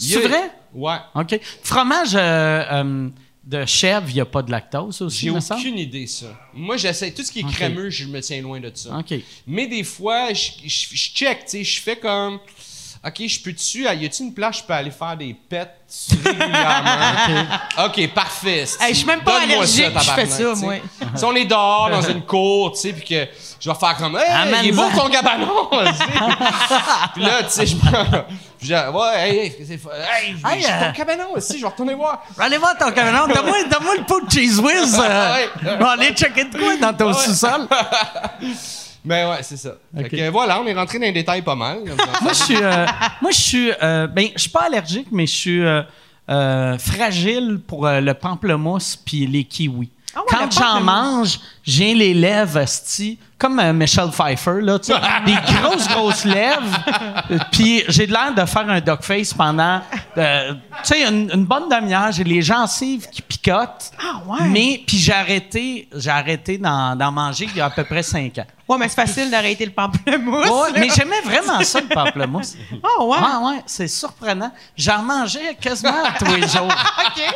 [0.01, 0.51] Il y C'est a- vrai?
[0.75, 0.97] Ouais.
[1.14, 1.41] OK.
[1.62, 2.18] Fromage, euh,
[2.73, 3.09] euh,
[3.45, 5.61] de chèvre, il n'y a pas de lactose aussi, J'ai me semble?
[5.61, 6.27] aucune idée, ça.
[6.55, 7.11] Moi, j'essaie.
[7.12, 7.51] Tout ce qui est Ok.
[7.53, 8.97] crémeux, je me tiens loin de ça.
[8.99, 9.14] OK.
[9.49, 12.39] Mais des fois, je, je, je check, tu sais, je fais comme.
[13.05, 13.82] OK, je peux dessus.
[13.82, 15.74] Y a-t-il une place, je peux aller faire des pets
[16.24, 17.59] régulièrement?
[17.86, 18.64] OK, parfait.
[18.80, 20.74] Hey, je suis même pas allergique, je fais ça, moi.
[21.16, 23.28] Si on est dehors dans une cour, tu sais, puis que
[23.61, 25.09] je vais faire comme, hey, il est beau ton
[25.72, 25.92] sais.
[27.14, 27.74] puis là, tu sais, je
[28.62, 31.94] je- Ouais, hey, hey, c'est hey, Hey, j'ai euh, ton cabanon aussi, je vais retourner
[31.94, 32.22] voir.
[32.38, 33.26] Allez voir ton camion.
[33.26, 34.94] Donne-moi donne-moi le pot de cheese whiz.
[34.96, 35.48] euh, Ouais.
[35.88, 37.66] aller checker de quoi dans ton sous-sol.
[39.05, 39.74] Mais ouais, c'est ça.
[39.96, 41.78] Fait que voilà, on est rentré dans les détails pas mal.
[42.22, 42.86] Moi, je suis, euh,
[43.20, 45.82] moi, je suis, euh, ben, je suis pas allergique, mais je suis euh,
[46.30, 49.90] euh, fragile pour euh, le pamplemousse puis les kiwis.
[50.14, 54.92] Ah ouais, Quand j'en mange, j'ai les lèvres, esti, comme euh, Michelle Pfeiffer, là, tu
[54.92, 56.78] sais, des grosses, grosses lèvres.
[57.50, 59.80] Puis j'ai l'air de faire un dog face pendant,
[60.16, 60.52] euh,
[60.84, 62.12] tu sais, une, une bonne demi-heure.
[62.12, 63.90] J'ai les gencives qui picotent.
[64.00, 64.48] Ah ouais?
[64.48, 68.38] Mais, puis j'ai arrêté, j'ai arrêté d'en, manger il y a à peu près cinq
[68.38, 68.46] ans.
[68.68, 70.48] Ouais, mais c'est facile d'arrêter le pamplemousse.
[70.48, 70.78] Ouais, là.
[70.78, 72.54] mais j'aimais vraiment ça, le pamplemousse.
[72.84, 73.18] Ah ouais?
[73.18, 74.52] Ouais, ouais, c'est surprenant.
[74.76, 76.72] J'en mangeais quasiment tous les jours.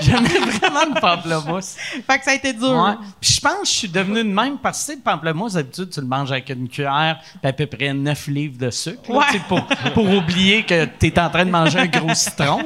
[0.00, 1.74] J'aimais vraiment le pamplemousse.
[2.06, 2.70] Fait que ça a été dur.
[2.70, 2.94] Ouais.
[3.20, 5.54] Puis je pense que je suis devenu de même parce que tu sais, le pamplemousse,
[5.54, 9.10] d'habitude, tu le manges avec une cuillère puis à peu près 9 livres de sucre.
[9.10, 9.40] là, Ouais.
[9.48, 9.64] pour,
[9.94, 12.62] pour oublier que tu es en train de manger un gros citron.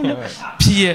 [0.59, 0.95] Puis, euh,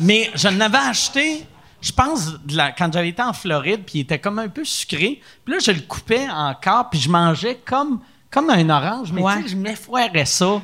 [0.00, 1.46] mais je n'avais acheté,
[1.80, 4.64] je pense, de la- quand j'avais été en Floride, puis il était comme un peu
[4.64, 5.20] sucré.
[5.44, 8.00] Puis là, je le coupais encore, puis je mangeais comme,
[8.30, 9.12] comme un orange.
[9.12, 9.36] Mais Ouais.
[9.36, 10.60] tu sais, je m'effoirais ça.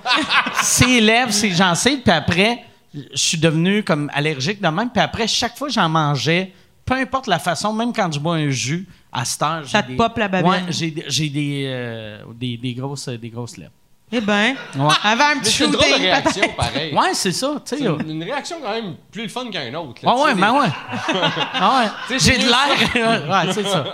[0.62, 4.90] ses lèvres, ses gencives, puis après, je suis devenu comme allergique de même.
[4.90, 6.52] Puis après, chaque fois que j'en mangeais,
[6.94, 9.82] peu importe la façon, même quand je bois un jus, à cette heure, j'ai Ça
[9.82, 10.50] te des- pop la babine.
[10.50, 13.72] Ouais, j'ai des, j'ai des, euh, des, des grosses, des grosses lèvres.
[14.12, 14.88] Eh ben, Ouais.
[15.04, 16.92] avant un Mais petit c'est une drôle de shooting, réaction, pareil.
[16.94, 20.00] Ouais, c'est ça, C'est une, une réaction quand même plus le fun qu'un autre.
[20.04, 20.66] là, Ah tu ouais, sais, ben ouais.
[21.54, 22.18] Ah ouais.
[22.18, 23.30] J'ai de l'air.
[23.46, 23.84] ouais, c'est ça.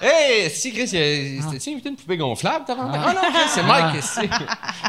[0.00, 3.00] Hey, si Chris, c'était-tu invité une poupée gonflable, t'as rentré?
[3.04, 4.02] Ah non, Chris, c'est Mike.
[4.02, 4.30] c'est-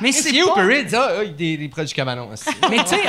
[0.02, 2.30] Mais c'est pas- Ah, ah, il des, des produits cabanon.
[2.32, 2.50] aussi.
[2.70, 3.02] Mais tu sais,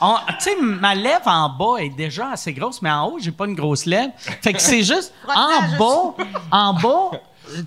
[0.00, 3.32] on- tu sais, ma lèvre en bas est déjà assez grosse, mais en haut, j'ai
[3.32, 4.12] pas une grosse lèvre.
[4.40, 7.18] Fait que c'est juste en bas, en bas,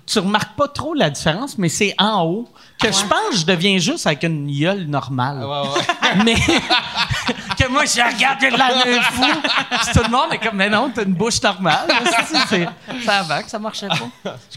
[0.08, 2.48] tu remarques pas trop la différence, mais c'est en haut
[2.80, 5.40] que je pense que je deviens juste avec une gueule normale.
[5.46, 6.24] Ouais, ouais.
[6.26, 6.36] Mais
[7.58, 9.24] que moi, je regarde de la fou.
[9.24, 11.88] Puis tout le monde est comme, mais non, t'as une bouche normale.
[12.28, 12.70] C'est- c'est-
[13.06, 13.96] Ça va que ça marchait pas.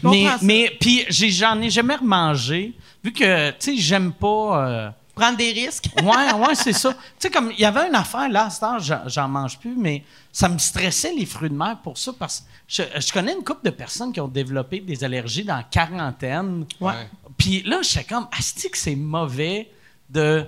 [0.01, 0.37] comprends mais, ça.
[0.41, 4.27] mais puis j'ai- j'en ai jamais remangé, vu que, tu sais, j'aime pas...
[4.67, 4.89] euh,
[5.19, 5.85] Prendre des risques.
[6.01, 6.93] Ouais, ouais, c'est ça.
[6.93, 9.75] Tu sais, comme il y avait une affaire, là, à cette heure, j'en- mange plus,
[9.75, 13.33] mais ça me stressait les fruits de mer pour ça, parce que je, je connais
[13.33, 16.65] une couple de personnes qui ont développé des allergies dans la quarantaine.
[16.79, 16.93] Ouais.
[17.37, 19.69] Puis là, j'étais comme, asti que c'est mauvais
[20.09, 20.45] de.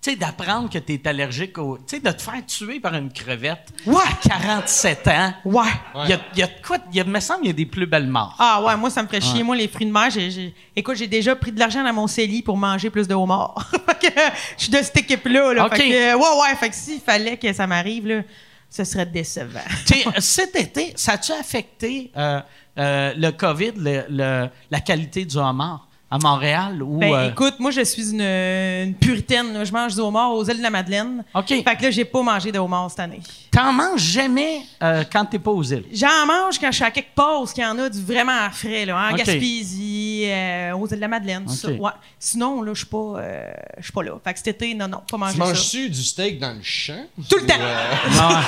[0.00, 1.76] Tu sais, d'apprendre que tu es allergique au.
[1.78, 5.34] Tu sais, de te faire tuer par une crevette à 47 ans.
[5.44, 5.66] Ouais.
[6.06, 6.78] Il y, y a quoi.
[6.92, 8.36] Il y a, me semble qu'il y a des plus belles morts.
[8.38, 9.42] Ah ouais, moi, ça me ferait chier.
[9.42, 12.42] Moi, les fruits de mer, j'ai, écoute, j'ai déjà pris de l'argent dans mon CELI
[12.42, 13.56] pour manger plus de homard.
[14.00, 14.20] fait que
[14.56, 15.52] je suis de cette équipe-là.
[15.54, 15.66] Là.
[15.66, 15.76] OK.
[15.76, 18.22] Fait que, ouais, ouais, fait que s'il fallait que ça m'arrive, là,
[18.70, 19.58] ce serait décevant.
[19.84, 22.40] Tu sais, cet été, ça a-tu affecté euh,
[22.78, 25.87] euh, le COVID, le- le- la qualité du homard?
[26.10, 26.82] À Montréal?
[26.82, 29.52] Ou, Ben, euh, écoute, moi, je suis une, une puritaine.
[29.52, 29.64] là.
[29.64, 31.22] Je mange du homard aux îles de la Madeleine.
[31.34, 31.48] OK.
[31.48, 33.20] Fait que là, j'ai pas mangé de homard cette année.
[33.50, 35.84] T'en manges jamais euh, quand t'es pas aux îles?
[35.92, 38.48] J'en mange quand je suis à quelque part où il y en a du vraiment
[38.50, 39.18] frais, là, en OK.
[39.18, 41.68] Gaspésie, euh, aux îles de la Madeleine, tout ça.
[41.70, 41.90] Ouais.
[42.18, 44.12] Sinon, là, je suis pas, euh, je suis pas là.
[44.24, 45.44] Fait que cet été, non, non, pas manger Tu ça.
[45.44, 47.04] manges-tu du steak dans le champ?
[47.28, 47.54] Tout le temps.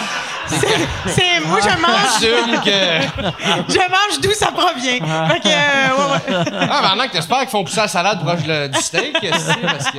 [1.06, 3.72] C'est, moi, je mange, que.
[3.72, 5.28] je mange d'où ça provient.
[5.28, 6.50] Fait que, euh, ouais, ouais.
[6.68, 9.98] Ah, maintenant que t'espères qu'ils font pousser la salade proche de- du steak, parce que.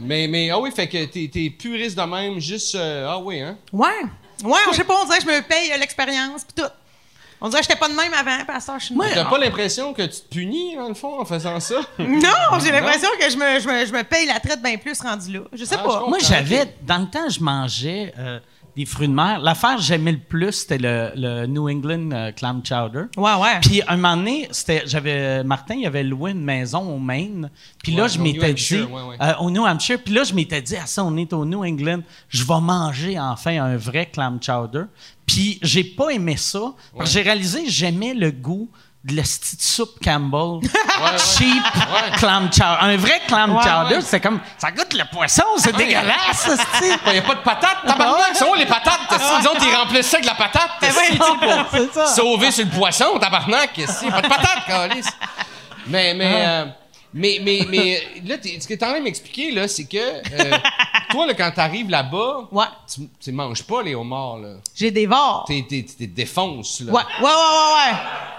[0.00, 2.74] Mais, mais, ah oui, fait que t'es, t'es puriste de même, juste.
[2.74, 3.56] euh, ah oui, hein?
[3.72, 3.88] Ouais.
[4.44, 6.68] Ouais, je sais pas, on dirait que je me paye euh, l'expérience pis tout.
[7.40, 9.10] On dirait que j'étais pas de même avant, à ça, je suis de même.
[9.14, 11.76] T'as pas l'impression que tu te punis, dans le fond, en faisant ça?
[11.98, 15.00] Non, j'ai l'impression que je me, je, me, je me paye la traite bien plus
[15.00, 15.40] rendu là.
[15.52, 15.92] Je sais Ah, je pas.
[15.94, 16.08] comprends.
[16.10, 16.74] Moi, j'avais.
[16.82, 18.38] Dans le temps, je mangeais euh,
[18.74, 19.38] des fruits de mer.
[19.40, 23.04] L'affaire que j'aimais le plus, c'était le, le New England euh, Clam Chowder.
[23.16, 23.60] Ouais, ouais.
[23.60, 27.50] Puis un moment donné, c'était, j'avais Martin, il avait loué une maison au Maine.
[27.82, 29.16] Puis là, je au New m'étais dit Hampshire, ouais, ouais.
[29.20, 29.98] euh, au New Hampshire.
[30.02, 33.18] Puis là, je m'étais dit, ah ça, on est au New England, je vais manger
[33.20, 34.84] enfin un vrai clam chowder.
[35.26, 36.74] Puis j'ai pas aimé ça.
[36.96, 38.70] Parce que j'ai réalisé que j'aimais le goût
[39.04, 40.60] de la petite soupe Campbell,
[41.18, 41.62] cheap
[42.18, 42.78] clam chowder.
[42.80, 46.92] Un vrai clam Ouais, chowder, c'est comme ça goûte le poisson, c'est dégueulasse, esti.
[47.06, 48.36] Il n'y a pas de patates, tabarnak!
[48.36, 49.00] sont où les patates?
[49.10, 50.70] Ils ont, ils remplissent ça avec de la patate!
[50.82, 53.76] sais, pour c'est sauver sur le poisson, tabarnak!
[53.78, 54.08] esti.
[54.08, 55.08] Pas de patates, calice.
[55.88, 56.64] Mais, mais, euh,
[57.14, 59.98] Mais, mais, mais là, t'es- ce que t'es en train de m'expliquer, là, c'est que
[59.98, 60.56] euh,
[61.10, 62.64] toi, là, quand t'arrives là-bas, Ouais.
[62.92, 64.54] tu, tu manges pas les homards, là.
[64.74, 65.44] J'ai des vores.
[65.46, 65.84] T'es, t'es,
[66.84, 66.92] là.
[66.92, 67.90] Ouais, ouais, ouais, ouais,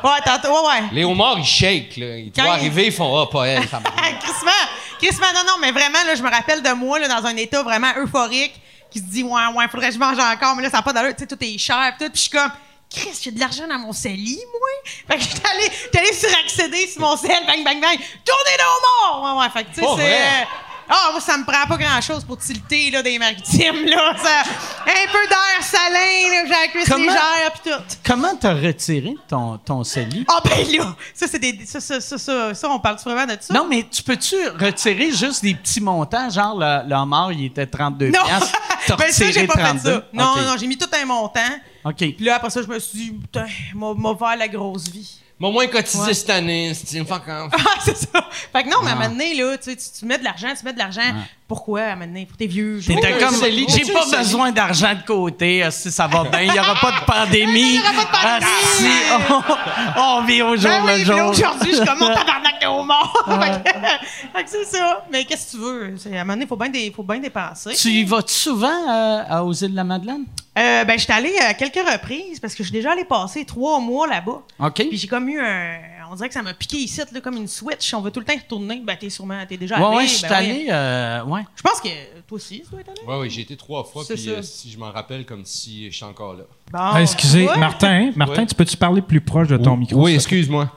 [0.04, 0.10] ouais.
[0.10, 0.84] Ouais, tantôt, ouais, ouais.
[0.92, 2.18] Les homards, ils shake, là.
[2.18, 3.60] Ils te voient arriver, ils font «Ah, pas elle.
[3.68, 4.52] Crissement,
[5.00, 7.62] crissement, non, non, mais vraiment, là, je me rappelle de moi, là, dans un état
[7.64, 8.54] vraiment euphorique,
[8.90, 10.94] qui se dit, ouais, ouais, faudrait que je mange encore, mais là, ça n'a pas
[10.94, 12.52] d'allure, tu sais, tout est cher, pis tout, puis je suis comme,
[12.94, 14.92] Chris, j'ai de l'argent dans mon CELI, moi.
[15.08, 18.64] Fait que j'étais allé, allé suraccéder sur mon CEL, bang, bang, bang, tournez de
[19.10, 19.36] mort!
[19.36, 20.14] Ouais, ouais, fait que, tu sais, c'est.
[20.14, 20.46] euh,
[20.90, 24.14] Ah, moi, ça me prend pas grand-chose pour tilter, là, des maritimes, là.
[24.22, 24.42] Ça,
[24.86, 27.96] un peu d'air salin, là, j'ai la cuisse Comment- légère, pis tout.
[28.06, 30.26] Comment t'as retiré ton, ton CELI?
[30.30, 31.66] Ah, ben là, ça, c'est des.
[31.66, 33.54] Ça, ça, ça, ça, on parle vraiment de ça?
[33.54, 36.30] Non, mais tu peux-tu retirer juste des petits montants?
[36.30, 38.20] Genre, le, le homard, il était 32 Non!
[38.98, 39.80] ben ça, j'ai pas 32?
[39.80, 40.04] fait ça.
[40.14, 41.40] Non, non, j'ai mis tout un montant.
[41.86, 41.96] OK.
[41.98, 45.20] Puis là, après ça, je me suis dit, putain, m'a m'a ouvert la grosse vie.
[45.40, 46.14] Moi, moins cotisé Ouais.
[46.14, 47.52] cette année, c'est fuck off.
[47.54, 48.26] Ah, c'est ça.
[48.54, 50.24] Fait que non, mais à un moment donné, là, tu, sais, tu, tu mets de
[50.24, 51.02] l'argent, tu mets de l'argent.
[51.48, 52.26] Pourquoi à un moment donné?
[52.26, 52.80] Pour tes vieux.
[52.86, 56.76] T'étais comme, j'ai pas besoin d'argent de côté, si ça va bien, il n'y aura
[56.76, 57.62] pas de pandémie.
[57.74, 58.94] Il y aura pas de pandémie.
[59.20, 59.54] Asti,
[59.98, 61.30] on, on vit au jour Ben oui, le jour.
[61.30, 62.00] aujourd'hui, je suis comme
[63.26, 63.70] fait que,
[64.38, 65.06] fait que c'est ça.
[65.12, 65.98] Mais qu'est-ce que tu veux?
[65.98, 67.74] C'est- À un moment donné, il faut bien dé- faut bien dépenser.
[67.74, 70.26] Tu y vas-tu souvent euh, à- aux îles de la Madeleine?
[70.58, 73.80] Euh, ben, j'étais allée à quelques reprises parce que je suis déjà allée passer trois
[73.80, 74.44] mois là-bas.
[74.60, 74.74] OK.
[74.88, 75.78] Puis j'ai comme eu un.
[76.12, 77.92] On dirait que ça m'a piqué ici, là, comme une switch.
[77.96, 78.80] On veut tout le temps y retourner.
[78.86, 79.44] Ben, t'es sûrement.
[79.50, 79.96] T'es déjà Ouais, allé.
[79.98, 81.42] ouais, je suis ben euh, ouais.
[81.56, 81.88] Je pense que
[82.28, 83.02] toi aussi, tu dois être allé.
[83.08, 84.30] Ouais, oui, j'ai été trois fois, C'est puis ça.
[84.32, 86.44] euh, si je m'en rappelle comme si je suis encore là.
[86.72, 87.58] Bon, Ah, excusez, ouais.
[87.58, 88.46] Martin, Martin, Ouais.
[88.48, 90.04] tu peux-tu parler plus proche de ton micro?
[90.04, 90.70] Oui, excuse-moi.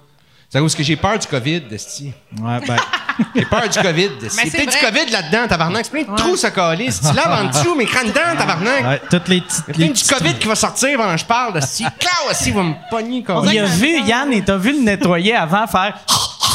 [0.48, 2.12] C'est cause que j'ai peur du COVID, Desti.
[2.40, 2.76] Ouais, ben,
[3.34, 4.08] J'ai peur du COVID.
[4.20, 4.36] Desti.
[4.36, 4.92] Mais Il y a c'est peut-être du vrai.
[5.00, 5.84] COVID là-dedans, tabarnak.
[5.84, 7.00] C'est plein de trous, ça calisse.
[7.00, 8.84] Tu laves en dessous, mais crâne dedans, tabarnak.
[8.84, 9.64] ouais, toutes les petites.
[9.68, 11.84] Il y a plein du COVID qui va sortir pendant que je parle, Desti.
[11.98, 13.60] Clau, aussi, va me pogner, Il calisse.
[13.60, 15.98] a vu, Yann, il t'a vu le nettoyer avant faire.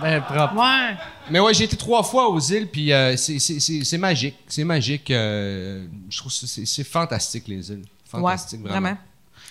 [0.02, 0.56] Ben, propre.
[0.56, 0.96] Ouais.
[1.30, 4.36] Mais ouais, j'ai été trois fois aux îles, puis euh, c'est- c'est c'est- c'est magique.
[4.48, 5.12] C'est magique.
[5.12, 7.84] euh, je trouve que c'est c'est fantastique, les îles.
[8.10, 8.98] Fantastique, ouais, vraiment.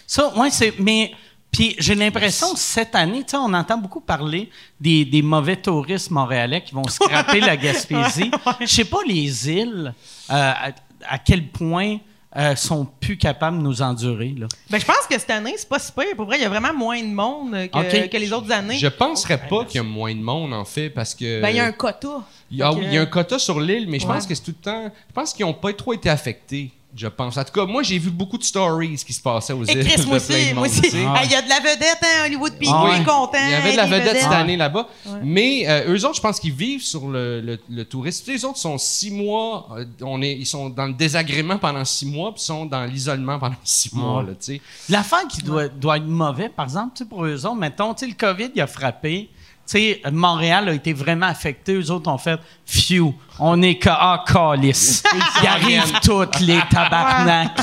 [0.07, 0.75] Ça, ouais, c'est.
[0.79, 1.13] Mais.
[1.51, 4.51] Puis j'ai l'impression que cette année, tu sais, on entend beaucoup parler
[4.81, 8.29] des, des mauvais touristes montréalais qui vont scraper la Gaspésie.
[8.61, 9.95] Je sais pas les îles
[10.31, 10.71] euh, à,
[11.09, 11.99] à quel point
[12.37, 14.35] euh, sont plus capables de nous endurer.
[14.37, 14.49] Là.
[14.69, 16.17] Ben, je pense que cette année, c'est pas si pire.
[16.17, 18.77] Pour vrai, il y a vraiment moins de monde euh, que, les autres années.
[18.77, 21.41] Je penserais pas qu'il y a moins de monde, en fait, parce que.
[21.41, 22.23] Ben, il y a un quota.
[22.51, 24.29] Il y a, il y a un quota sur l'île, mais je pense Ouais.
[24.29, 24.91] que c'est tout le temps.
[25.09, 27.37] Je pense qu'ils n'ont pas trop été affectés, je pense.
[27.37, 29.85] En tout cas, moi, j'ai vu beaucoup de stories qui se passaient aux Et îles.
[29.87, 30.87] Chris, moi aussi, moi aussi.
[30.87, 30.93] Hey,
[31.25, 33.01] Il y a de la vedette, hein, Hollywood, puis Ah il ouais.
[33.01, 33.39] est content.
[33.45, 34.89] Il y avait de la vedette cette année là-bas.
[35.23, 38.31] Mais euh, eux autres, je pense qu'ils vivent sur le, le, le tourisme.
[38.31, 39.69] Les autres sont six mois.
[39.77, 43.39] euh, on est, ils sont dans le désagrément pendant six mois, puis sont dans l'isolement
[43.39, 44.21] pendant six mois.
[44.23, 44.29] Ouais.
[44.29, 44.61] Là, tu sais.
[44.89, 48.15] L'affaire qui doit, doit être mauvais, par exemple, pour eux autres, mettons, tu sais, le
[48.17, 49.31] COVID, il a frappé.
[49.67, 51.75] Tu sais, Montréal a été vraiment affecté.
[51.75, 55.03] Eux autres ont fait «Phew, on est ca- ah, calice.
[55.43, 57.61] Ils arrivent toutes, les tabarnaks.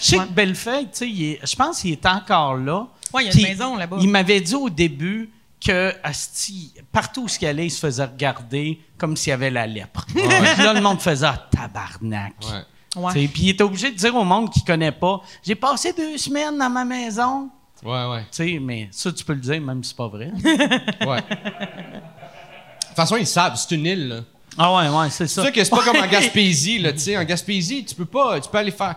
[0.00, 2.86] Je sais que Bellefeuille, je pense qu'il est encore là.
[3.12, 3.96] Ouais, il y a une maison là-bas.
[4.00, 5.30] Il m'avait dit au début
[5.64, 9.66] que asti, partout où il allait, il se faisait regarder comme s'il y avait la
[9.66, 10.06] lèpre.
[10.06, 12.34] Puis là, le monde faisait ah, tabarnak.
[12.42, 13.02] Ouais.
[13.02, 13.12] Ouais.
[13.12, 16.58] Puis il était obligé de dire au monde qu'il connaît pas J'ai passé deux semaines
[16.58, 17.48] dans ma maison.
[17.82, 18.20] Ouais, ouais.
[18.30, 20.30] Tu sais, mais ça, tu peux le dire, même si c'est pas vrai.
[20.44, 21.20] ouais.
[21.22, 24.08] De toute façon, ils savent, c'est une île.
[24.08, 24.20] là.
[24.58, 25.42] ah ouais, ouais, c'est C'est ça.
[25.42, 27.16] sûr que c'est pas comme en Gaspésie, là, tu sais.
[27.16, 28.96] En Gaspésie, tu peux pas, tu peux aller faire,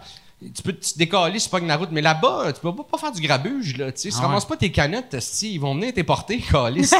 [0.51, 3.21] tu peux te décaler, c'est pas une route, mais là-bas, tu peux pas, faire du
[3.21, 4.09] grabuge, là, tu sais.
[4.09, 4.27] Si tu Ah ouais.
[4.27, 6.93] ramasses pas tes canettes, si ils vont venir t'éporter, calice.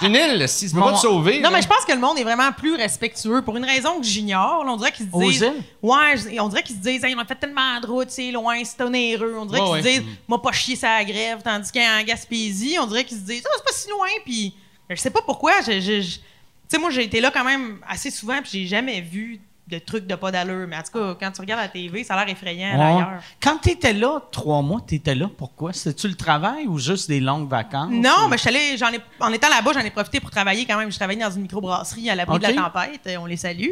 [0.00, 1.36] c'est une île, si tu peux pas te sauver.
[1.40, 1.56] Non, là.
[1.56, 4.64] mais je pense que le monde est vraiment plus respectueux pour une raison que j'ignore.
[4.66, 5.40] On dirait qu'ils se disent.
[5.40, 5.62] îles?
[5.82, 8.62] Ouais, on dirait qu'ils se disent, Hey, on a fait tellement de routes, c'est loin,
[8.64, 9.34] c'est onéreux.
[9.38, 9.82] On dirait Ouais, qu'ils ouais.
[9.82, 11.40] se disent, moi, pas chier sa grève.
[11.42, 14.08] Tandis qu'en Gaspésie, on dirait qu'ils se disent, ah, c'est pas si loin.
[14.24, 14.54] Puis,
[14.90, 15.52] je sais pas pourquoi.
[15.66, 16.20] Je, je- je- Tu
[16.68, 20.06] sais, moi, j'ai été là quand même assez souvent, puis j'ai jamais vu de trucs
[20.06, 20.66] de pas d'allure.
[20.68, 22.84] Mais en tout cas, quand tu regardes la TV, ça a l'air effrayant Ouais.
[22.84, 23.22] ailleurs.
[23.40, 25.72] Quand tu étais là, trois mois, tu étais là, pourquoi?
[25.72, 27.90] C'était-tu le travail ou juste des longues vacances?
[27.92, 30.90] Non, mais allée- j'en ai, en étant là-bas, j'en ai profité pour travailler quand même.
[30.90, 32.54] Je travaillais dans une microbrasserie à l'abri de Ok.
[32.54, 33.00] la tempête.
[33.06, 33.70] euh, On les salue.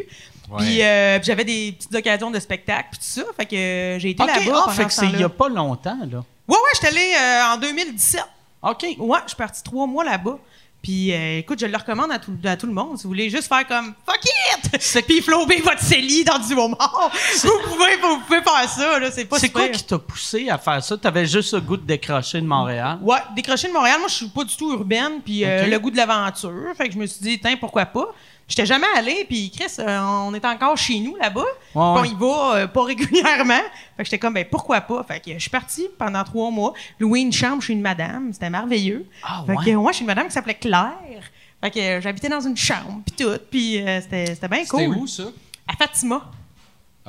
[0.48, 0.56] Ouais.
[0.58, 3.22] Puis, euh, puis j'avais des petites occasions de spectacle, puis tout ça.
[3.36, 4.40] Fait que euh, j'ai été là-bas.
[4.46, 5.26] ah, pendant fait que ce c'est il y temps-là.
[5.26, 6.18] a pas longtemps, là.
[6.48, 8.22] Ouais, ouais, j'étais allée euh, en 2017.
[8.62, 8.86] OK.
[8.98, 10.38] Ouais, je suis partie trois mois là-bas.
[10.82, 12.96] Puis, euh, écoute, je le recommande à tout, à tout le monde.
[12.96, 14.80] Si vous voulez juste faire comme fuck it!
[14.80, 17.10] C'est- puis flober votre CELI dans du homard.
[17.42, 20.56] vous, pouvez, vous pouvez faire ça, là, c'est pas C'est quoi qui t'a poussé à
[20.56, 20.96] faire ça?
[20.96, 22.98] T'avais juste le goût de décrocher de Montréal?
[23.02, 25.90] Ouais, décroché de Montréal, moi, je suis pas du tout urbaine, puis euh, le goût
[25.90, 26.72] de l'aventure.
[26.78, 28.14] Fait que je me suis dit, tiens, pourquoi pas?
[28.50, 31.44] J'étais jamais allée, puis Chris, euh, on est encore chez nous là-bas.
[31.70, 31.82] Puis ouais.
[31.82, 33.54] On y va euh, pas régulièrement.
[33.96, 35.02] Fait que j'étais comme, ben pourquoi pas?
[35.04, 38.32] Fait que je suis partie pendant trois mois, louer une chambre chez une madame.
[38.32, 39.06] C'était merveilleux.
[39.22, 39.64] Ah, fait ouais?
[39.64, 41.22] que moi, chez une madame qui s'appelait Claire.
[41.62, 43.38] Fait que euh, j'habitais dans une chambre, puis tout.
[43.50, 44.96] Puis c'était c'était bien C'était cool.
[44.96, 45.24] où, ça?
[45.68, 46.30] À Fatima.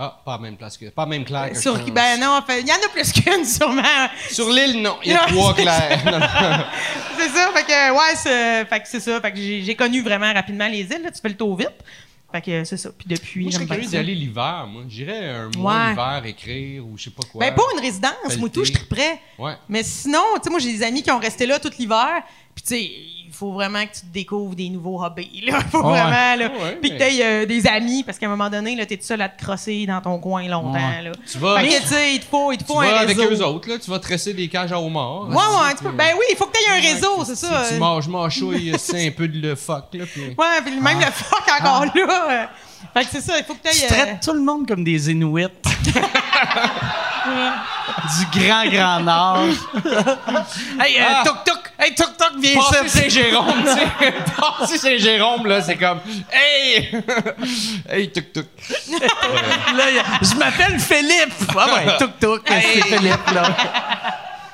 [0.04, 0.86] Ah, pas la même place que...
[0.90, 1.92] Pas même claire que je Sur, pense.
[1.92, 3.84] ben non, en fait, il y en a plus qu'une, sûrement.
[4.32, 4.98] Sur l'île, non.
[5.06, 5.56] Il y a trois non.
[7.20, 9.22] c'est ça, fait que, ouais, c'est, fait que c'est ça.
[9.22, 11.76] Fait que j'ai, connu vraiment rapidement les îles, là, tu fais le tour vite.
[12.32, 12.90] Fait que c'est ça.
[12.98, 13.92] Puis depuis, Moi, je serais curieux ça.
[13.98, 14.84] d'aller l'hiver, moi.
[14.88, 15.90] J'irais un mois Ouais.
[15.90, 17.46] l'hiver écrire ou je sais pas quoi.
[17.46, 18.14] Ben, pour une résidence,
[18.52, 19.20] tout, je triperais.
[19.38, 19.54] Ouais.
[19.70, 22.24] Mais sinon, tu sais, moi, j'ai des amis qui ont resté là tout l'hiver.
[22.56, 22.92] Puis, tu sais,
[23.34, 25.62] il faut vraiment que tu te découvres des nouveaux hobbies, là.
[25.72, 26.02] Faut Ouais.
[26.02, 26.52] vraiment, là.
[26.62, 28.98] Ouais, Puis que mais- t'aies euh, des amis, parce qu'à un moment donné, là, t'es
[28.98, 31.02] tout seul à te crosser dans ton coin longtemps, Ouais.
[31.02, 31.12] là.
[31.32, 33.00] Tu vas, Fait que, tu sais, il te faut, il te tu faut un vas
[33.00, 33.80] avec eux autres, là.
[33.80, 35.30] Tu vas tresser des cages à homards.
[35.30, 37.64] Ouais, ouais, tu peux- ben oui, il faut que t'aies un réseau, c'est Si ça.
[37.70, 40.04] tu manges, mâchouilles, c'est un peu de le fuck, là.
[40.12, 40.22] Puis...
[40.38, 42.50] Ouais, puis même le fuck encore là.
[42.84, 42.88] Euh.
[42.94, 43.86] Fait que c'est ça, il faut que Tu t'aies.
[43.86, 45.48] euh, traites tout le monde comme des Inuits.
[47.24, 49.44] du grand, grand nord.
[50.80, 51.24] hey, euh, Ah.
[51.26, 51.58] toc toc!
[51.80, 52.98] Hey, toc toc, viens Passer ici!
[53.00, 54.14] Saint-Jérôme, tu sais.
[54.60, 56.00] Passer Saint-Jérôme, là, c'est comme
[56.32, 56.92] Hey!
[57.90, 58.46] hey, tuk tuk.
[59.76, 61.34] Là, y a- je m'appelle Philippe!
[61.58, 63.50] Ah ouais, toc toc, c'est Philippe, là.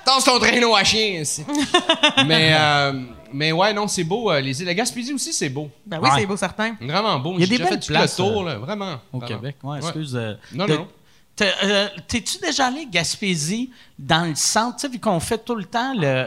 [0.07, 1.43] Tasse ton traîneau à chien, ici.
[2.25, 3.03] mais, euh,
[3.33, 4.31] mais ouais, non, c'est beau.
[4.31, 5.69] euh, les îles de Gaspésie aussi, c'est beau.
[5.85, 6.19] Ben oui, Ouais.
[6.21, 6.75] c'est beau, certain.
[6.79, 7.33] Vraiment beau.
[7.35, 8.93] Il y a J'ai des déjà belles fait tout places, le tour, euh, là, vraiment.
[9.11, 9.27] Au vraiment.
[9.35, 9.77] Québec, ouais, Ouais.
[9.79, 10.15] excuse.
[10.15, 10.87] euh, Non, de- non, non.
[11.35, 15.55] T'es, euh, T'es-tu déjà allé Gaspésie dans le centre, tu sais, vu qu'on fait tout
[15.55, 16.25] le temps le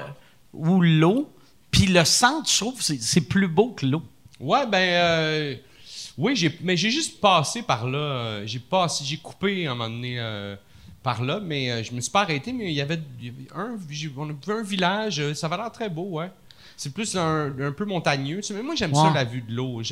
[0.53, 1.31] ou l'eau,
[1.71, 4.03] puis le centre, je trouve, c'est, c'est plus beau que l'eau.
[4.39, 5.55] Ouais, ben, euh,
[6.19, 7.99] oui, j'ai, mais j'ai juste passé par là.
[7.99, 10.55] euh, J'ai passé, j'ai coupé à un moment donné euh,
[11.03, 12.53] par là, mais euh, je me suis pas arrêté.
[12.53, 13.01] Mais il y avait,
[13.57, 13.77] un,
[14.17, 16.31] on a vu un village, euh, ça avait l'air très beau, ouais.
[16.77, 18.41] C'est plus un, un peu montagneux.
[18.55, 19.79] mais moi, j'aime ça, la vue de l'eau.
[19.79, 19.85] Ouais.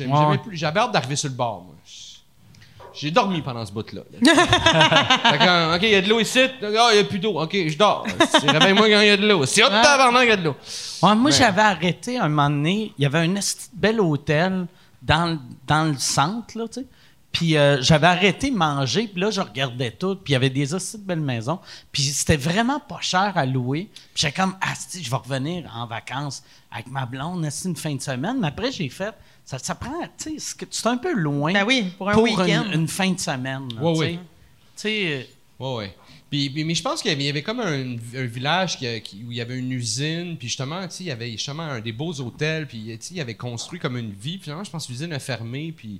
[0.53, 1.75] j'avais, hâte d'arriver sur le bord, moi.
[2.91, 4.01] J'ai dormi pendant ce bout-là.
[4.21, 6.39] Que, OK, il y a de l'eau ici.
[6.61, 7.39] Ah, il n'y a plus d'eau.
[7.39, 8.05] OK, je dors.
[8.43, 9.45] Réveille-moi quand il y a de l'eau.
[9.45, 10.55] C'est hot, tabarnak, il y a de l'eau.
[11.03, 12.91] Ouais, moi, j'avais arrêté un moment donné.
[12.97, 13.35] Il y avait un
[13.73, 14.65] bel hôtel
[15.01, 16.87] dans, le- dans le centre, là, tu sais.
[17.31, 20.49] Puis euh, j'avais arrêté de manger, puis là, je regardais tout, puis il y avait
[20.49, 21.59] des aussi de belles maisons.
[21.91, 23.87] Puis c'était vraiment pas cher à louer.
[24.13, 27.75] Puis j'étais comme, ah, si, je vais revenir en vacances avec ma blonde, esti, une
[27.75, 28.39] fin de semaine?
[28.39, 29.13] Mais après, j'ai fait,
[29.45, 32.23] ça, ça prend, tu sais, c'est c'est un peu loin Ben oui, pour un pour
[32.23, 32.65] week-end.
[32.73, 33.69] une, une fin de semaine.
[33.75, 34.19] là, Ouais, tu sais.
[34.75, 35.95] Tu sais, Ouais, ouais.
[36.31, 38.99] Puis, puis- mais je pense qu'il y avait, y comme un, un village qui, a-
[39.01, 41.63] qui- où il y avait une usine, puis justement, tu sais, il y avait justement
[41.63, 44.37] un, des beaux hôtels, puis tu sais, il avait construit comme une vie.
[44.37, 45.99] Puis finalement, je pense que l'usine a fermé, puis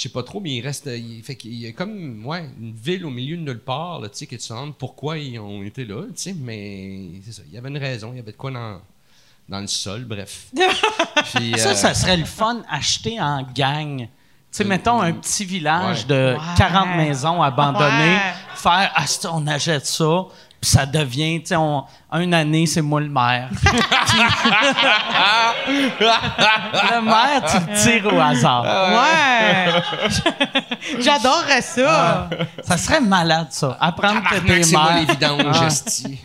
[0.00, 2.72] je sais pas trop, mais il reste, il, fait qu'il y a comme, ouais, une
[2.72, 5.62] ville au milieu de nulle part, là, tu sais, que tu demandes pourquoi ils ont
[5.62, 8.32] été là, tu sais, mais c'est ça, il y avait une raison, il y avait
[8.32, 8.80] de quoi dans,
[9.46, 10.46] dans le sol, bref.
[11.34, 13.98] Puis, Ça, euh, ça serait le fun, acheter en gang.
[13.98, 14.06] Tu
[14.52, 16.32] sais, mettons un petit village Ouais.
[16.32, 16.44] de Ouais.
[16.56, 18.34] 40 maisons abandonnées, Ouais.
[18.54, 20.24] faire ah, on achète ça,
[20.60, 21.84] puis ça devient, tu sais, on-
[22.14, 23.48] une année, c'est moi le maire.
[25.68, 28.64] Le maire, tu le tires au hasard.
[28.64, 29.82] Ouais!
[30.98, 32.28] J'adorerais ça!
[32.64, 33.76] Ça serait malade, ça.
[33.80, 35.06] Apprendre que t'es c'est moi maire.
[35.10, 35.66] vidanges, Ah.
[35.66, 36.18] esti.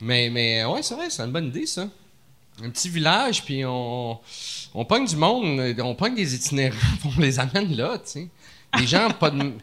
[0.00, 1.82] mais, mais ouais, c'est vrai, c'est une bonne idée, ça.
[2.64, 4.18] Un petit village, puis on,
[4.76, 6.76] on pogne du monde, on pogne des itinérants,
[7.16, 8.28] on les amène là, tu sais.
[8.78, 9.38] Les gens, pas de.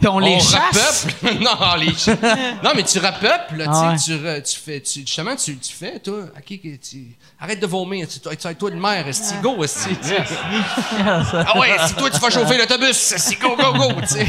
[0.00, 1.06] Puis on les chasse.
[1.22, 2.16] non, les cha-
[2.64, 3.98] non, mais tu tu Ah ouais.
[3.98, 7.60] sais, tu, re- tu fais, tu, justement, tu, tu fais, toi, ok, que tu, arrête
[7.60, 9.90] de vomir, tu, toi, toi, de mer, esti, go, esti.
[10.98, 14.26] Ah ouais, si toi tu vas chauffer l'autobus, c'est go, go, go, tu sais.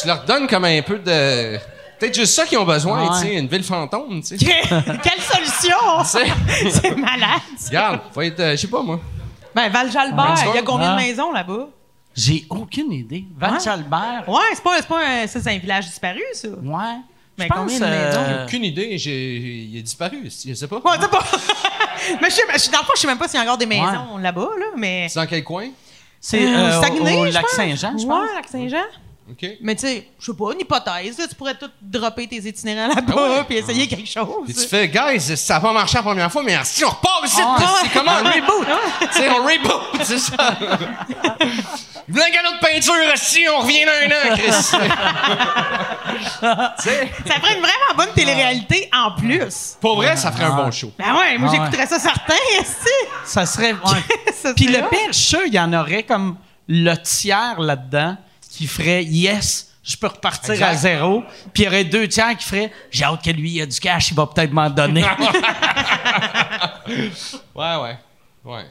[0.00, 1.58] Tu leur donnes comme un peu de.
[1.98, 3.20] Peut-être juste ça qu'ils ont besoin, Ouais.
[3.20, 4.44] tu sais, une ville fantôme, tu sais.
[4.44, 6.04] Quelle solution!
[6.04, 7.40] C'est malade!
[7.68, 9.00] Regarde, faut être, euh, je sais pas moi.
[9.54, 10.96] Ben, Val-Jalbert, il y a combien Ah.
[10.96, 11.68] de maisons là-bas?
[12.14, 13.24] J'ai aucune idée.
[13.36, 16.48] Val-Jalbert, Ouais, c'est pas, c'est pas un, ça, c'est un village disparu, ça.
[16.48, 16.96] ouais.
[17.38, 18.44] Mais Je pense, combien de euh, maisons?
[18.44, 20.76] Aucune idée, j'ai, il est disparu, je sais pas.
[20.76, 21.24] Ouais, t'as pas.
[22.20, 23.64] mais je sais, dans le fond, je sais même pas s'il y a encore des
[23.66, 25.06] maisons là-bas, là, mais.
[25.08, 25.68] C'est dans quel coin?
[26.20, 27.48] C'est Euh, euh, Saguenay, au je lac.
[27.48, 28.20] Saint-Jean, je pense.
[28.28, 28.84] Ouais, lac Saint-Jean.
[29.60, 32.88] Mais tu sais, je sais pas, une hypothèse, là, tu pourrais tout dropper tes itinérants
[32.94, 33.44] là-bas Ah ouais?
[33.48, 34.48] puis essayer quelque chose.
[34.48, 37.40] Et tu fais, guys, ça va marcher la première fois, mais si on repart ici,
[37.42, 38.12] Ah, c'est comment?
[38.22, 38.66] On reboot?
[38.70, 39.06] Ah.
[39.12, 40.56] tu sais, on reboot, c'est ça.
[42.08, 44.52] Il voulait un galop de peinture, si on revient dans un an, Chris.
[46.40, 49.76] Ça ferait une vraiment bonne télé-réalité en plus.
[49.80, 50.62] Pour vrai, ça ferait un Ah.
[50.64, 50.92] bon show.
[50.98, 51.58] Ben ouais, moi Ah ouais.
[51.58, 52.34] j'écouterais ça certain.
[53.24, 53.72] Ça serait.
[53.72, 54.32] ouais.
[54.34, 54.90] Ça Puis serait le hot.
[54.90, 56.36] pire, je il y en aurait comme
[56.68, 58.16] le tiers là-dedans
[58.52, 60.66] qui ferait yes, je peux repartir Exact.
[60.68, 61.22] à zéro.
[61.52, 63.80] Puis il y aurait deux tiers qui feraient j'ai hâte que lui, il a du
[63.80, 65.04] cash, il va peut-être m'en donner.
[67.54, 67.96] Ouais, ouais.
[68.44, 68.66] Ouais.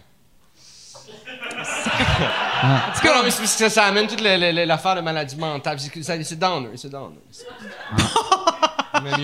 [2.63, 5.79] En tout cas, que ça amène toute l'affaire de maladie mentale.
[5.79, 7.17] C'est downer, c'est downer.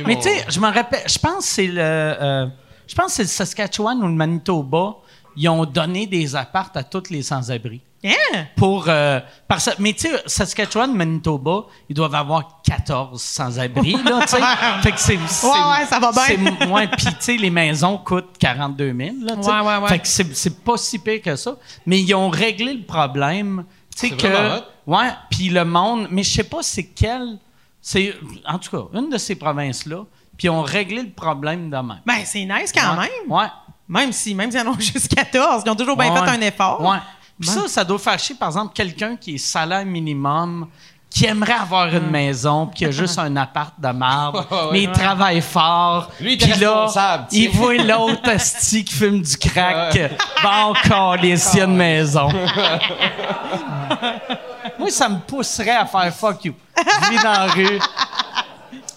[0.06, 2.48] Mais tu sais, je me rappelle, je pense que c'est le, euh,
[2.88, 4.96] je pense que c'est le Saskatchewan ou le Manitoba.
[5.38, 7.82] Ils ont donné des appartes à tous les sans-abri.
[8.04, 8.46] Hein?
[8.56, 14.28] Pour, euh, parce, mais tu sais, Saskatchewan, Manitoba, ils doivent avoir 14 sans-abri, là, tu
[14.30, 14.42] sais.
[14.84, 15.18] fait que c'est.
[15.28, 16.68] c'est- ouais, ça va bien.
[16.70, 19.50] Ouais, puis tu sais, les maisons coûtent 42 000, là, tu sais.
[19.52, 19.88] Ouais, ouais, ouais.
[19.90, 21.56] Fait que c'est, pas si pire que ça.
[21.88, 23.64] Mais ils ont réglé le problème,
[23.96, 24.62] tu sais, C'est que.
[24.86, 27.40] Ouais, puis le monde, mais je sais pas c'est quel.
[27.82, 28.14] C'est,
[28.48, 30.06] en tout cas, une de ces provinces-là,
[30.38, 32.02] puis ils ont réglé le problème de même.
[32.06, 33.10] Ben, c'est nice quand Ouais.
[33.10, 33.32] même.
[33.32, 33.48] Ouais.
[33.90, 36.20] Même si, même s'ils en ont juste 14, ils ont toujours bien Ouais.
[36.26, 36.82] fait un effort.
[36.82, 36.98] Ouais.
[37.40, 40.68] Puis ça, ça doit faire chier, par exemple, quelqu'un qui est salaire minimum,
[41.10, 41.96] qui aimerait avoir Hum.
[41.96, 46.10] une maison, puis qui a juste un appart de marbre, mais il travaille fort.
[46.20, 46.88] Lui, il est puis là,
[47.32, 49.98] il voit l'autre asti qui fume du crack.
[50.44, 52.28] Bon, câlisse, il y a une maison.
[54.80, 56.54] Moi, ça me pousserait à faire fuck you.
[56.78, 57.80] Je vis dans la rue.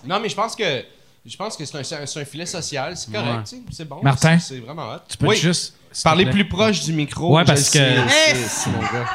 [0.04, 0.84] Non, mais je pense que
[1.26, 3.58] je pense que c'est un, c'est filet social, c'est correct, Ouais.
[3.70, 4.00] c'est bon.
[4.02, 4.38] Martin?
[4.38, 4.98] c'est c'est vraiment hot.
[5.08, 5.74] Tu peux oui, juste.
[6.02, 7.34] parler plus proche du micro.
[7.36, 8.36] Ouais, je parce sais, que- c'est- Hey!
[8.48, 9.06] c'est mon gars.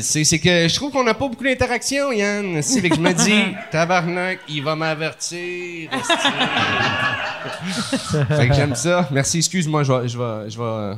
[0.00, 2.60] C'est que je trouve qu'on n'a pas beaucoup d'interaction, Yann.
[2.60, 5.88] C'est que je me dis, tabarnak, il va m'avertir.
[8.28, 9.08] fait que j'aime ça.
[9.12, 10.96] Merci, excuse-moi, je vais, je vais, je vais,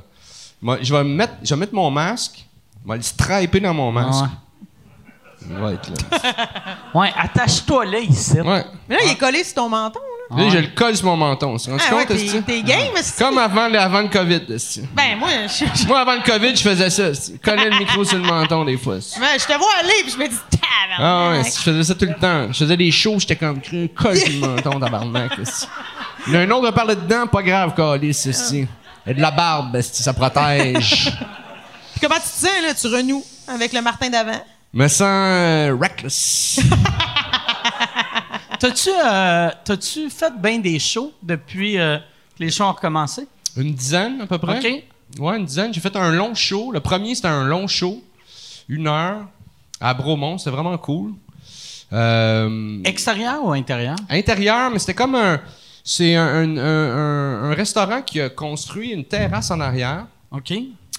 [0.85, 2.45] je vais mettre, je vais mettre mon masque,
[2.85, 4.25] je vais le striper dans mon masque.
[4.25, 4.31] Va
[5.73, 6.35] être là.
[6.95, 8.41] Ouais, attache-toi là, ici.
[8.41, 8.65] Ouais.
[8.89, 10.01] Mais là, il est collé sur ton menton.
[10.31, 10.45] Là.
[10.45, 11.57] Là, je le colle sur mon menton.
[11.57, 12.43] Tu te rends Ah ouais, compte, t'es esti?
[12.43, 12.89] t'es game?
[13.19, 14.41] Comme avant, le- avant le COVID.
[14.95, 17.05] Ben, moi, je, Moi, avant le COVID, je faisais ça.
[17.43, 18.97] Collais le micro sur le menton des fois.
[18.97, 21.45] ben, je te vois aller, puis je me dis, Ah tabarnak.
[21.45, 22.53] ouais, je faisais ça tout le temps?
[22.53, 25.39] Je faisais des shows, j'étais comme cru, colle sur le menton, tabarnak.
[25.39, 25.67] esti.
[26.27, 27.73] Il y en a un autre à parler dedans, pas grave.
[27.77, 31.05] Il y a de la barbe, ça protège?
[31.93, 32.75] Puis comment tu te sens, là?
[32.75, 34.43] Tu renoues avec le Martin d'avant?
[34.73, 36.61] Me sens euh, reckless.
[38.61, 41.97] T'as-tu, euh, t'as-tu fait bien des shows depuis euh,
[42.37, 43.29] que les shows ont recommencé?
[43.57, 44.59] Une dizaine, à peu près.
[44.59, 45.21] OK.
[45.21, 45.73] Ouais, une dizaine.
[45.73, 46.73] J'ai fait un long show.
[46.73, 48.03] Le premier, c'était un long show.
[48.69, 49.27] Une heure.
[49.81, 50.39] À Bromont.
[50.39, 51.13] C'était vraiment cool.
[51.93, 53.95] Euh, Extérieur ou intérieur?
[54.11, 55.41] intérieur, mais c'était comme un.
[55.85, 56.61] C'est un, un- un-
[56.99, 60.07] un- un restaurant qui a construit une terrasse en arrière.
[60.33, 60.51] OK.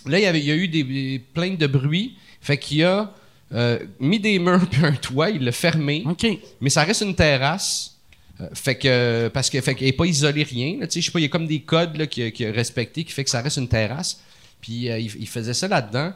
[0.06, 2.16] Là, il y, avait, il y a eu des, des plaintes de bruit.
[2.42, 3.12] Fait qu'il a
[3.54, 6.04] euh, mis des murs puis un toit, il l'a fermé.
[6.06, 6.26] OK.
[6.62, 7.96] Mais ça reste une terrasse.
[8.40, 10.78] Euh, fait que parce que fait n'est pas isolée rien.
[10.80, 13.12] là, je sais pas, il y a comme des codes là, qu'il a, respectés qui
[13.12, 14.22] fait que ça reste une terrasse.
[14.62, 16.14] Puis euh, il, il faisait ça là-dedans.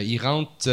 [0.00, 0.64] Il rentre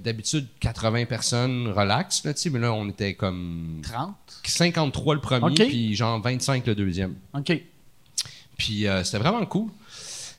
[0.00, 4.16] d'habitude 80 personnes relax, là, mais là on était comme 30.
[4.44, 5.68] 53 le premier, Ok.
[5.68, 7.14] puis genre 25 le deuxième.
[7.34, 7.52] OK.
[8.58, 9.70] Puis c'était vraiment cool.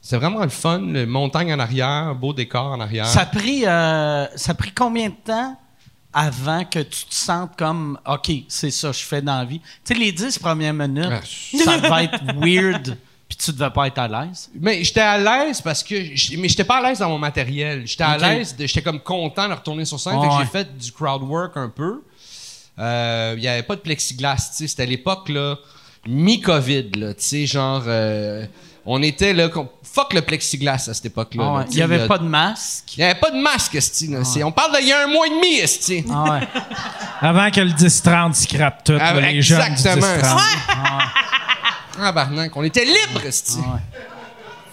[0.02, 3.06] C'était vraiment le fun, le montagne en arrière, beau décor en arrière.
[3.06, 5.56] Ça a pris, euh, ça a pris combien de temps
[6.14, 9.60] avant que tu te sentes comme OK, c'est ça que je fais dans la vie?
[9.86, 12.98] Tu sais, les 10 premières minutes, Ah, ça devait être weird,
[13.30, 14.50] puis tu devais pas être à l'aise.
[14.60, 15.94] Mais j'étais à l'aise parce que.
[16.38, 17.84] Mais j'étais pas à l'aise dans mon matériel.
[17.86, 20.20] J'étais à l'aise, j'étais comme content de retourner sur scène.
[20.20, 20.40] fait que Ouais.
[20.42, 22.02] j'ai fait du crowd work un peu.
[22.80, 24.68] Euh, Il y avait pas de plexiglas, tu sais.
[24.68, 25.58] C'était l'époque, là,
[26.08, 27.14] mi-COVID, là.
[27.14, 27.84] Tu sais, genre.
[27.86, 28.46] euh,
[28.86, 29.50] on était là.
[29.50, 31.44] qu'on- Fuck le plexiglas à cette époque-là.
[31.46, 31.64] Ah ouais.
[31.68, 32.08] Il sais, y avait là.
[32.08, 32.86] pas de masque.
[32.96, 34.24] Il y avait pas de masque, esti, là.
[34.24, 36.06] C'est- On parle d'il y a un mois et demi, esti.
[36.10, 36.48] Ah ouais.
[37.22, 40.08] Avant que le 10-30 scrape tout, Ah, là, les jeunes du exactement.
[40.08, 40.42] 10-30.
[42.00, 42.56] Ah, barnac.
[42.56, 43.58] On était libre, esti.
[43.64, 43.80] Ah ouais.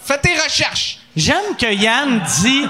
[0.01, 0.99] Fais tes recherches.
[1.15, 2.65] J'aime que Yann dit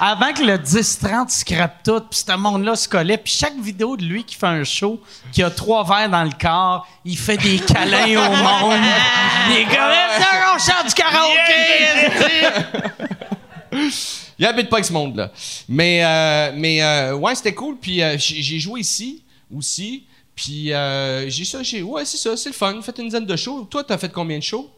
[0.00, 4.04] avant que le 10-30 scrape tout, puis ce monde-là se collait, puis chaque vidéo de
[4.04, 4.98] lui qui fait un show,
[5.30, 8.80] qui a trois verres dans le corps, il fait des câlins au monde.
[9.50, 12.60] Il est comme, Eh, ça, on chante du karaoké!
[14.38, 15.30] Il habite pas avec ce monde-là.
[15.68, 17.76] Mais, euh, mais euh, ouais, c'était cool.
[17.76, 19.22] Puis euh, j'ai joué ici
[19.54, 20.04] aussi.
[20.34, 21.82] Puis euh, j'ai ça, j'ai.
[21.82, 22.80] Ouais, c'est ça, c'est le fun.
[22.80, 23.64] Fait une dizaine de shows.
[23.70, 24.70] Toi, t'as fait combien de shows?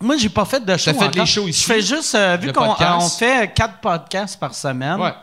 [0.00, 1.10] Moi, j'ai pas fait de show T'as fait encore.
[1.10, 1.60] des shows ici?
[1.62, 5.14] Je fais juste, euh, vu qu'on on fait quatre podcasts par semaine, Ouais.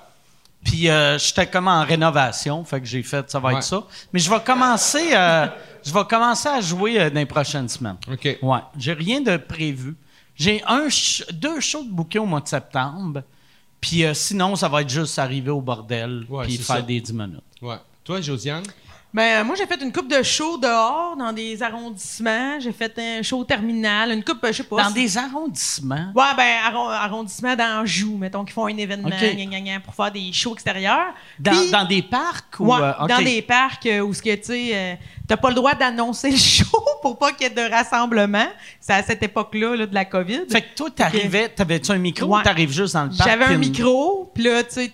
[0.64, 3.56] puis euh, j'étais comme en rénovation, fait que j'ai fait, ça va Ouais.
[3.58, 3.84] être ça.
[4.14, 5.48] Mais je vais commencer, euh,
[5.86, 7.98] je vais commencer à jouer euh, dans les prochaines semaines.
[8.12, 8.38] OK.
[8.42, 9.96] Ouais, j'ai rien de prévu.
[10.36, 10.88] J'ai un,
[11.34, 13.22] deux shows de bouquet au mois de septembre.
[13.80, 16.82] Puis euh, sinon, ça va être juste arriver au bordel puis faire ça.
[16.82, 17.42] des 10 minutes.
[17.62, 17.78] Ouais.
[18.04, 18.64] Toi, Josiane?
[19.14, 22.62] Ben, moi, j'ai fait une coupe de show dehors, dans des arrondissements.
[22.62, 24.84] J'ai fait un show terminal, une coupe, je sais pas.
[24.84, 26.14] Dans des arrondissements?
[26.16, 29.36] Ouais, ben, arron- arrondissement d'Anjou, mettons, qui font un événement, Ok.
[29.36, 31.14] gna, gna, gna, pour faire des shows extérieurs.
[31.38, 32.68] Dans, Puis- dans des parcs ou.
[32.74, 34.96] Ouais, euh, dans des parcs euh, où ce que tu sais, euh,
[35.28, 36.66] t'as pas le droit d'annoncer le show
[37.02, 38.48] pour pas qu'il y ait de rassemblement.
[38.80, 40.44] C'est à cette époque-là là, de la COVID.
[40.50, 42.40] Fait que toi, t'arrivais, t'avais-tu un micro Ouais.
[42.40, 43.28] ou t'arrives juste dans le parc?
[43.30, 44.92] J'avais un micro, puis là, tu sais,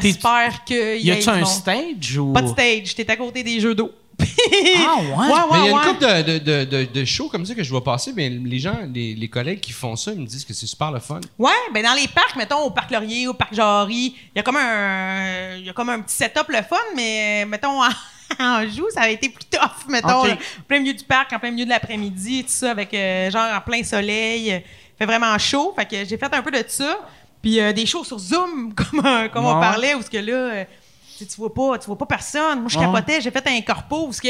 [0.00, 1.48] t'espères qu'il Y a-tu un du monde.
[1.48, 2.32] stage ou.
[2.32, 3.90] Pas de stage, t'es à côté des jeux d'eau.
[4.86, 5.26] Ah, ouais?
[5.26, 5.84] ouais, Mais il y a une ouais.
[5.84, 8.58] couple de, de, de, de, de shows comme ça que je vois passer, mais les
[8.58, 11.20] gens, les, les collègues qui font ça, ils me disent que c'est super le fun.
[11.38, 14.42] Ouais, ben dans les parcs, mettons au parc Laurier, au parc Jarry, il y a
[14.42, 17.88] comme un il y a comme un petit setup le fun, mais mettons en,
[18.38, 21.38] en joue, ça a été plus tough, mettons là, en plein milieu du parc, en
[21.38, 24.62] plein milieu de l'après-midi, tout ça avec euh, genre en plein soleil,
[24.98, 26.98] fait vraiment chaud, fait que j'ai fait un peu de ça,
[27.44, 30.32] puis euh, des shows sur Zoom comme euh, comme on parlait où ce que là
[30.32, 30.64] euh,
[31.18, 32.60] tu vois pas, tu vois pas personne.
[32.60, 32.84] Moi je Ouais.
[32.86, 34.28] capotais, j'ai fait un corpo où ce que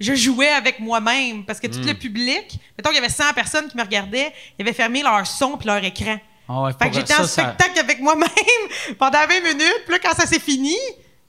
[0.00, 3.68] je jouais avec moi-même parce que tout le public, mettons qu'il y avait 100 personnes
[3.68, 6.16] qui me regardaient, ils avaient fermé leur son puis leur écran.
[6.48, 8.28] Ah ouais, Fait que j'étais en ça- spectacle avec moi-même
[8.98, 9.82] pendant 20 minutes.
[9.84, 10.76] Puis là, quand ça s'est fini,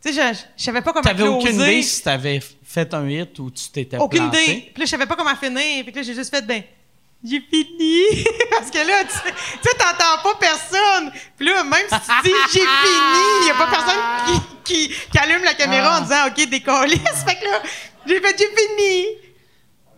[0.03, 3.39] tu sais, je, je savais pas comment T'avais aucune idée si t'avais fait un hit
[3.39, 4.43] ou tu t'étais Aucune planté?
[4.43, 4.71] idée.
[4.73, 5.83] Puis là, je savais pas comment finir.
[5.85, 6.61] Puis là, j'ai juste fait, ben,
[7.23, 8.03] j'ai fini.
[8.51, 11.11] Parce que là, tu sais, t'entends pas personne.
[11.37, 15.17] Puis là, même si tu dis j'ai fini, y a pas personne qui, qui, qui
[15.17, 15.97] allume la caméra Ah.
[15.99, 16.99] en disant, OK, décollisse.
[17.27, 17.59] Fait que là,
[18.05, 19.05] j'ai fait, j'ai fini.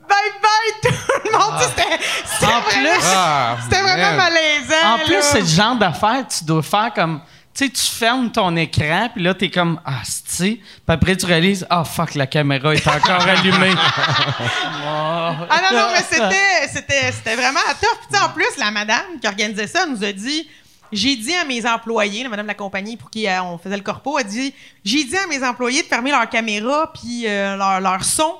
[0.07, 1.59] Bye bye tout le monde.
[1.61, 4.93] Sais, C'était c'était En vraiment, Ah, c'était vraiment malaisant.
[4.95, 7.21] En plus, c'est le genre d'affaire tu dois faire comme.
[7.59, 11.25] Tu sais, tu fermes ton écran, puis là, t'es comme, ah, c'est Puis après, tu
[11.25, 13.73] réalises, ah, fuck, la caméra est encore allumée.
[13.75, 15.35] Ah
[15.69, 17.97] non, non, mais c'était, c'était, c'était vraiment tough.
[17.99, 20.47] Puis, tu sais, en plus, la madame qui organisait ça nous a dit
[20.93, 23.75] j'ai dit à mes employés, la madame de la compagnie pour qui euh, on faisait
[23.75, 24.53] le corpo, a dit
[24.85, 28.35] j'ai dit à mes employés de fermer leur caméra puis euh, leur, leur son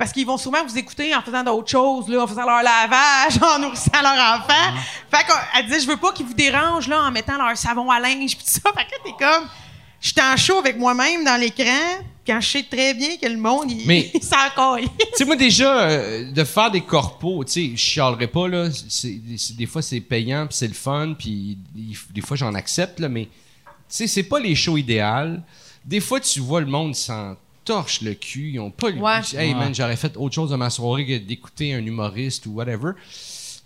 [0.00, 3.38] parce qu'ils vont sûrement vous écouter en faisant d'autres choses, là, en faisant leur lavage,
[3.42, 4.78] en nourrissant leur enfant.
[5.10, 8.00] Fait qu'elle disait, je veux pas qu'ils vous dérangent, là, en mettant leur savon à
[8.00, 8.72] linge, puis tout ça.
[8.74, 9.46] Fait que t'es comme,
[10.00, 13.70] j'étais en show avec moi-même dans l'écran, quand je sais très bien que le monde,
[13.70, 14.10] il, Mais-.
[14.20, 18.70] Tu sais, moi, déjà, euh, de faire des corpos, tu sais, je chialerai pas, là.
[18.88, 19.20] C'est,
[19.54, 21.58] des fois, c'est payant, puis c'est le fun, puis
[22.14, 23.30] des fois, j'en accepte, là, mais, tu
[23.88, 25.42] sais, c'est pas les shows idéales.
[25.84, 27.36] Des fois, tu vois le monde s'en
[27.70, 28.50] torche le cul.
[28.54, 29.20] Ils ont pas le Ouais.
[29.36, 32.92] Hey, man, j'aurais fait autre chose de ma soirée que d'écouter un humoriste ou whatever.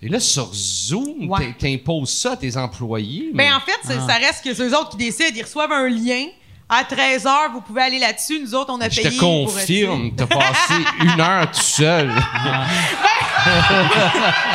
[0.02, 1.55] Et là, sur Zoom, Ouais.
[1.59, 3.30] t'im- t'imposes ça à tes employés.
[3.32, 5.88] mais- Ben, en fait, c'est- ça reste que ceux autres qui décident, ils reçoivent un
[5.88, 6.26] lien.
[6.68, 8.40] À 13h, vous pouvez aller là-dessus.
[8.40, 9.11] Nous autres, on a je payé.
[9.11, 12.11] te pour confirme, t'as passé une heure tout seul.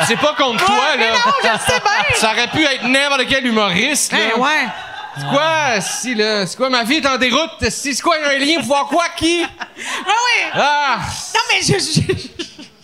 [0.06, 1.10] c'est pas contre toi, là.
[1.10, 2.14] Non, je le sais bien.
[2.16, 4.12] Ça aurait pu être n'importe quel humoriste.
[4.12, 4.18] Là.
[4.34, 4.66] Ben, ouais.
[5.16, 6.46] C'est quoi, si, là?
[6.46, 7.68] C'est quoi, ma vie est en déroute?
[7.68, 9.40] Si, c'est quoi, un lien pour voir quoi, qui?
[9.42, 10.50] Ouais, ouais.
[10.54, 10.98] Ah!
[11.34, 11.78] Non, mais je.
[11.78, 12.28] je-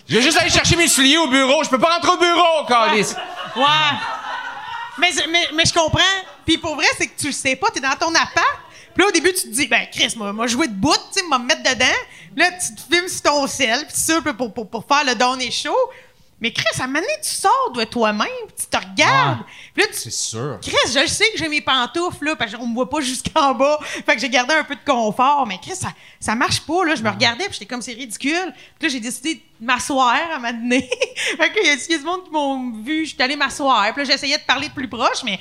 [0.09, 1.65] Je vais juste aller chercher mes souliers au bureau.
[1.65, 3.13] Je peux pas rentrer au bureau, Calis.
[3.57, 3.65] Ouais.
[4.99, 5.99] Mais, je- mais, mais je comprends.
[6.45, 8.61] Puis pour vrai, c'est que tu le sais pas, t'es dans ton appart.
[8.95, 11.21] Puis là, au début, tu te dis, ben, Chris, moi, moi jouer de bout, tu
[11.21, 11.85] sais, me mettre dedans.
[12.37, 15.37] Là, tu te filmes sur ton sel, puis puis pour, pour, pour faire le don
[15.41, 15.75] et show.
[16.39, 18.29] Mais Chris, à un moment donné, tu sors de toi-même,
[18.59, 19.39] tu te regardes.
[19.75, 20.59] Tu, C'est sûr.
[20.61, 23.79] Chris, je sais que j'ai mes pantoufles, là, parce qu'on me voit pas jusqu'en bas.
[23.83, 25.47] Fait que j'ai gardé un peu de confort.
[25.47, 25.89] Mais Chris, ça,
[26.21, 26.95] ça marche pas, là.
[26.95, 28.53] Je me regardais, puis j'étais comme, c'est ridicule.
[28.79, 30.83] Puis là, j'ai décidé de m'asseoir à un moment donné.
[31.17, 33.91] fait que, il y a du monde qui m'ont vu, j'étais allée m'asseoir.
[33.95, 35.41] Puis là, j'essayais de parler plus proche, mais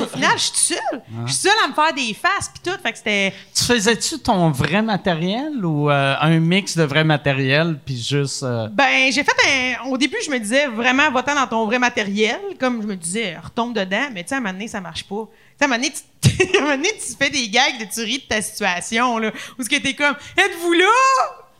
[0.00, 1.02] Au final, je suis seule.
[1.26, 2.78] Je suis seule à me faire des faces, puis tout.
[2.82, 3.34] Fait que c'était.
[3.54, 8.42] Tu faisais-tu ton vrai matériel ou euh, un mix de vrai matériel, puis juste.
[8.42, 9.88] euh, Ben, j'ai fait un.
[9.90, 12.38] Au début, je me disais vraiment, va-t'en dans ton vrai matériel.
[12.60, 14.08] Comme je me disais, retombe dedans.
[14.12, 15.28] Mais tu sais, à un moment donné, ça marche pas.
[15.60, 18.00] À un moment donné, tu, à un moment donné, tu fais des gags de tu
[18.02, 19.30] ris de ta situation, là.
[19.58, 20.84] Où ce que t'es comme, êtes-vous là?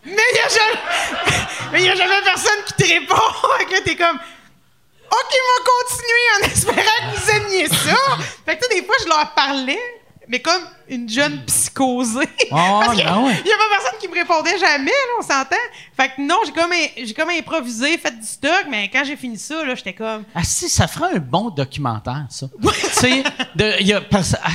[0.05, 1.89] Mais il y a jamais.
[1.93, 3.15] A jamais personne qui te répond.
[3.59, 4.19] Fait que là, t'es comme.
[5.13, 7.97] OK, on va continuer en espérant que vous aimiez ça.
[8.47, 12.29] Fait que, des fois, je leur parlais, mais comme une jeune psychosée.
[12.51, 13.41] Parce que ben ouais.
[13.45, 15.57] il y avait personne qui me répondait jamais, là, on s'entend.
[15.97, 19.39] Fait que non, j'ai comme, j'ai comme improvisé, fait du stock, mais quand j'ai fini
[19.39, 20.25] ça, là, j'étais comme.
[20.35, 22.47] Ah si, ça ferait un bon documentaire, ça.
[22.63, 23.23] tu sais,
[23.55, 24.49] de- y a- parce- ah,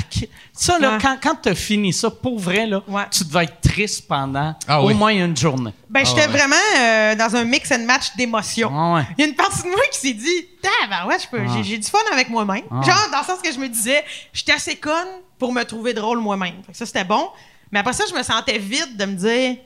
[0.53, 0.97] ça, là, Ouais.
[1.01, 3.03] quand, quand tu as fini ça, pour vrai, là, Ouais.
[3.11, 4.93] tu devais être triste pendant Ah au oui.
[4.93, 5.73] moins une journée.
[5.89, 6.27] Ben, j'étais ouais.
[6.27, 8.71] vraiment euh, dans un mix and match d'émotions.
[8.73, 9.03] Ah ouais.
[9.17, 11.97] Il y a une partie de moi qui s'est dit, je peux, j'ai, du fun
[12.11, 12.63] avec moi-même.
[12.71, 12.81] Ah.
[12.81, 14.03] Genre, dans le sens que je me disais,
[14.33, 15.07] j'étais assez conne
[15.39, 16.61] pour me trouver drôle moi-même.
[16.73, 17.29] Ça, c'était bon.
[17.71, 19.57] Mais après ça, je me sentais vide de me dire,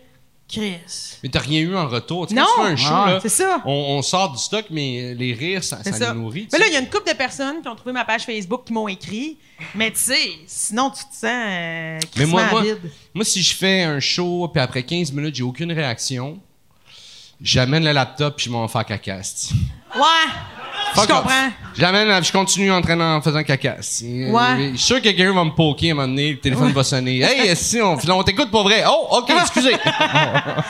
[0.48, 0.76] Chris.
[1.24, 2.28] Mais t'as rien eu en retour.
[2.28, 2.46] Tu sais, Non.
[2.56, 3.62] quand tu fais un show, Ah, là, c'est ça.
[3.64, 6.48] On, on sort du stock, mais les rires, ça, ça nourrit.
[6.52, 8.64] Mais là, il y a une couple de personnes qui ont trouvé ma page Facebook
[8.66, 9.38] qui m'ont écrit.
[9.76, 12.80] Mais tu sais, sinon, tu te sens euh, Mais moi, moi, vide.
[13.14, 16.38] moi, si je fais un show, puis après 15 minutes, j'ai aucune réaction,
[17.42, 19.22] j'amène le laptop, puis je m'en vais faire caca.
[19.96, 20.02] Ouais,
[20.96, 21.50] je comprends.
[21.74, 23.78] Je l'amène, je continue en train en faisant caca.
[23.78, 23.80] Ouais.
[24.04, 26.72] Euh, Je suis sûr que quelqu'un va me poker à un moment donné, le téléphone
[26.72, 27.22] va sonner.
[27.22, 28.84] Hey, si on, on t'écoute pour vrai.
[28.88, 29.76] Oh, OK, excusez.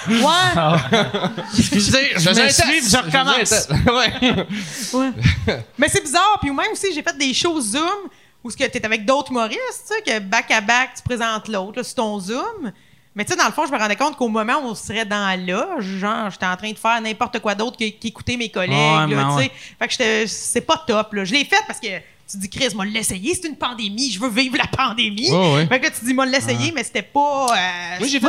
[0.07, 1.38] Ouais.
[1.57, 3.67] Excusez, je me je un recommence.
[3.88, 4.45] Ouais.
[4.93, 5.57] Ouais.
[5.78, 6.38] Mais c'est bizarre.
[6.41, 8.09] Puis même aussi, j'ai fait des shows Zoom
[8.43, 11.95] où tu es avec d'autres humoristes, tu sais, que back-à-back, tu présentes l'autre là, sur
[11.95, 12.72] ton Zoom.
[13.16, 15.03] Mais tu sais, dans le fond, je me rendais compte qu'au moment où on serait
[15.05, 18.72] dans la loge, genre, j'étais en train de faire n'importe quoi d'autre qu'écouter mes collègues,
[18.72, 19.36] Ouais, là, mais tu sais.
[19.36, 19.51] ouais.
[19.80, 21.26] Fait que c'est pas top, là.
[21.26, 21.88] Je l'ai fait parce que
[22.32, 25.30] tu dis, Chris, moi, l'essayer, c'est une pandémie, je veux vivre la pandémie.
[25.30, 25.68] Ouais.
[25.68, 27.47] Fait que là, tu dis, moi, l'essayer, mais c'était pas.
[27.51, 28.28] euh, Moi, j'ai fait,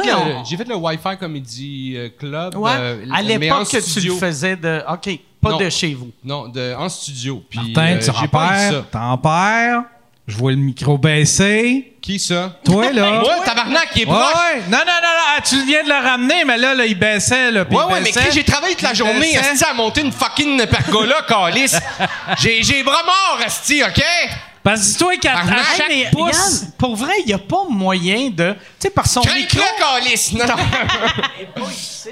[0.49, 2.57] j'ai fait le Wi-Fi Comedy euh, Club.
[2.57, 2.70] Ouais.
[2.74, 4.83] euh, À en l'époque que tu le faisais de.
[4.93, 5.59] OK, pas Non.
[5.59, 6.11] de chez vous.
[6.24, 7.41] Non, de, en studio.
[7.49, 8.85] Puis, Martin, euh, tu repères, ça.
[8.91, 9.85] t'en perds.
[10.27, 11.97] Je vois le micro baisser.
[12.01, 12.57] Qui ça?
[12.64, 13.11] Toi, là.
[13.20, 14.35] Moi, tabarnak, qui est Ouais, proche.
[14.35, 14.61] ouais.
[14.68, 15.37] Non, non, non, non.
[15.37, 17.64] ah, Tu viens de le ramener, mais là, là il baissait, là.
[17.64, 18.20] puis Ouais, il ouais, mais baissait.
[18.20, 21.77] Chris, j'ai travaillé toute la journée, esti, à monter une fucking pergola, calice.
[22.39, 24.03] J'ai, j'ai bras mort, esti, OK?
[24.62, 25.35] Parce que dis-toi qu'à
[25.77, 26.61] chaque mais pouce.
[26.62, 28.53] Yann, pour vrai, il n'y a pas moyen de.
[28.53, 29.59] Tu sais, par son micro.
[29.59, 30.33] Crank-le, calice.
[30.35, 30.55] Non, non.
[31.41, 32.11] est pas ici.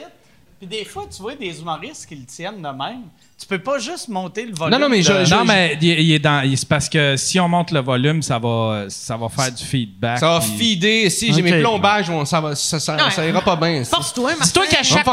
[0.59, 3.03] Puis des fois, tu vois des humoristes qui le tiennent de même.
[3.41, 4.73] Tu peux pas juste monter le volume.
[4.79, 6.43] Non, non, mais je- de- je- Non, mais il, il est dans.
[6.45, 9.65] il- C'est parce que si on monte le volume, ça va, ça va faire du
[9.65, 10.19] feedback.
[10.19, 11.11] Ça va puis- feeder.
[11.11, 13.11] Si j'ai mes plombages, ça, va, ça, ça, Ouais.
[13.11, 13.83] ça ira pas bien.
[13.85, 14.45] Force-toi, Martin.
[14.45, 15.07] Dis-toi qu'à chaque.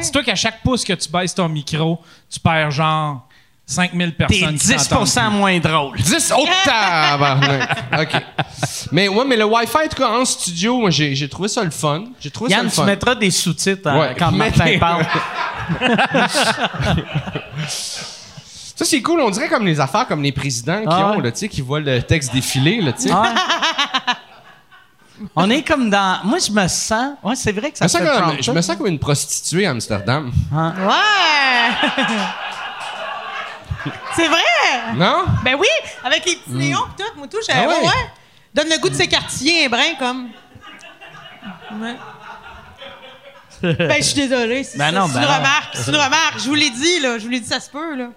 [0.00, 2.00] Dis-toi qu'à chaque pouce que tu baisses ton micro,
[2.30, 3.28] tu perds genre
[3.64, 4.58] 5000 T'es personnes.
[4.58, 5.32] qui 10 t'entendent.
[5.34, 5.96] moins drôle.
[5.96, 7.70] 10 oh tabarnak.
[8.00, 8.22] OK.
[8.90, 11.62] Mais ouais, mais le Wi-Fi, en tout cas, en studio, moi, j'ai, j'ai trouvé ça
[11.64, 12.04] le fun.
[12.20, 12.84] J'ai trouvé ça Yann, le tu fun.
[12.84, 14.14] mettras des sous-titres euh, Ouais.
[14.18, 15.06] quand Martin parle.
[18.74, 19.20] Ça, c'est cool.
[19.20, 21.22] On dirait comme les affaires comme les présidents qui Ah ont, ouais.
[21.22, 23.12] là, tu sais, qui voient le texte défiler, là, tu sais.
[23.12, 23.28] Ouais.
[25.36, 26.18] On est comme dans.
[26.24, 27.12] Moi, je me sens.
[27.22, 28.98] Ouais, c'est vrai que Je ça me, fait sens comme, je me sens comme une
[28.98, 30.32] prostituée à Amsterdam.
[30.52, 32.02] Ouais!
[34.16, 34.94] C'est vrai!
[34.96, 35.24] Non?
[35.44, 35.66] Ben oui,
[36.04, 37.80] avec les petits néons pis tout, moi tout, j'avais Ah ouais?
[37.86, 38.06] ouais.
[38.54, 40.28] Donne le goût de ces quartiers, un brin comme.
[41.80, 41.94] Ouais.
[43.62, 44.64] ben, je suis désolée.
[44.64, 45.34] C'est Ben ça, non, c'est ben une non.
[45.36, 45.68] remarque.
[45.74, 46.38] C'est une remarque.
[46.38, 47.18] Je vous l'ai dit, là.
[47.18, 48.08] Je vous l'ai dit, ça se peut, là.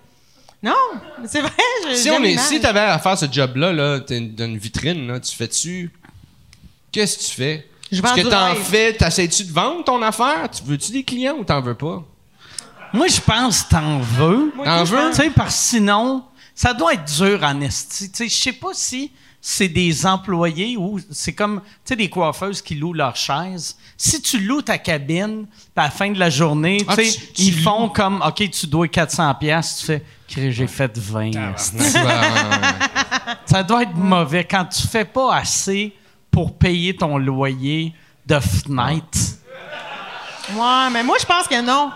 [0.63, 0.73] Non,
[1.21, 1.51] mais c'est vrai.
[1.89, 2.45] je- Si on est, l'image.
[2.45, 5.91] si t'avais à faire ce job-là, là, t'es une- dans une vitrine, là, tu fais-tu?
[6.91, 7.67] Qu'est-ce que tu fais?
[7.91, 8.57] Je vends Ce que t'en rêve.
[8.63, 10.49] fais, t'essaies-tu de vendre ton affaire?
[10.51, 12.03] Tu veux-tu des clients ou t'en veux pas?
[12.95, 14.53] Moi, je pense que t'en veux.
[14.63, 15.09] T'en veux?
[15.11, 16.23] Tu sais, parce que sinon,
[16.53, 18.09] ça doit être dur en esti.
[18.11, 22.09] Tu sais, je sais pas si c'est des employés ou c'est comme, tu sais, des
[22.09, 23.75] coiffeuses qui louent leurs chaises.
[23.97, 27.33] Si tu loues ta cabine, à la fin de la journée, Ah, tu sais, tu-
[27.33, 27.63] tu ils loues.
[27.63, 31.31] font comme, OK, tu dois 400 pièces, tu fais, j'ai fait 20.
[31.55, 31.77] esti.
[33.45, 35.93] Ça doit être mauvais quand tu fais pas assez
[36.31, 37.93] pour payer ton loyer
[38.25, 39.19] de fenêtre.
[40.53, 41.91] Ouais, mais moi, je pense que non.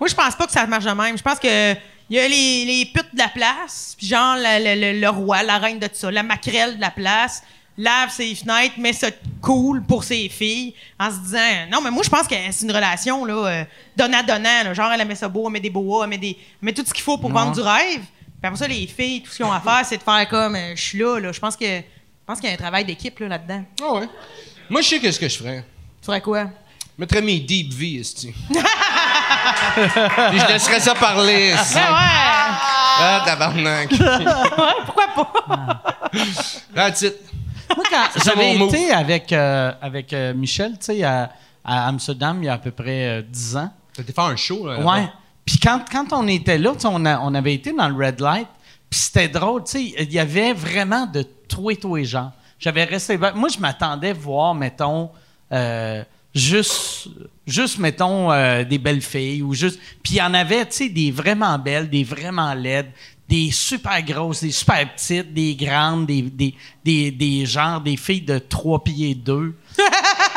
[0.00, 1.16] Moi, je pense pas que ça marche de même.
[1.16, 1.72] Je pense que
[2.08, 5.08] il y a les, les putes de la place, puis genre le, le- le- le
[5.08, 7.42] roi, la reine de tout ça, la maquerelle de la place,
[7.76, 9.08] lave ses fenêtres, met ça
[9.42, 12.70] cool pour ses filles, en se disant non, mais moi, je pense que c'est une
[12.72, 13.64] relation là, euh,
[13.96, 14.62] donnant-donnant.
[14.64, 14.72] là.
[14.74, 16.84] Genre, elle met ça beau, elle met des boas, elle met, des, elle met tout
[16.86, 18.00] ce qu'il faut pour vendre du rêve.
[18.00, 20.54] Puis après ça, les filles, tout ce qu'ils ont à faire, c'est de faire comme
[20.54, 21.18] euh, je suis là.
[21.18, 21.32] là.
[21.32, 21.82] Je pense que je
[22.24, 23.64] pense qu'il y a un travail d'équipe là, là-dedans.
[23.82, 24.08] Ah ouais.
[24.70, 25.64] Moi, je sais qu'est-ce que je ferais.
[26.00, 26.50] Tu ferais quoi?
[26.96, 28.32] Je mettrais mes deep V, esti.
[28.32, 28.58] Puis
[30.40, 31.74] je laisserais ça parler, esti.
[31.76, 31.82] Ouais!
[32.98, 33.90] Ah, tabarnak.
[34.86, 35.82] Pourquoi pas?
[36.74, 37.14] That's it.
[37.76, 41.30] Moi, quand j'avais été avec, euh, avec euh, Michel, tu sais, à,
[41.64, 43.70] à Amsterdam, il y a à peu près euh, 10 ans.
[43.94, 44.80] T'as été faire un show, là.
[44.80, 45.08] Ouais.
[45.44, 48.06] Puis quand, quand on était là, tu sais, on, a- on avait été dans le
[48.06, 48.48] Red Light,
[48.88, 52.32] puis c'était drôle, tu sais, il y avait vraiment de tout et tout et gens.
[52.58, 53.18] J'avais resté...
[53.18, 55.10] Moi, je m'attendais voir, mettons,
[55.52, 56.02] euh,
[56.36, 57.08] juste,
[57.46, 59.78] juste, mettons, euh, des belles filles ou juste...
[60.02, 62.90] Puis il y en avait, tu sais, des vraiment belles, des vraiment laides,
[63.28, 68.20] des super grosses, des super petites, des grandes, des, des, des, des genres, des filles
[68.20, 69.54] de 3 pieds 2.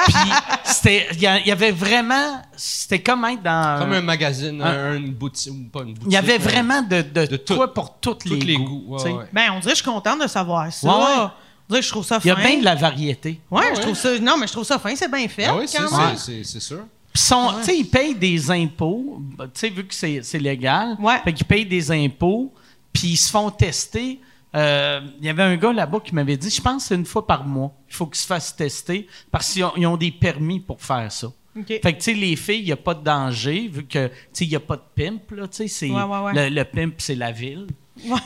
[0.05, 0.15] Puis
[0.63, 1.07] c'était...
[1.13, 2.41] Il y, avait vraiment...
[2.55, 3.79] C'était comme être dans...
[3.79, 6.07] Comme un magazine, Un- un- une boutique, ou pas une boutique.
[6.07, 7.55] Il y avait mais- vraiment de, de, De tout.
[7.55, 8.63] quoi pour toutes Tous les, les goûts.
[8.65, 9.13] goûts, ouais, tu sais.
[9.13, 9.25] ouais.
[9.33, 10.87] Ben, on dirait que je suis contente de savoir ça.
[10.87, 11.27] Ouais,
[11.69, 12.41] je trouve ça Il y a fin.
[12.49, 13.39] bien de la variété.
[13.51, 14.17] Ouais, Ouais, je trouve ça.
[14.19, 15.45] Non, mais je trouve ça fin, c'est bien fait.
[15.45, 16.85] Ah oui, c'est, sûr.
[17.13, 20.95] Puis sont- ils payent des impôts, bah, tu sais, vu que c'est, c'est légal.
[20.99, 21.19] Ouais.
[21.23, 22.53] Fait qu'ils payent des impôts,
[22.93, 24.19] puis ils se font tester.
[24.55, 27.05] Euh, Il y avait un gars là-bas qui m'avait dit, je pense que c'est une
[27.05, 27.71] fois par mois.
[27.87, 31.27] Il faut qu'ils se fassent tester parce qu'ils ont, des permis pour faire ça.
[31.67, 34.13] Fait que, tu sais, les filles, il n'y a pas de danger, vu que, tu
[34.33, 35.89] sais, il n'y a pas de pimp, là, tu sais, c'est...
[35.89, 36.49] Ouais, ouais, ouais.
[36.49, 37.67] Le, le pimp, c'est la ville.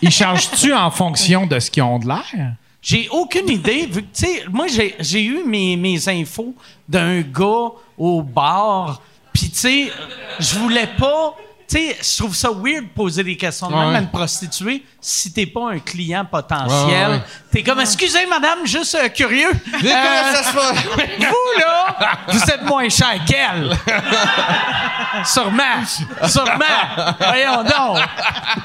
[0.01, 2.55] Ils chargent-tu en fonction de ce qu'ils ont de l'air?
[2.83, 6.53] J'ai aucune idée, vu que, tu sais, moi, j'ai, eu mes, mes infos
[6.89, 9.91] d'un gars au bar, puis, tu sais,
[10.39, 11.33] je voulais pas...
[11.67, 14.83] Tu sais, je trouve ça weird de poser des questions de même à une prostituée
[14.99, 17.09] si t'es pas un client potentiel.
[17.09, 17.21] Ouais, ouais.
[17.51, 19.49] T'es comme, excusez, madame, juste euh, curieux.
[19.49, 21.97] Euh, ça se vous, là,
[22.27, 23.77] vous êtes moins cher qu'elle.
[25.25, 25.83] Sûrement.
[26.27, 27.15] Sûrement.
[27.19, 27.99] Voyons donc.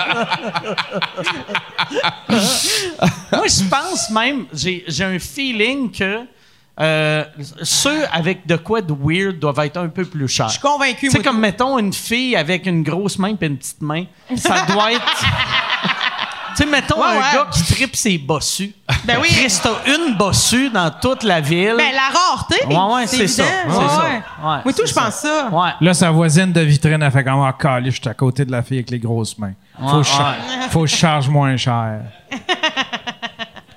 [3.32, 6.26] Moi, je pense même, j'ai un feeling que
[6.80, 7.24] euh,
[7.62, 10.46] ceux avec de quoi de weird doivent être un peu plus chers.
[10.48, 13.46] Je suis convaincu, Tu sais, moi, comme mettons une fille avec une grosse main et
[13.46, 14.04] une petite main,
[14.36, 15.04] ça doit être.
[16.56, 17.20] Tu sais, mettons Ouais, un ouais.
[17.34, 18.74] gars qui tripe ses bossus.
[19.04, 19.28] Ben oui.
[19.28, 21.74] Chris, t'as une bossue dans toute la ville.
[21.76, 22.64] Ben, la rareté.
[22.66, 23.42] Ouais, ouais, c'est ça.
[23.44, 24.08] Ouais, C'est ça.
[24.42, 25.48] Moi, tout, c'est je pense ça.
[25.52, 25.70] Ouais.
[25.80, 28.50] Là, sa voisine de vitrine, elle fait comme Ah, calé, je suis à côté de
[28.50, 29.52] la fille avec les grosses mains.
[30.70, 32.00] Faut que je charge moins cher.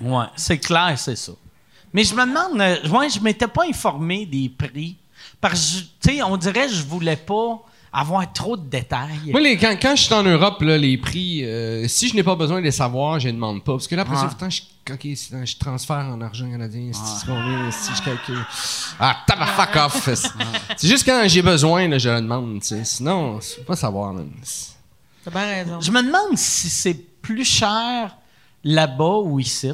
[0.04, 1.32] Ouais, c'est clair, c'est ça.
[1.94, 4.96] Mais je me demande, euh, ouais, je m'étais pas informé des prix.
[5.40, 5.72] Parce
[6.02, 7.62] que, tu sais, on dirait que je voulais pas
[7.94, 9.32] avoir trop de détails.
[9.32, 12.24] Moi, les- quand, quand je suis en Europe, là, les prix, euh, si je n'ai
[12.24, 13.74] pas besoin de les savoir, je les demande pas.
[13.74, 14.62] Parce que là, après ça, pourtant, je,
[14.94, 18.46] ok, si je transfère en argent canadien, si si je calcule.
[19.00, 20.10] Ah, tabac, fuck off.
[20.78, 22.86] C'est juste quand j'ai besoin, là, je le demande, tu sais.
[22.86, 24.30] Sinon, je peux pas savoir, man.
[25.26, 25.82] T'as bien raison.
[25.82, 28.16] Je me demande si c'est plus cher
[28.64, 29.72] là-bas ou ici.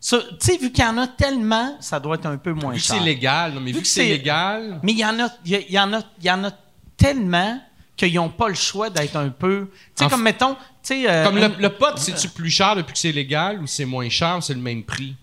[0.00, 2.78] Tu sais, vu qu'il y en a tellement, ça doit être un peu moins Vu
[2.78, 2.96] que cher.
[2.98, 5.52] c'est légal, non, mais vu, Vu que c'est légal, Mais il y en a, il
[5.68, 6.50] y, y en a, il y en a
[6.96, 7.60] tellement
[7.96, 9.68] qu'ils n'ont pas le choix d'être un peu.
[9.96, 11.10] Tu sais, comme f- mettons, tu sais.
[11.10, 14.08] euh, comme le, le pot, c'est-tu plus cher depuis que c'est légal ou c'est moins
[14.08, 15.16] cher ou c'est le même prix?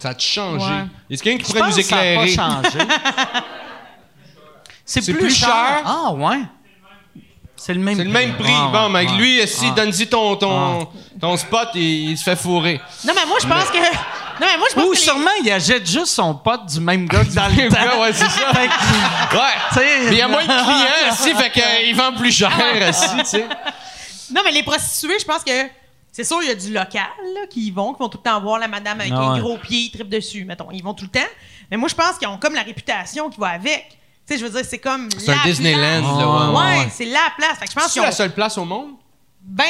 [0.00, 0.64] Ça a changé?
[0.66, 0.86] Ouais.
[1.10, 2.34] Est-ce qu'il y a quelqu'un qui pourrait nous que ça a pas éclairer?
[2.34, 2.78] changé.
[4.84, 5.48] c'est plus, plus cher.
[5.48, 5.82] cher?
[5.84, 6.42] Ah ouais.
[7.62, 7.96] C'est le même.
[7.96, 8.52] C'est le même prix.
[8.54, 9.16] Ah, bon, mais ouais.
[9.18, 9.74] lui, si Ah.
[9.76, 10.88] donne-y ton, ton,
[11.20, 12.80] ton spot et il se fait fourrer.
[13.04, 13.76] Non, mais moi, je pense que.
[13.76, 14.94] Non, mais moi, je pense Ou que.
[14.96, 18.00] les- sûrement il achète juste son pote du même gars que dans le temps.
[18.00, 18.54] ouais, c'est ça.
[18.54, 19.42] Fait que, Ouais.
[19.68, 22.50] tu sais, Mais il y a moins de clients, aussi, fait qu'il vend plus cher,
[22.88, 23.46] aussi, tu sais.
[24.34, 25.52] Non, mais les prostituées, je pense que.
[26.12, 27.04] C'est sûr, il y a du local
[27.34, 29.34] là, qui y vont, qui vont tout le temps voir la madame avec Ah un
[29.34, 29.40] ouais.
[29.40, 30.66] gros pied, ils trippent dessus, mettons.
[30.72, 31.26] Ils vont tout le temps.
[31.70, 33.96] Mais moi, je pense qu'ils ont comme la réputation qui va avec.
[34.30, 35.08] Tu sais, je veux dire, c'est comme.
[35.18, 36.02] C'est un la Disneyland, place.
[36.02, 36.88] là, ouais, Ouais, ouais, ouais.
[36.92, 37.58] c'est la place.
[37.58, 38.90] Fait que je pense C'est la seule place au monde?
[39.42, 39.64] Ben,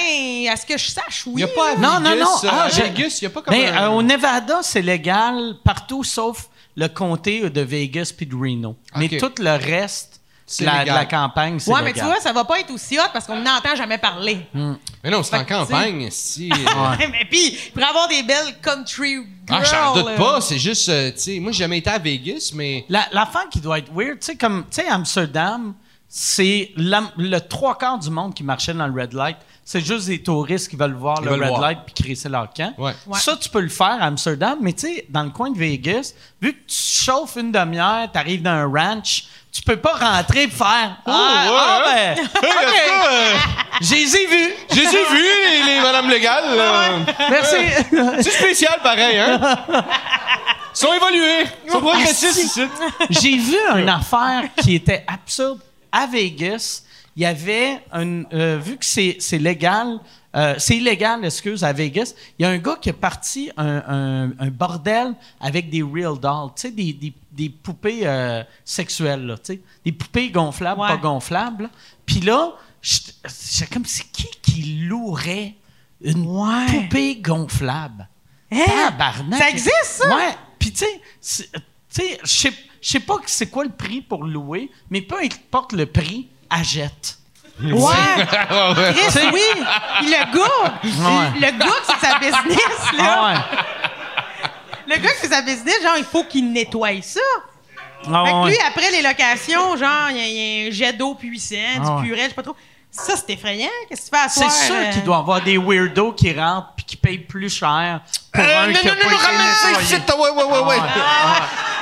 [0.52, 1.32] à ce que je sache, oui.
[1.34, 1.80] Il n'y a pas à Vegas.
[1.88, 2.36] Non, non, non.
[2.50, 5.54] Ah, à Vegas, il n'y a pas comme Ben, un- euh, au Nevada, c'est légal
[5.64, 8.76] partout sauf le comté de Vegas puis de Reno.
[8.96, 10.19] Mais tout le reste
[10.58, 13.02] de la, la campagne, c'est Ouais, mais tu vois, ça va pas être aussi hot
[13.12, 14.46] parce qu'on n'entend jamais parler.
[14.54, 16.50] Mais non, c'est en campagne, si.
[16.98, 19.26] mais puis, pourrait avoir des belles country girls.
[19.48, 21.98] Ah, je t'en doute pas, c'est juste, euh, tu sais, moi, j'ai jamais été à
[21.98, 22.84] Vegas, mais.
[22.88, 25.74] La- L'affaire qui doit être weird, tu sais, comme, tu sais, Amsterdam,
[26.08, 29.36] c'est la- le trois quarts du monde qui marchait dans le red light.
[29.64, 31.60] C'est juste des touristes qui veulent voir Ils le veulent red voir.
[31.60, 32.74] light puis crisser leur camp.
[32.76, 32.92] Ouais.
[33.06, 33.18] Ouais.
[33.20, 36.12] Ça, tu peux le faire à Amsterdam, mais tu sais, dans le coin de Vegas,
[36.42, 40.44] vu que tu chauffes une demi-heure, tu arrives dans un ranch, tu peux pas rentrer
[40.44, 42.14] et faire Ah, ouais, ah, hein?
[42.14, 43.40] ben, OK,
[43.80, 44.52] j'ai vus.
[44.72, 46.56] J'ai vu les, les madames légales.
[46.56, 46.90] là.
[47.30, 47.56] Merci.
[48.22, 49.40] C'est spécial, pareil, hein?
[50.72, 51.44] Ils sont évolués.
[51.66, 52.62] Ils sont progressistes ici.
[53.10, 55.58] J'ai vu une affaire qui était absurde.
[55.92, 56.82] À Vegas,
[57.16, 58.22] il y avait un.
[58.32, 59.98] euh, vu que c'est c'est légal,
[60.36, 63.82] euh, c'est illégal, excuse, à Vegas, il y a un gars qui est parti un,
[63.88, 69.26] un- un bordel avec des real dolls, tu sais, des, des- des poupées euh, sexuelles,
[69.26, 70.88] là, tu sais, des poupées gonflables, Ouais.
[70.88, 71.64] pas gonflables.
[71.64, 71.70] là.
[72.06, 72.52] Puis là,
[72.82, 75.54] j'étais comme, c'est qui qui louerait
[76.02, 76.66] une Ouais.
[76.66, 78.08] poupée gonflable?
[78.52, 78.64] Hein?
[78.66, 79.38] Tabarnak.
[79.38, 80.14] Ça existe, ça?
[80.16, 80.34] Ouais.
[80.58, 80.84] Puis, tu
[81.20, 81.50] sais,
[81.88, 82.50] c'est- je
[82.82, 87.18] sais- pas c'est quoi le prix pour louer, mais peu importe le prix, achète.
[87.72, 88.94] Ouais.
[88.94, 89.62] Chris, oui.
[90.02, 91.30] Le gars, Ouais.
[91.34, 93.04] le gars qui fait sa business, là.
[93.18, 93.38] Ah ouais.
[94.86, 97.20] Le gars qui fait sa business, genre, il faut qu'il nettoie ça.
[98.12, 98.50] Ah Fait que ouais.
[98.50, 101.56] lui, après les locations, genre, il y a- il y, a un jet d'eau puissant,
[101.84, 102.56] Ah du purée, je sais pas trop.
[102.90, 103.68] Ça, c'est effrayant.
[103.88, 104.50] Qu'est-ce que tu fais à C'est soir?
[104.52, 104.90] sûr euh?
[104.90, 108.00] qu'il doit y avoir des weirdos qui rentrent puis qui payent plus cher
[108.32, 109.94] pour Euh, un non, qui a non, non, non, ramène ça ici.
[109.94, 110.76] Ouais, ouais, ouais, ouais.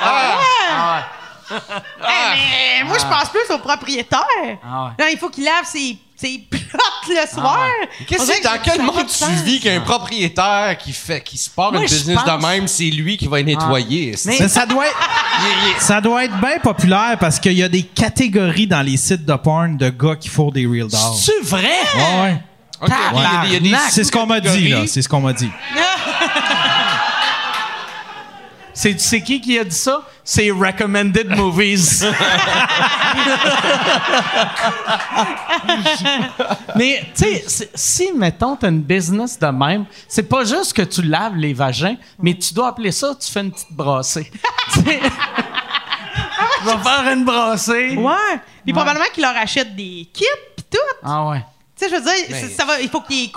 [0.03, 1.03] Ah ouais.
[1.51, 2.39] Hey,
[2.81, 4.19] mais moi, je pense plus au propriétaire.
[4.63, 4.91] Ah ouais.
[4.99, 6.61] Non, il faut qu'il lave ses, ses plottes
[7.09, 7.65] le soir.
[8.07, 11.81] Qu'est-ce que dans quel monde tu vis qu'un propriétaire qui fait qui se part Moi,
[11.81, 14.15] une business pense- de même, c'est lui qui va nettoyer.
[14.25, 14.65] Mais- Mais ça?
[14.65, 14.97] doit être,
[15.81, 19.33] ça doit être bien populaire parce qu'il y a des catégories dans les sites de
[19.35, 20.99] porn de gars qui font des real dolls.
[21.17, 21.63] C'est vrai?
[21.95, 22.41] Ouais, ouais.
[22.81, 23.91] Ok, il y a des- il y a des Tabarnak.
[23.91, 24.87] C'est ce qu'on m'a dit, là.
[24.87, 25.49] C'est ce qu'on m'a dit.
[28.79, 30.03] C'est, tu sais qui qui a dit ça?
[30.23, 32.01] C'est Recommended Movies.
[36.77, 41.01] Mais, tu sais, si, mettons, t'as une business de même, c'est pas juste que tu
[41.01, 44.31] laves les vagins, mais tu dois appeler ça, tu fais une petite brassée.
[44.73, 47.97] Tu vas faire une brassée.
[47.97, 48.39] Ouais.
[48.63, 50.25] Puis probablement qu'il leur achète des kits
[50.55, 50.77] pis tout.
[51.03, 51.43] Ah ouais.
[51.77, 53.31] Tu sais, je veux dire, ça va, il faut qu'il les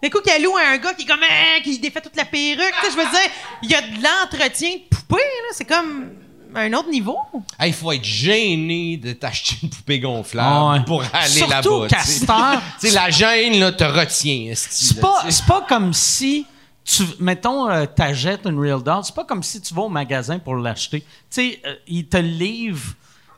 [0.00, 0.02] coiffe.
[0.02, 2.24] D'un coup, qu'il loue à un gars qui est comme, Ah qui défait toute la
[2.24, 2.72] perruque.
[2.80, 3.30] Tu sais, je veux dire,
[3.62, 5.48] il y a de l'entretien de poupée, là.
[5.52, 6.10] C'est comme
[6.54, 7.18] un autre niveau.
[7.64, 10.84] Il faut être gêné de t'acheter une poupée gonflable ouais.
[10.84, 11.88] pour aller Surtout là-bas.
[11.88, 12.26] tu sais.
[12.26, 12.62] Castor.
[12.80, 14.52] Tu sais, la gêne, là, te retient.
[14.54, 15.32] C'est pas, tu sais.
[15.32, 16.46] c'est pas comme si
[16.84, 20.38] tu mettons euh, t'achètes une real doll, c'est pas comme si tu vas au magasin
[20.38, 21.00] pour l'acheter.
[21.00, 22.94] Tu sais, euh, ils te livrent.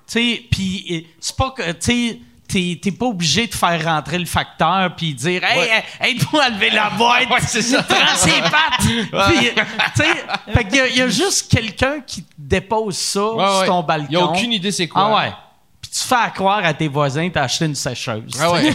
[0.07, 2.21] Tu sais, puis euh, c'est pas que tu sais
[2.51, 5.71] T'es, pas obligé de faire rentrer le facteur puis dire Hey, Ouais.
[6.03, 7.31] euh, aide-moi à lever la boîte.
[7.31, 7.83] Ouais, c'est ça.
[7.85, 8.81] Prends ses pattes.
[8.81, 9.63] Puis, euh,
[9.95, 13.65] tu sais, fait qu'il y a- il y, a juste quelqu'un qui dépose ça sur
[13.67, 14.07] ton balcon.
[14.11, 15.03] Il y a aucune idée c'est quoi.
[15.05, 15.33] Ah ouais.
[15.81, 18.33] Puis tu fais à croire à tes voisins que t'as acheté une sécheuse.
[18.41, 18.75] Ah ouais.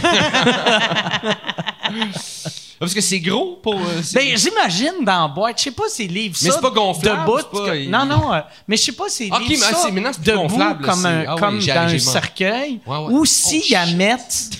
[2.78, 3.74] Parce que c'est gros pour.
[3.74, 5.58] euh, Ben, j'imagine dans la boîte.
[5.58, 7.64] Je sais pas s'ils livrent Mais ça c'est pas gonflable, debout.
[7.64, 8.34] pas- il- Non, non.
[8.34, 11.24] euh, mais je sais pas s'ils Ok, livrent mais ça c'est- maintenant, gonflable, comme, un,
[11.28, 12.80] ah comme dans un cercueil.
[12.86, 13.12] Ouais, ouais.
[13.14, 13.96] Ou Oh, s'ils la shit.
[13.96, 14.50] mettent...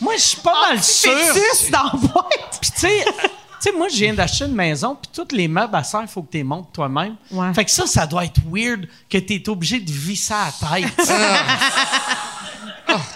[0.00, 1.12] Moi, je suis pas mal sûr.
[1.70, 2.58] Dans la boîte.
[2.60, 3.04] Puis tu sais...
[3.04, 3.28] tu
[3.60, 6.22] sais, moi, je viens d'acheter une maison, puis tous les meubles à serre, il faut
[6.22, 7.16] que tu les montes toi-même.
[7.30, 7.52] Ouais.
[7.54, 10.80] Fait que ça, ça doit être weird que tu es obligé de visser à la
[10.82, 11.10] tête.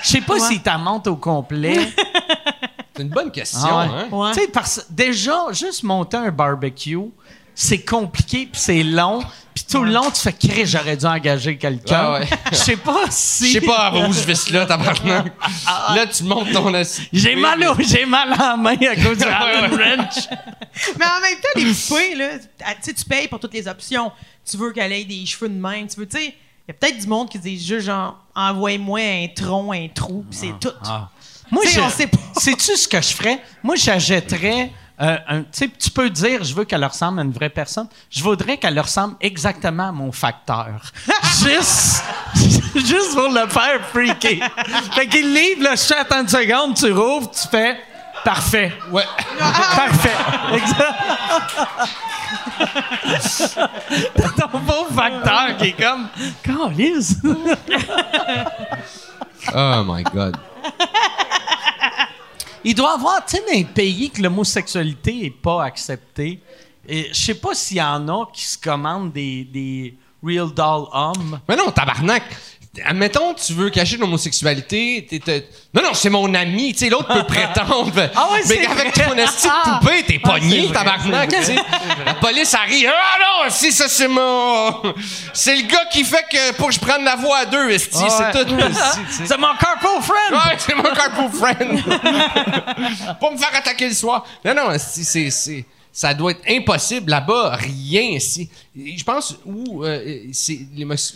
[0.02, 0.40] Je sais pas Ouais.
[0.40, 1.78] si t'as monte au complet.
[2.96, 3.92] C'est une bonne question, Ah ouais.
[3.94, 4.08] hein?
[4.10, 4.32] Ouais.
[4.32, 6.98] Tu sais, parce déjà, juste monter un barbecue,
[7.54, 9.22] c'est compliqué puis c'est long.
[9.54, 12.00] Puis tout le long, tu fais crier, j'aurais dû engager quelqu'un.
[12.00, 12.28] Ah ouais.
[12.52, 13.48] Je sais pas si.
[13.48, 15.32] Je sais pas à où je vis là, tabarnak.
[15.94, 17.08] Là, tu montes ton assis.
[17.12, 20.28] J'ai mal, au- j'ai mal à la main à cause du Allen Wrench.
[20.98, 22.28] Mais en même temps, les poupées, là,
[22.64, 24.10] ah, tu sais, tu payes pour toutes les options.
[24.48, 25.86] Tu veux qu'elle ait des cheveux de même.
[25.88, 29.00] Tu veux, tu sais, il y a peut-être du monde qui dit juste genre, envoie-moi
[29.00, 30.70] un tronc, un trou, pis c'est tout.
[31.50, 32.18] Moi, je- on sait pas.
[32.40, 33.42] Sais-tu ce que je ferais?
[33.62, 34.70] Moi, j'achèterais.
[35.02, 37.88] euh, un- tu peux dire, je veux qu'elle ressemble à une vraie personne.
[38.10, 40.68] Je voudrais qu'elle ressemble exactement à mon facteur.
[41.42, 42.04] juste,
[42.74, 44.46] juste pour le faire freaker.
[44.92, 47.78] fait qu'il livre, là, je fais attends une seconde, tu rouvres, tu fais
[48.24, 48.72] parfait.
[48.90, 49.04] Ouais.
[49.38, 50.16] Parfait.
[50.52, 50.94] Exact.
[54.14, 56.08] T'as ton beau facteur qui est comme.
[56.42, 57.16] Calisse.
[59.54, 60.36] Oh my God.
[62.64, 66.40] Il doit y avoir, tu sais, dans les pays que l'homosexualité n'est pas acceptée,
[66.88, 71.40] je sais pas s'il y en a qui se commandent des, des real doll hommes.
[71.48, 72.24] Mais non, tabarnak.
[72.86, 75.04] Admettons, tu veux cacher l'homosexualité.
[75.10, 76.72] t'es- t'es- Non, non, c'est mon ami.
[76.72, 78.08] Tu sais, l'autre peut prétendre.
[78.14, 81.30] Ah ouais, c'est Mais avec ton esti de poupée, t'es Ah, pogné, vrai, tabarnak.
[81.30, 81.56] tu sais.
[82.06, 82.88] La police arrive.
[82.94, 84.80] Ah non, si, ça, c'est mon.
[85.34, 87.98] C'est le gars qui fait que pour que je prenne la voie à deux, esti.
[88.02, 88.44] Ah C'est ouais.
[88.44, 89.24] tout, esti.
[89.26, 90.32] C'est mon carpool friend!
[90.32, 91.82] Ouais, c'est mon carpool friend.
[93.20, 94.24] Pas me faire attaquer le soir.
[94.44, 98.48] Non, non, c'est, c'est, c'est- ça doit être impossible là-bas, rien ici.
[98.76, 100.24] Je pense où euh,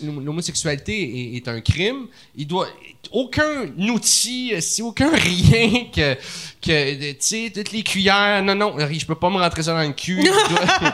[0.03, 2.07] l'homosexualité est, est un crime,
[2.37, 2.69] il doit
[3.13, 6.17] aucun outil, si aucun rien que
[6.61, 9.87] que tu sais toutes les cuillères, non non, je peux pas me rentrer ça dans
[9.87, 10.19] le cul.
[10.23, 10.93] Tu dois,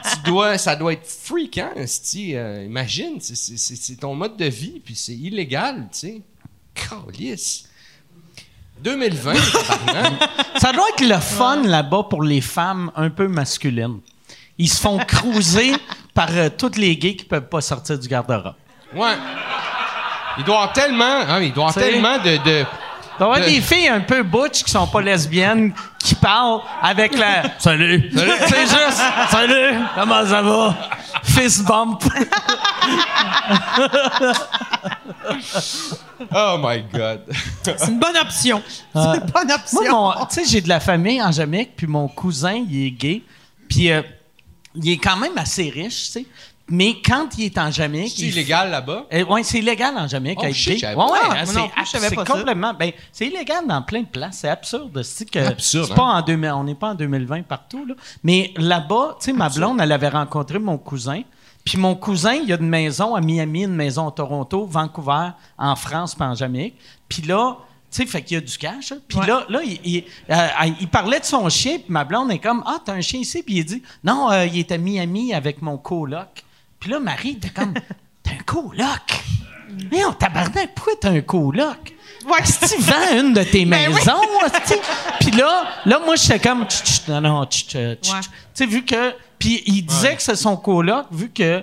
[0.02, 4.94] tu dois- ça doit être freakant, esti, euh, imagine, c'est, ton mode de vie puis
[4.96, 6.20] c'est illégal, tu sais.
[8.82, 9.32] 2020,
[9.66, 10.12] tabarnak.
[10.58, 13.98] Ça doit être le fun là-bas pour les femmes un peu masculines.
[14.58, 15.72] Ils se font cruiser
[16.14, 18.54] par euh, toutes les gays qui peuvent pas sortir du garde-robe.
[18.94, 19.14] Ouais.
[20.38, 22.64] Il doit avoir tellement, hein, il doit y avoir C'est- tellement de,
[23.18, 27.16] doit avoir De- des filles un peu butch qui sont pas lesbiennes qui parlent avec
[27.16, 28.10] la Salut!
[28.14, 29.76] C'est juste Salut!
[29.94, 30.74] Comment ça va?
[31.22, 32.02] Fist bump.
[36.34, 37.20] Oh my God.
[37.62, 38.62] C'est une bonne option.
[38.94, 39.82] C'est une bonne option.
[39.82, 42.90] Moi, mon- tu sais, j'ai de la famille en Jamaïque, puis mon cousin, il est
[42.90, 43.22] gay.
[43.68, 44.02] Puis euh,
[44.74, 46.26] il est quand même assez riche, tu sais.
[46.74, 48.14] Mais quand il est en Jamaïque.
[48.16, 49.04] C'est il illégal là-bas?
[49.12, 51.18] Euh, ouais, c'est illégal en Jamaïque Oh, shit, Ouais, pas- ouais,
[51.76, 52.72] Ah, c'est pas complètement.
[52.72, 54.38] Ben, c'est illégal dans plein de places.
[54.40, 55.02] C'est absurde.
[55.02, 55.96] C'est que Absurde, c'est hein?
[55.96, 57.94] pas en 2000 on n'est pas en 2020 partout là.
[58.24, 61.20] Mais là-bas, tu sais, ma blonde, elle avait rencontré mon cousin.
[61.64, 65.28] Puis mon cousin, il y a une maison à Miami, une maison à Toronto, Vancouver,
[65.58, 66.76] en France, puis en Jamaïque.
[67.06, 67.58] Puis là,
[67.90, 68.92] tu sais, fait qu'il y a du cash.
[68.92, 68.96] hein.
[69.06, 69.26] Puis Ouais.
[69.26, 70.48] là, là, il, il- euh,
[70.80, 73.42] il parlait de son chien, puis ma blonde est comme Ah, t'as un chien ici?
[73.42, 76.42] Puis il dit Non, euh, il est à Miami avec mon coloc.
[76.82, 77.74] Puis là, Marie était comme
[78.24, 79.24] T'as un coloc?
[79.90, 81.94] Mais on tabarnak, pourquoi t'as un coloc?
[82.26, 82.44] Ouais.
[82.44, 83.94] Si tu vends une de tes Ben oui.
[83.94, 84.80] maisons, hostie?
[85.20, 87.78] Puis là, là, moi, j'étais comme, Tch, tch, non, non, tch, tu
[88.52, 91.62] sais, vu que, Puis il disait que c'est son coloc, vu que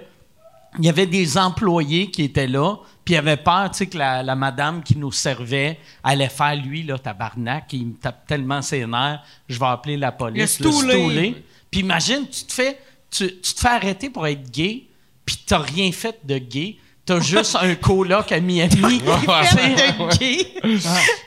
[0.78, 3.98] il y avait des employés qui étaient là, puis il avait peur, tu sais, que
[3.98, 8.62] la, la madame qui nous servait allait faire, lui, là, tabarnak, il me tape tellement
[8.62, 10.60] ses nerfs, je vais appeler la police.
[10.62, 11.44] Le stoulé.
[11.70, 12.80] Puis imagine, tu te fais,
[13.12, 14.86] tu, tu te fais arrêter pour être gay,
[15.50, 16.78] t'as rien fait de gay.
[17.06, 19.02] T'as juste un coloc à Miami.
[19.26, 19.68] T'as rien fait
[19.98, 20.48] de gay.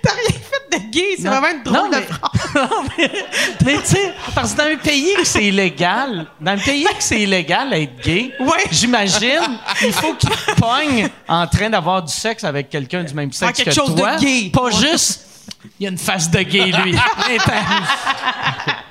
[0.01, 1.05] T'as rien fait de gay.
[1.19, 2.55] C'est vraiment une drôle Non, de mais- phrase.
[2.55, 3.11] Non, mais,
[3.65, 6.94] mais tu sais, parce que dans un pays où c'est illégal, dans un pays où
[7.01, 8.65] c'est illégal être gay, Ouais.
[8.70, 9.40] j'imagine,
[9.85, 13.51] il faut qu'il te pogne en train d'avoir du sexe avec quelqu'un du même sexe
[13.51, 14.16] Ah, quelque que chose de toi.
[14.19, 14.51] gay.
[14.53, 14.73] Pas Ouais.
[14.73, 15.27] juste,
[15.80, 16.94] il y a une face de gay, lui.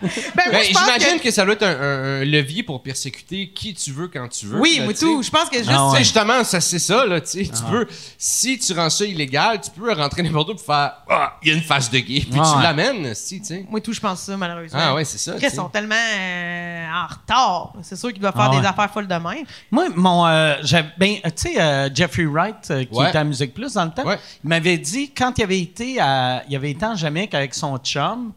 [0.01, 1.31] Ben, Ben, je pense J'imagine que- que...
[1.31, 4.59] ça doit être un, un- un levier pour persécuter qui tu veux quand tu veux.
[4.59, 5.21] Oui, tout.
[5.21, 5.69] Je pense que juste.
[5.71, 5.99] Ah ouais.
[5.99, 7.87] justement, ça, c'est ça, là, tu peux,
[8.17, 11.51] si tu rends ça illégal, tu peux rentrer n'importe où pour faire, ah, il y
[11.51, 12.21] a une face de gay.
[12.21, 12.63] Puis Ah tu ouais.
[12.63, 13.65] l'amènes, si, tu sais.
[13.69, 14.79] Moi tout, je pense ça, malheureusement.
[14.81, 15.35] Ah ouais, c'est ça.
[15.39, 17.73] Ils sont tellement euh, en retard.
[17.83, 19.45] C'est sûr qu'ils doivent faire Ah des affaires folles de même.
[19.69, 20.25] Moi, mon.
[20.25, 20.55] euh,
[20.97, 23.09] ben, tu sais, euh, Jeffrey Wright, euh, qui Ouais.
[23.09, 24.17] était à Musique Plus dans le temps, Ouais.
[24.43, 27.77] il m'avait dit, quand il avait été, à, il avait été en Jamaïque avec son
[27.79, 28.31] chum,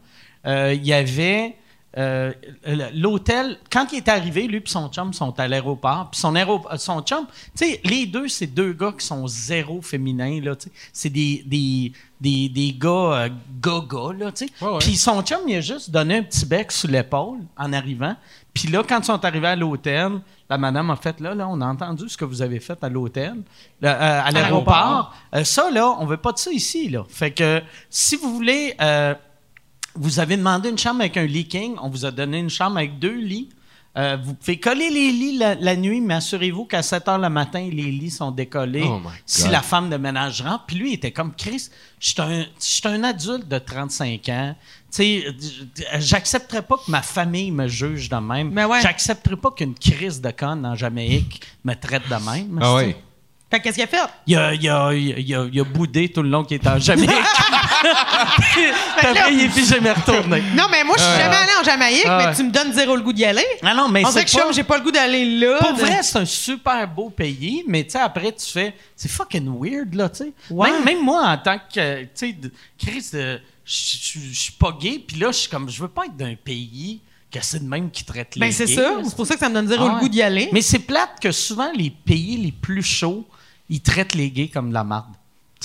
[0.45, 1.55] euh, il y avait.
[1.97, 2.33] euh,
[2.93, 6.09] l'hôtel, quand il est arrivé, lui et son chum sont à l'aéroport.
[6.11, 7.25] Puis son, euh, son chum,
[7.57, 10.41] tu sais, les deux, c'est deux gars qui sont zéro féminins.
[10.91, 13.29] C'est des, des, des, des gars
[13.61, 13.97] gaga.
[13.97, 14.77] Ouais, ouais.
[14.79, 18.15] Puis son chum, il a juste donné un petit bec sous l'épaule en arrivant.
[18.55, 21.59] Puis là, quand ils sont arrivés à l'hôtel, la madame a fait, là, là, on
[21.59, 23.35] a entendu ce que vous avez fait à l'hôtel,
[23.83, 25.13] euh, à l'aéroport.
[25.35, 27.03] Euh, ça, là, on veut pas de ça ici, là.
[27.09, 29.13] Fait que si vous voulez, euh,
[29.95, 32.77] vous avez demandé une chambre avec un lit king, on vous a donné une chambre
[32.77, 33.49] avec deux lits.
[34.23, 37.69] Vous pouvez coller les lits la, la nuit, mais assurez-vous qu'à 7 heures le matin,
[37.71, 38.83] les lits sont décollés.
[38.85, 40.65] Oh si la femme de ménage rentre.
[40.65, 41.69] Puis lui, il était comme Chris,
[42.01, 44.55] je suis un, je suis un adulte de 35 ans.
[44.95, 48.51] Tu sais, euh, j'accepterais pas que ma famille me juge de même.
[48.51, 48.81] Mais ouais.
[48.81, 52.59] J'accepterais pas qu'une crise de conne en Jamaïque me traite de même.
[52.61, 52.79] Ah.
[53.51, 53.97] Fait que qu'est-ce qu'il a fait?
[54.25, 56.79] Il a, il, a, il, a, il a boudé tout le long qu'il était en
[56.79, 57.09] Jamaïque.
[57.11, 58.65] Puis
[59.09, 60.41] après, il est plus jamais retourné.
[60.55, 62.95] Non, mais moi, je suis jamais allé en Jamaïque, Ah mais tu me donnes zéro
[62.95, 63.45] le goût d'y aller.
[63.63, 65.57] Ah non, mais On dirait que je pas- j'ai pas le goût d'aller là.
[65.59, 68.73] Pour de- vrai, c'est un super beau pays, mais tu sais, après, tu fais.
[68.95, 70.33] C'est fucking weird, là, tu sais.
[70.49, 70.71] Ouais.
[70.71, 72.03] Même, même moi, en tant que.
[72.03, 73.75] Tu sais, de- Chris, euh, je
[74.19, 75.69] je- je suis pas gay, puis là, je suis comme.
[75.69, 77.01] Je veux pas être d'un pays
[77.31, 78.97] que c'est de même qui traite les Ben, c'est gays, ça.
[79.03, 80.49] C'est pour ça que ça me donne zéro Ah le goût d'y aller.
[80.53, 83.25] Mais c'est plate que souvent, les pays les plus chauds,
[83.69, 85.14] ils traitent les gays comme de la marde.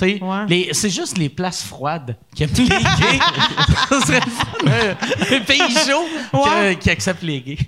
[0.01, 0.69] Sais, Ouais.
[0.73, 2.79] c'est juste les places froides qui aiment les gays.
[3.91, 4.21] Ça serait
[4.67, 6.37] un, un pays chaud que-
[6.69, 6.77] Ouais.
[6.77, 7.59] qui accepte les gays.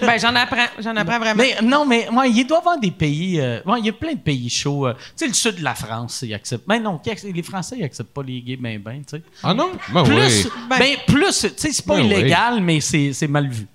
[0.00, 0.66] Ben, j'en apprends.
[0.78, 1.42] J'en apprends vraiment.
[1.42, 3.38] Mais non, mais ouais, il doit y avoir des pays.
[3.38, 4.86] euh, ouais, il y a plein de pays chauds.
[4.86, 6.64] euh, tu sais, le sud de la France, ils acceptent.
[6.66, 9.22] Mais non, les Français, ils acceptent pas les gays, ben, ben, tu sais.
[9.42, 9.72] Ah non?
[9.92, 10.14] Ben Plus,
[10.46, 10.50] ouais.
[10.70, 13.66] Ben- ben, plus, tu sais, c'est pas Ben illégal, mais c'est c'est mal vu.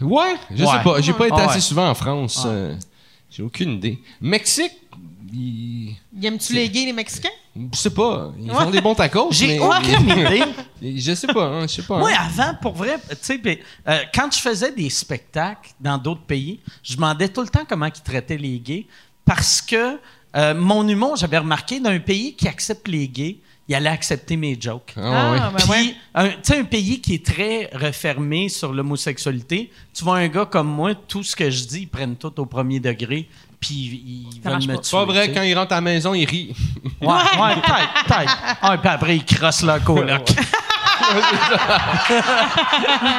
[0.00, 0.70] Ouais, je Ouais.
[0.70, 1.00] sais pas.
[1.00, 1.42] J'ai pas été Ouais.
[1.42, 2.44] assez souvent en France.
[2.46, 2.74] euh,
[3.30, 3.98] J'ai aucune idée.
[4.22, 4.72] Mexique,
[5.32, 5.96] ils...
[6.22, 7.28] Aimes-tu les gays, les Mexicains?
[7.72, 8.32] je sais pas.
[8.40, 8.56] Ils Ouais.
[8.64, 9.28] font des bons tacos.
[9.32, 10.44] J'ai mais- aucune idée.
[11.00, 11.98] Je sais pas, hein, je sais pas.
[11.98, 12.28] Moi, hein.
[12.38, 13.40] avant, pour vrai, tu sais,
[13.88, 17.86] euh, quand je faisais des spectacles dans d'autres pays, je demandais tout le temps comment
[17.86, 18.86] ils traitaient les gays
[19.24, 19.98] parce que
[20.36, 24.58] euh, mon humour, j'avais remarqué, d'un pays qui accepte les gays, il allait accepter mes
[24.58, 24.94] jokes.
[24.96, 25.94] Ah, ben ouais.
[26.14, 30.46] un, tu sais, un pays qui est très refermé sur l'homosexualité, tu vois un gars
[30.46, 33.28] comme moi, tout ce que je dis, ils prennent tout au premier degré,
[33.60, 34.78] puis veulent marche me pas.
[34.80, 34.88] tuer.
[34.90, 36.54] C'est pas vrai, quand ils rentrent à la maison, ils rient.
[37.00, 38.36] Ouais, ouais, peut-être, peut-être.
[38.62, 40.28] Ah, puis après, ils crossent leur coloc.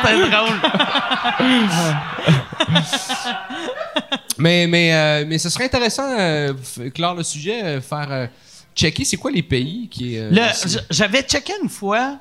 [0.06, 0.60] C'est drôle.
[4.38, 6.54] mais, mais, euh, mais ce serait intéressant, euh,
[6.94, 8.28] clore le sujet, euh, faire euh,
[8.76, 10.18] checker c'est quoi les pays qui.
[10.18, 12.18] euh, Le- j- J'avais checké une fois,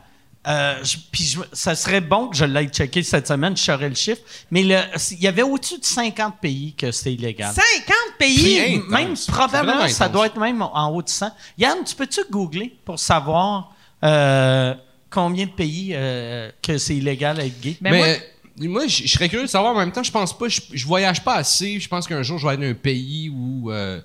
[0.47, 3.89] euh, je- puis je- ça serait bon que je l'aille checker cette semaine, je saurais
[3.89, 4.81] le chiffre, mais le-
[5.12, 7.52] il y avait au-dessus de 50 pays que c'était illégal.
[7.55, 8.78] 50 pays!
[8.89, 11.31] Même probablement, ça doit être même en haut de 100.
[11.59, 13.74] Yann, tu peux-tu googler pour savoir
[14.05, 14.74] euh,
[15.10, 17.77] combien de pays euh, que c'est illégal d'être gay?
[17.81, 19.74] Ben, mais moi- euh, moi, je je serais curieux de savoir.
[19.74, 20.48] En même temps, je pense pas.
[20.48, 21.78] Je, je voyage pas assez.
[21.81, 23.70] Je pense qu'un jour, je vais aller dans un pays où.
[23.70, 24.01] euh,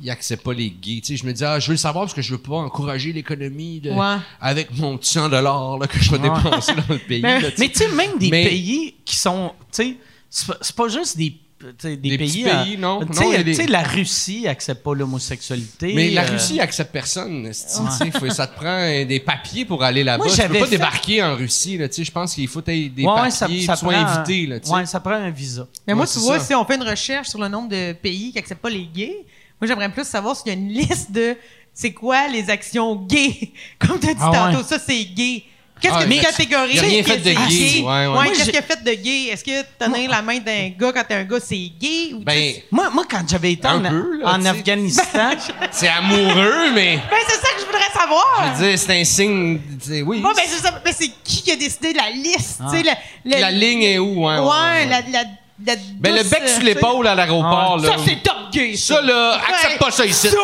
[0.00, 1.00] ils acceptent pas les gays.
[1.00, 2.54] Tu sais, je me dis, ah, je veux le savoir parce que je veux pas
[2.56, 4.16] encourager l'économie de- Ouais.
[4.40, 7.20] avec mon petit 100 dollars là, que je vais dépenser dans le pays.
[7.22, 7.62] Mais- là, tu sais.
[7.62, 9.52] Mais tu sais, même des Mais- pays qui sont.
[9.72, 9.96] Tu sais,
[10.30, 11.36] c'est pas- juste des.
[11.84, 12.98] Des, Des pays, pays, non.
[13.36, 15.92] Il des- la Russie accepte pas l'homosexualité.
[15.94, 17.52] Mais la euh, Russie accepte personne.
[17.52, 20.24] sais, faut- ça te prend des papiers pour aller là-bas.
[20.28, 21.78] Tu peux pas fait- débarquer en Russie.
[21.78, 24.02] Là, tu sais, je pense qu'il faut des ouais, ouais, papiers, ça, ça sois prend
[24.06, 24.44] invité.
[24.46, 24.74] un- Là, tu sais.
[24.74, 25.68] ouais, ça prend un visa.
[25.86, 26.46] Mais moi, Ouais, tu vois, ça.
[26.46, 29.24] si on fait une recherche sur le nombre de pays qui acceptent pas les gays,
[29.62, 31.36] moi, j'aimerais plus savoir s'il y a une liste de
[31.72, 33.52] c'est quoi les actions gays.
[33.78, 34.36] Comme tu as dit Ah ouais.
[34.54, 35.44] tantôt, ça, c'est gay.
[35.80, 36.74] Qu'est-ce Ah, que tu catégorises?
[36.74, 37.80] il a rien fait que de gay.
[37.82, 38.30] Ouais, ouais.
[38.32, 39.28] Qu'est-ce a fait de gay?
[39.32, 42.12] Est-ce que tenir la main d'un gars quand t'es un gars, c'est gay?
[42.12, 44.48] Ou Ben, Moi, moi, quand j'avais été en, peu, là, en tu sais.
[44.48, 45.30] Afghanistan,
[45.70, 46.96] c'est amoureux, mais.
[46.96, 48.54] Ben, c'est ça que je voudrais savoir!
[48.56, 49.60] Je veux dire, c'est un signe.
[49.80, 50.20] c'est- Oui.
[50.20, 50.70] Bon, ben, c'est ça.
[50.84, 52.60] Ben, c'est qui qui a décidé de la liste?
[52.70, 54.40] Tu sais, le- le- la ligne est où, hein?
[54.42, 55.24] Ouais, la, la,
[55.66, 57.96] la Ben, le bec euh, sur l'épaule à l'aéroport, Ça, là.
[58.04, 58.76] c'est top gay.
[58.76, 60.28] Ça, là, accepte pas ça ici.
[60.28, 60.36] Ça,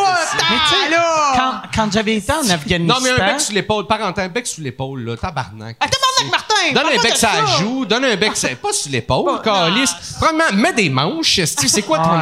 [0.50, 1.32] Mais tu sais, là!
[1.36, 2.94] quand, quand j'avais été en Afghanistan.
[2.94, 5.76] Non, mais un bec sur l'épaule, parentin, un bec sur l'épaule, là, tabarnak.
[5.80, 5.86] Ah,
[6.24, 6.72] tabarnak, Martin!
[6.74, 7.30] Donne un bec ça.
[7.58, 8.48] joue, donne un bec sur...
[8.56, 9.90] Pas sur l'épaule, calice.
[10.20, 12.20] Premièrement, mets des manches, c'est quoi ton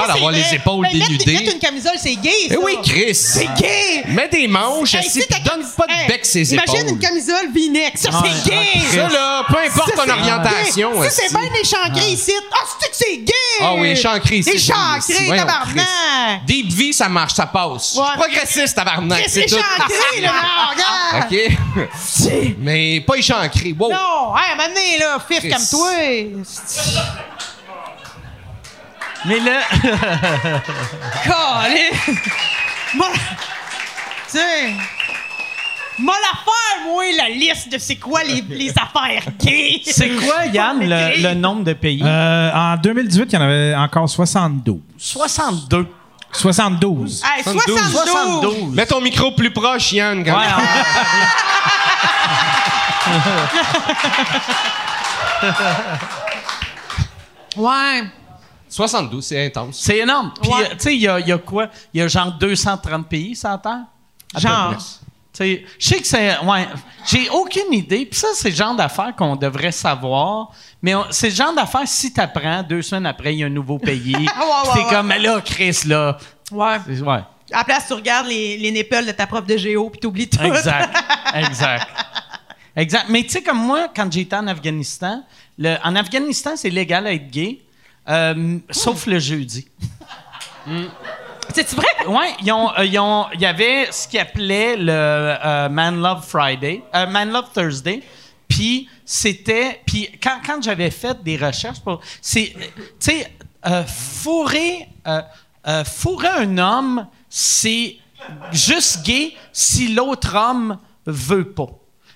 [0.00, 1.32] Ça, c'est d'avoir les épaules Ben, dénudées?
[1.32, 2.54] Mettre une camisole, c'est gay, ça.
[2.54, 3.14] Eh oui, Chris.
[3.14, 4.04] C'est gay!
[4.08, 6.68] Mets des manches, si donne pas de bec ses épaules.
[6.68, 7.98] Imagine une camisole V-neck.
[7.98, 8.80] Ça, c'est gay!
[8.90, 11.02] Ça, là, peu importe Ça, ton orientation.
[11.02, 12.32] Ça, c'est bien échancré ici.
[12.52, 13.32] Ah, c'est que c'est gay!
[13.60, 16.44] Ah oui, échancré ici, c'est- Échancré, tabarnak!
[16.46, 17.96] Deep V, ça marche, ça passe.
[18.16, 19.54] Progressiste, tabarnak, C'est tout.
[19.56, 20.32] échancré, là,
[20.70, 21.32] regarde!
[21.32, 22.56] OK?
[22.58, 23.31] Mais pas échancré.
[23.78, 23.90] Wow.
[23.90, 25.48] Non, hey, maintenant, là, fif, Chris.
[25.50, 25.90] calme-toi.
[29.24, 29.60] Mais là,
[31.24, 31.90] Calé!
[32.94, 34.70] Moi, tu sais,
[35.98, 39.80] moi l'affaire, moi, la liste de c'est quoi les, les affaires gays.
[39.86, 42.02] c'est quoi, Yann, le, le nombre de pays?
[42.04, 44.78] Euh, en 2018, il y en avait encore 72.
[44.98, 45.86] 62.
[46.32, 47.22] 72.
[47.24, 47.76] Hey, 72.
[47.78, 48.10] 72.
[48.12, 48.74] 72.
[48.74, 50.24] Mets ton micro plus proche, Yann.
[50.24, 50.56] quand Ouais, même.
[57.56, 58.02] Ouais.
[58.68, 59.78] 72, c'est intense.
[59.80, 60.32] c'est énorme.
[60.40, 60.70] Puis, Ouais.
[60.70, 61.68] tu sais, il y a, il y a quoi?
[61.92, 63.80] Il y a genre 230 pays sur la Terre?
[64.38, 64.68] Genre.
[64.68, 64.76] près.
[64.78, 64.82] Tu
[65.34, 66.38] sais, Je sais que c'est.
[66.40, 66.66] Ouais.
[67.06, 68.06] J'ai aucune idée.
[68.06, 70.50] Puis ça, c'est le genre d'affaires qu'on devrait savoir.
[70.80, 73.50] Mais c'est le genre d'affaires, si tu apprends, deux semaines après, il y a un
[73.50, 74.14] nouveau pays.
[74.16, 74.90] ouais, ouais, T'es ouais.
[74.90, 76.16] comme, mais là, Chris, là.
[76.50, 76.78] Ouais.
[76.86, 77.20] c'est- Ouais.
[77.52, 80.28] À la place, tu regardes les, les nipples de ta prof de géo puis t'oublies
[80.30, 80.42] tout.
[80.42, 80.96] Exact.
[81.34, 81.86] exact.
[82.76, 83.06] Exact.
[83.08, 85.22] Mais tu sais, comme moi, quand j'étais en Afghanistan,
[85.58, 87.58] le- en Afghanistan, c'est légal à être gay,
[88.08, 89.68] euh, sauf le jeudi.
[91.54, 91.86] C'est vrai?
[92.06, 92.84] Oui, euh,
[93.34, 98.02] il y avait ce qu'ils appelaient le euh, Man Love Friday, Man Love Thursday.
[98.48, 102.54] Puis c'était, puis quand, quand j'avais fait des recherches pour, c'est,
[103.00, 103.32] tu sais,
[103.86, 104.88] fourrer,
[105.86, 107.96] fourrer un homme, c'est
[108.52, 111.68] juste gay si l'autre homme veut pas.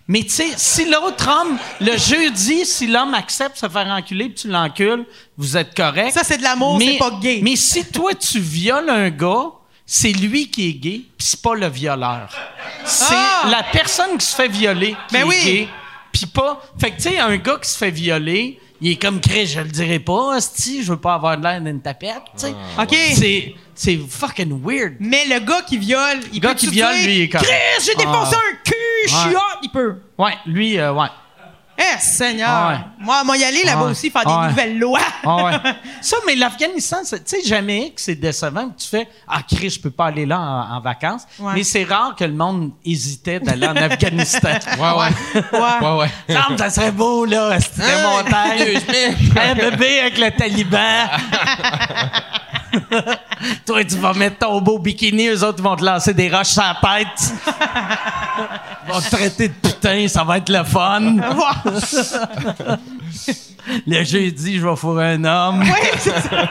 [0.09, 4.27] Mais tu sais, si l'autre homme, le jeudi, si l'homme accepte de se faire enculer,
[4.27, 5.05] puis tu l'encules,
[5.37, 6.13] vous êtes correct.
[6.13, 7.41] Ça, c'est de l'amour, Mais- c'est pas gay.
[7.43, 9.47] Mais si toi, tu violes un gars,
[9.85, 12.29] c'est lui qui est gay, puis c'est pas le violeur.
[12.85, 13.49] C'est Ah!
[13.51, 15.45] la personne qui se fait violer qui Ben est oui.
[15.45, 15.69] gay,
[16.13, 16.63] puis pas...
[16.79, 19.61] Fait que, tu sais, un gars qui se fait violer, il est comme Chris, je
[19.61, 22.55] le dirai pas, asti, je veux pas avoir l'air d'une tapette, tu sais.
[22.81, 22.95] OK.
[23.15, 24.95] C'est, c'est fucking weird.
[25.01, 27.49] Mais le gars qui viole, il gars peut qui viole, lui, il est correct.
[27.49, 28.41] Chris, j'ai défoncé Ah.
[28.53, 28.75] un cul,
[29.07, 29.35] je suis Ouais.
[29.37, 29.97] hot, il peut.
[30.19, 31.09] Ouais, lui, euh, ouais.
[31.79, 32.49] Eh, Seigneur.
[32.51, 32.79] Ah ouais.
[33.05, 33.91] Moi, moi, y aller là-bas Ah ouais.
[33.91, 34.99] aussi, faire des Ah nouvelles lois.
[35.23, 35.53] Ah ouais.
[36.01, 39.69] Ça, mais l'Afghanistan, c'est- tu sais, jamais que c'est décevant que tu fais Ah, Chris,
[39.69, 41.25] je peux pas aller là en, en vacances.
[41.39, 41.53] Ouais.
[41.55, 44.55] Mais c'est rare que le monde hésitait d'aller en Afghanistan.
[44.79, 45.41] Ouais, ouais.
[45.53, 45.87] Ouais.
[45.87, 46.35] Ouais, ouais.
[46.35, 48.79] Semble, ça serait beau, là, c'était montagne.
[49.39, 51.11] Un bébé avec le taliban.
[53.67, 56.49] Toi, tu vas mettre ton beau bikini, eux autres ils vont te lancer des roches
[56.49, 57.33] sur la tête.
[58.87, 61.17] Ils vont te traiter de putain, ça va être le fun.
[63.87, 65.61] le jeudi, je vais fourrer un homme.
[65.63, 66.49] Oui, c'est ça.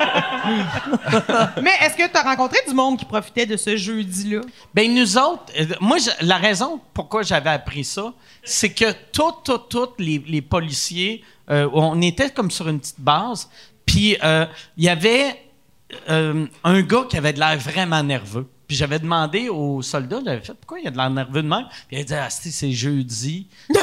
[1.61, 4.41] Mais est-ce que tu as rencontré du monde qui profitait de ce jeudi-là?
[4.73, 9.31] Ben nous autres, euh, moi, je- la raison pourquoi j'avais appris ça, c'est que tous,
[9.43, 13.49] tous, tous les, les policiers, euh, on était comme sur une petite base,
[13.85, 14.45] puis euh,
[14.77, 15.41] il y avait
[16.09, 18.47] euh, un gars qui avait de l'air vraiment nerveux.
[18.67, 21.67] Puis j'avais demandé aux soldats, j'avais fait pourquoi il a de l'air nerveux de même?
[21.87, 23.47] Puis il a dit ah c'est c'est jeudi.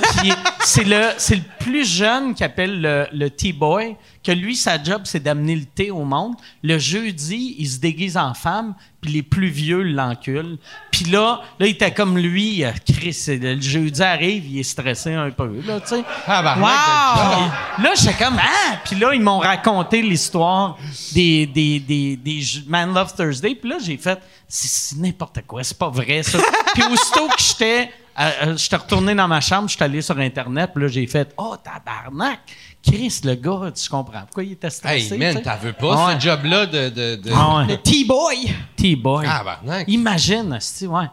[0.65, 5.03] C'est le c'est le plus jeune qui appelle le, le T-boy que lui sa job
[5.05, 6.35] c'est d'amener le thé au monde.
[6.63, 10.59] Le jeudi il se déguise en femme puis les plus vieux l'enculent.
[10.91, 15.15] Puis là là il était comme lui, euh, Chris le jeudi arrive il est stressé
[15.15, 16.05] un peu là tu sais.
[16.27, 17.41] Tabarnak de Wow!
[17.41, 17.51] job.
[17.85, 18.77] Là, j'étais comme, ah!
[18.85, 20.77] Puis là, ils m'ont raconté l'histoire
[21.13, 23.55] des, des, des, des Man Love Thursday.
[23.55, 26.39] Puis là, j'ai fait, c'est n'importe quoi, c'est pas vrai, ça.
[26.75, 30.71] puis aussitôt que j'étais, euh, euh, j'étais retourné dans ma chambre, j'étais allé sur Internet,
[30.75, 32.41] puis là, j'ai fait, oh, tabarnak!
[32.85, 35.15] Chris, le gars, tu comprends pourquoi il était stressé?
[35.15, 36.15] Hey, man, tu t'en veux pas Ouais.
[36.17, 36.89] ce job-là de.
[36.89, 37.31] de, de...
[37.35, 37.67] Ah ouais.
[37.69, 38.53] Le T-boy.
[38.77, 39.25] T-boy.
[39.25, 39.85] Tabarnak.
[39.89, 41.07] Imagine, asti, ouais.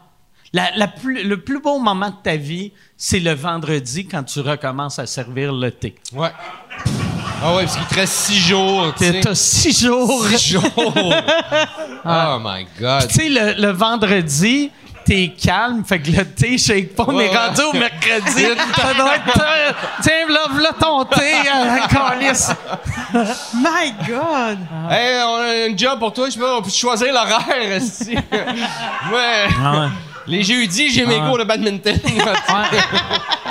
[0.52, 4.40] La, la plus- le plus beau moment de ta vie, c'est le vendredi quand tu
[4.40, 5.94] recommences à servir le thé.
[6.12, 6.32] Ouais.
[7.42, 8.92] Ah ouais, parce qu'il te reste six jours.
[8.98, 9.20] tu sais.
[9.20, 10.26] T'as six jours.
[10.26, 10.64] Six jours.
[10.76, 13.06] oh my God.
[13.08, 14.70] Tu sais, le, le vendredi,
[15.10, 17.04] t'es calme, fait que le thé shake pas.
[17.08, 17.36] On Ouais, est ouais.
[17.36, 18.44] rendu au mercredi.
[18.76, 19.40] ça doit être.
[19.40, 19.72] euh,
[20.02, 21.78] tiens, là, là ton thé, euh,
[22.20, 22.50] calice.
[23.54, 24.58] My God!
[24.88, 28.14] Hey, on a une job pour toi, je sais pas, on peut choisir l'horaire, esti.
[29.12, 29.48] ouais.
[30.28, 31.98] Les jeudis, j'ai mes cours de badminton.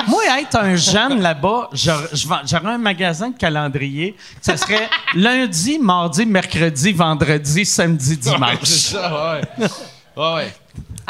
[0.08, 4.16] Moi, être un jeune là-bas, j'aurais un magasin de calendrier.
[4.40, 8.64] Ça serait lundi, mardi, mercredi, vendredi, samedi, c'est dimanche.
[8.64, 9.68] ça, ouais.
[10.16, 10.54] Ouais, ouais.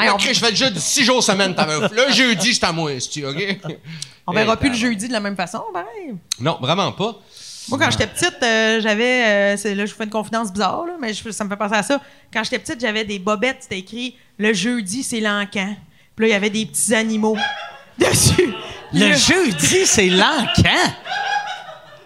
[0.00, 0.18] Hey, on...
[0.18, 1.90] Je fais déjà 6 jours semaine, ta meuf.
[1.92, 3.58] Le jeudi, c'est à moi, esti, OK?
[4.26, 6.14] On verra plus le jeudi de la même façon, pareil.
[6.40, 7.16] Non, vraiment pas.
[7.68, 9.24] Moi, quand j'étais petite, euh, j'avais.
[9.24, 11.56] euh, c'est- là, je vous fais une confidence bizarre, là, mais je- ça me fait
[11.56, 12.00] penser à ça.
[12.32, 15.76] Quand j'étais petite, j'avais des bobettes, c'était écrit Le jeudi, c'est l'encan.
[16.16, 17.36] Puis là, il y avait des petits animaux
[17.98, 18.52] dessus.
[18.92, 20.92] Le jeudi, c'est l'encan?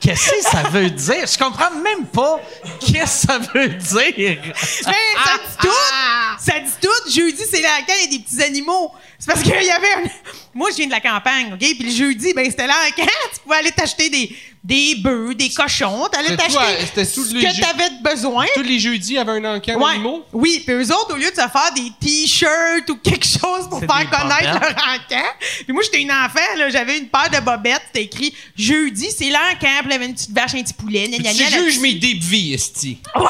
[0.05, 1.27] Qu'est-ce que ça veut dire?
[1.27, 2.39] Je comprends même pas
[2.79, 4.39] qu'est-ce que ça veut dire.
[4.45, 4.93] Ben,
[5.25, 5.69] ça dit tout!
[6.39, 7.11] Ça dit tout!
[7.11, 8.93] Jeudi, c'est l'encan, il y a des petits animaux.
[9.27, 10.11] C'est parce qu'il y avait un...
[10.53, 11.59] Moi, je viens de la campagne, OK?
[11.59, 13.07] Puis le jeudi, ben, c'était l'encan.
[13.35, 16.07] Tu pouvais aller t'acheter des, des bœufs, des cochons.
[16.13, 18.45] T'allais t'acheter c'était ce tous les que t'avais besoin.
[18.55, 19.93] Tous les jeudis, il y avait un encan Ouais.
[19.93, 20.25] d'animaux?
[20.33, 23.81] Oui, puis eux autres, au lieu de se faire des t-shirts ou quelque chose pour
[23.81, 24.61] faire connaître bobettes.
[24.61, 25.27] leur encan,
[25.65, 29.31] puis moi, j'étais une enfant, là, j'avais une paire de bobettes, c'était écrit «Jeudi, c'est
[29.31, 31.79] l'encan», puis il y avait une petite vache, un petit poulet, gna, gna, tu juges
[31.81, 32.99] mes deep vie, esti.
[33.17, 33.23] Ouais!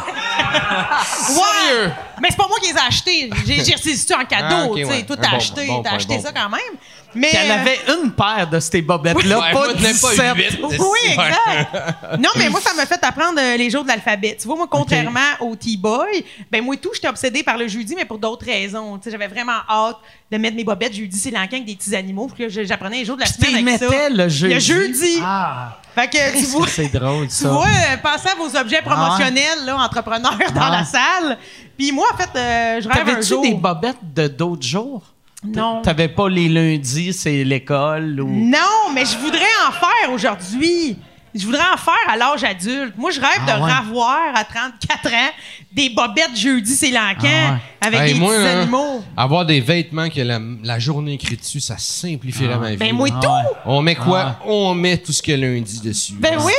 [2.20, 3.31] Mais c'est pas moi qui les ai achetés.
[3.47, 4.85] J'ai j'ai reçu ça en cadeau, Ah, ouais.
[4.85, 5.66] Bon- acheté.
[5.66, 6.43] bon T'as point, acheté bon ça point.
[6.43, 6.78] quand même.
[7.15, 7.31] Mais.
[7.32, 10.36] Elle euh, avait une paire de ces bobettes-là, Ouais, pas moi, j'en ai pas 17.
[10.36, 10.59] huit.
[10.78, 12.19] Oui, exact.
[12.19, 14.36] non, mais moi, ça m'a fait apprendre euh, les jours de l'alphabet.
[14.40, 18.05] Tu vois, moi, contrairement au T-Boy, ben moi, tout, j'étais obsédée par le jeudi, mais
[18.05, 18.98] pour d'autres raisons.
[18.98, 19.98] Tu sais, j'avais vraiment hâte
[20.36, 22.28] de mettre mes bobettes jeudi, c'est l'encan avec des petits animaux.
[22.35, 23.89] Puis là, j'apprenais les jours de la Puis semaine avec ça.
[23.89, 24.55] mettais le jeudi.
[24.55, 25.19] Le jeudi.
[25.23, 27.48] Ah, Fait que, tu vois, c'est drôle, tu ça?
[27.51, 30.78] vois, euh, pensez à vos objets promotionnels, là, entrepreneurs dans Ah.
[30.78, 31.39] la salle.
[31.78, 33.43] Puis moi, en fait, euh, je rêve un T'avais-tu jour.
[33.43, 35.02] des bobettes de d'autres jours?
[35.47, 35.82] Non.
[35.82, 38.28] T'avais pas les lundis, c'est l'école ou.
[38.28, 40.97] Non, mais je voudrais en faire aujourd'hui.
[41.35, 42.94] Je voudrais en faire à l'âge adulte.
[42.97, 43.73] Moi, je rêve Ah de ouais.
[43.78, 45.31] revoir à 34 ans
[45.73, 47.59] des bobettes jeudi, c'est l'encan, Ah ouais.
[47.81, 49.05] avec Hey, des moi, petits hein, animaux.
[49.16, 52.77] Avoir des vêtements que la, la journée écrit dessus, ça simplifierait ma vie.
[52.77, 53.28] Ben, moi, Ah tout.
[53.28, 53.56] ouais.
[53.66, 54.36] On met quoi?
[54.40, 56.15] Ah On met tout ce a lundi dessus.
[56.20, 56.52] Ben oui.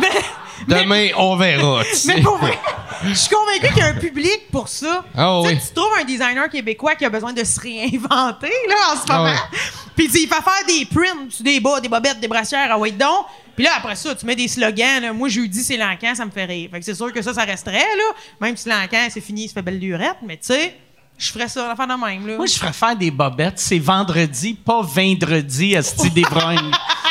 [0.00, 0.08] Ben,
[0.68, 1.82] Demain, on verra.
[2.06, 2.58] mais pour vrai,
[3.04, 5.04] je suis convaincue qu'il y a un public pour ça.
[5.16, 5.60] Ah tu sais, oui.
[5.68, 9.18] tu trouves un designer québécois qui a besoin de se réinventer là, en ce Ah
[9.18, 9.30] moment.
[9.30, 9.58] ouais.
[9.94, 12.78] Puis tu sais, il fait faire des prints, des bas, des bobettes, des brassières, ah
[12.78, 13.26] ouais donc.
[13.54, 15.00] Puis là, après ça, tu mets des slogans.
[15.00, 15.12] Là.
[15.14, 16.68] Moi, jeudi, c'est l'encan, ça me fait rire.
[16.70, 18.14] Fait que c'est sûr que ça, ça resterait, là.
[18.40, 20.18] Même si l'encan, c'est fini, il se fait belle lurette.
[20.26, 20.76] Mais tu sais,
[21.16, 22.36] je ferais ça, l'affaire de même, là.
[22.36, 23.58] Moi, je ferais faire des bobettes.
[23.58, 26.70] C'est vendredi, pas vendredi, esti des brognes.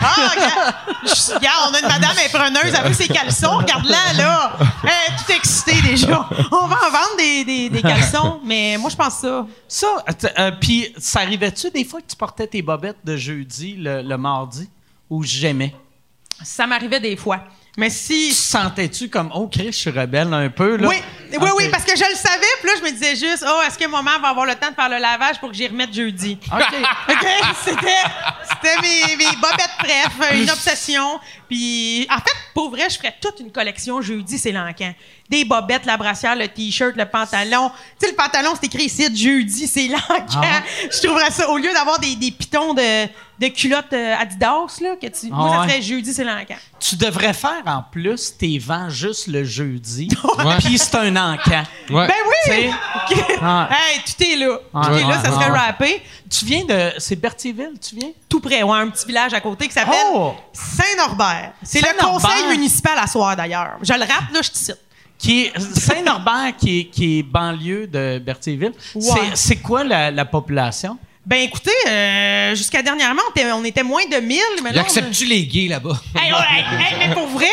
[0.00, 0.32] Ah,
[1.34, 4.52] regarde, on a une madame elle est preneuse, elle veut ses caleçons, regarde-la, là.
[4.82, 6.28] Elle est toute excitée déjà.
[6.52, 9.46] On va en vendre des, des, des caleçons, mais moi, je pense ça.
[9.68, 9.86] Ça,
[10.38, 14.16] euh, puis ça arrivait-tu des fois que tu portais tes bobettes de jeudi le, le
[14.16, 14.68] mardi
[15.08, 15.74] ou jamais?
[16.42, 17.40] Ça m'arrivait des fois.
[17.76, 18.28] Mais si.
[18.28, 20.88] Tu sentais-tu comme, oh, Chris, je suis rebelle un peu, là?
[20.88, 20.96] Oui,
[21.40, 23.78] oui, oui, parce que je le savais, puis là, je me disais juste, oh, est-ce
[23.78, 26.38] que maman va avoir le temps de faire le lavage pour que j'y remette jeudi?
[26.52, 26.60] OK.
[27.08, 27.26] OK?
[27.64, 28.02] C'était,
[28.50, 31.20] c'était mes, mes bobettes bref, une obsession.
[31.48, 34.94] Puis, en fait, pour vrai, je ferais toute une collection jeudi, c'est l'encan.
[35.30, 37.70] Des bobettes, la brassière, le t-shirt, le pantalon.
[38.00, 40.40] Tu sais, le pantalon, c'est écrit ici, jeudi, c'est l'encan.
[40.42, 40.62] Ah.
[40.92, 43.06] Je trouverais ça, au lieu d'avoir des, des pitons de,
[43.38, 45.28] de culottes euh, Adidas, là, que tu.
[45.30, 45.68] moi, ça Ah ouais.
[45.68, 46.56] serait jeudi, c'est l'encan.
[46.80, 50.08] Tu devrais faire en plus tes vents juste le jeudi.
[50.40, 50.56] Ouais.
[50.58, 51.62] Puis c'est un encan.
[51.90, 52.06] Ouais.
[52.08, 52.34] Ben oui!
[52.46, 52.68] Tu sais,
[53.12, 53.38] OK.
[53.42, 53.68] Ah.
[53.70, 54.56] Hey, tout est là.
[54.72, 55.00] Tout Ouais.
[55.02, 56.02] est là, ça serait rappé.
[56.30, 56.92] Tu viens de.
[56.98, 58.08] C'est Berthierville, tu viens?
[58.28, 60.34] Tout près, ouais, un petit village à côté qui s'appelle Oh!
[60.52, 61.52] Saint-Norbert.
[61.62, 63.76] C'est le conseil municipal à soir, d'ailleurs.
[63.82, 64.78] Je le rappe, là, je te cite.
[65.20, 68.72] Qui est Saint-Norbert, qui est, qui est banlieue de Berthierville.
[68.94, 69.02] Ouais.
[69.34, 70.98] C'est- quoi la, la population?
[71.26, 74.40] Ben écoutez, euh, jusqu'à dernièrement, on était, on était moins de 1000.
[74.64, 76.00] Mais là, on- J'accepte-tu les gays là-bas?
[76.16, 77.46] Hey, oh, hey, hey, mais pour vrai,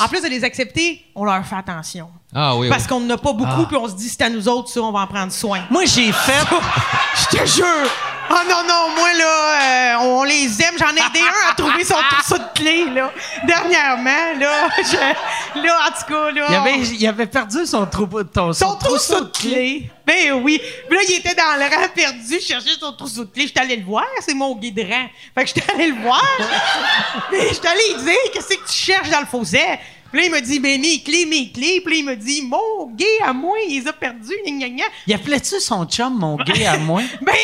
[0.00, 2.08] en plus de les accepter, on leur fait attention.
[2.34, 2.88] Ah oui, Parce oui.
[2.88, 4.90] qu'on n'en a pas beaucoup, puis on se dit, c'est à nous autres, ça, on
[4.90, 5.60] va en prendre soin.
[5.70, 6.32] Moi, j'ai fait.
[7.30, 7.90] Je te jure!
[8.30, 9.24] Oh non, non, moi, là,
[9.60, 10.74] euh, on les aime.
[10.78, 13.12] J'en ai aidé un à trouver son trousseau de clés, là.
[13.46, 14.68] Dernièrement, là.
[14.78, 16.46] je- là, en tout cas, là.
[16.48, 19.90] Il avait, il avait perdu son, troupeau, ton, Son trousseau de clés.
[20.06, 20.58] Ben oui.
[20.88, 23.46] Puis là, il était dans le rang perdu, je cherchais son trousseau de clés.
[23.48, 25.06] J'étais allé le voir, c'est mon guide de rang.
[25.34, 26.24] Fait que j'étais allé le voir.
[27.30, 29.60] Mais j'étais allé lui dire, qu'est-ce que tu cherches dans le fossé?
[30.12, 31.80] Puis là, il m'a dit, ben mes clés, mes clés.
[31.80, 34.68] Puis là, il m'a dit, mon gay à moi, il les a perdus, gna gna
[34.68, 34.84] gna.
[35.06, 37.02] Il appelait-tu son chum, mon gay, à moi?
[37.22, 37.34] Ben,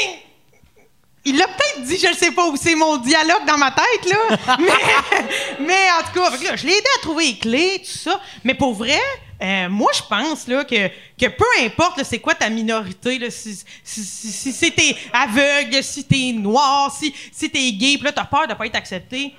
[1.24, 4.10] il l'a peut-être dit, je ne sais pas où c'est mon dialogue dans ma tête,
[4.10, 4.56] là.
[4.58, 8.20] mais, mais en tout cas, là, je l'ai aidé à trouver les clés, tout ça.
[8.44, 9.00] Mais pour vrai,
[9.40, 13.54] Euh, moi, je pense là, que, que peu importe c'est quoi ta minorité, là, si,
[13.84, 18.10] si, si, si, si t'es aveugle, si t'es noir, si, si t'es gay, puis là,
[18.10, 19.32] t'as peur de pas être accepté,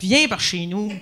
[0.00, 0.92] viens par chez nous.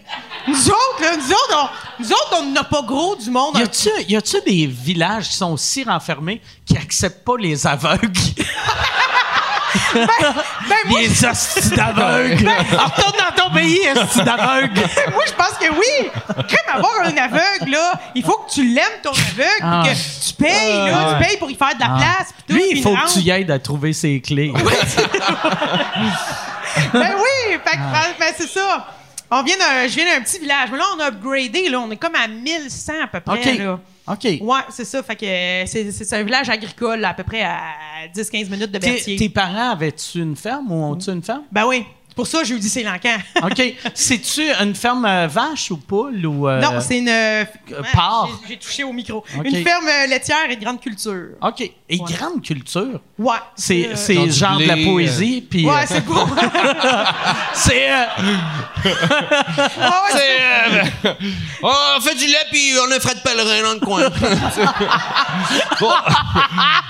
[0.49, 3.57] Nous autres, là, nous autres, on, nous autres, on n'a pas gros du monde.
[3.59, 8.13] Y a-tu, y a-tu des villages qui sont si renfermés qui acceptent pas les aveugles?
[9.95, 10.07] Ben,
[10.87, 12.49] moi, les hosties d'aveugles!
[12.49, 14.75] Retourne dans ton pays, hosties d'aveugles!
[15.13, 16.11] moi, je pense que oui.
[16.49, 19.83] Crème avoir un aveugle, là, il faut que tu l'aimes, ton aveugle, puis Ah.
[19.85, 22.35] que tu payes, là, tu payes pour y faire de la place.
[22.37, 24.53] puis tout, Lui, il faut que tu y aides à trouver ses clés.
[26.93, 28.07] Ben oui, fait que, Ah.
[28.19, 28.87] ben, c'est ça.
[29.31, 31.91] On vient d'un, je viens d'un petit village, mais là, on a upgradé, là, on
[31.91, 33.59] est comme à 1100 à peu près, OK.
[33.59, 33.79] là.
[34.09, 34.25] OK.
[34.41, 35.03] Ouais, c'est ça.
[35.05, 37.59] Fait que euh, c'est, c'est un village agricole, là, à peu près à
[38.13, 39.17] 10-15 minutes de Tes, Berthier.
[39.17, 41.43] tes parents avaient-tu une ferme ou ont-tu une ferme?
[41.53, 41.85] Ben oui.
[42.17, 43.17] Pour ça je lui dis c'est l'encan.
[43.43, 43.63] OK.
[43.95, 46.49] C'est-tu une ferme euh, vache ou poule ou.
[46.49, 47.09] euh, non, c'est une.
[47.09, 47.45] euh,
[47.93, 48.29] porc?
[48.43, 49.19] J'ai, j'ai touché au micro.
[49.39, 49.45] OK.
[49.45, 51.29] Une ferme euh, laitière et de grande culture.
[51.41, 51.61] OK.
[51.89, 53.01] Et grande culture?
[53.19, 53.37] Ouais.
[53.57, 55.47] C'est, euh, c'est Genre du genre de la blé, poésie.
[55.49, 56.15] Puis, Ouais, euh, c'est beau.
[57.55, 57.91] c'est.
[57.91, 58.05] euh,
[59.81, 60.21] Ah ouais,
[61.03, 61.17] c'est-
[61.63, 64.09] Oh, on fait du lait, puis on a Fred Pellerin dans le coin.
[65.81, 65.91] Bon.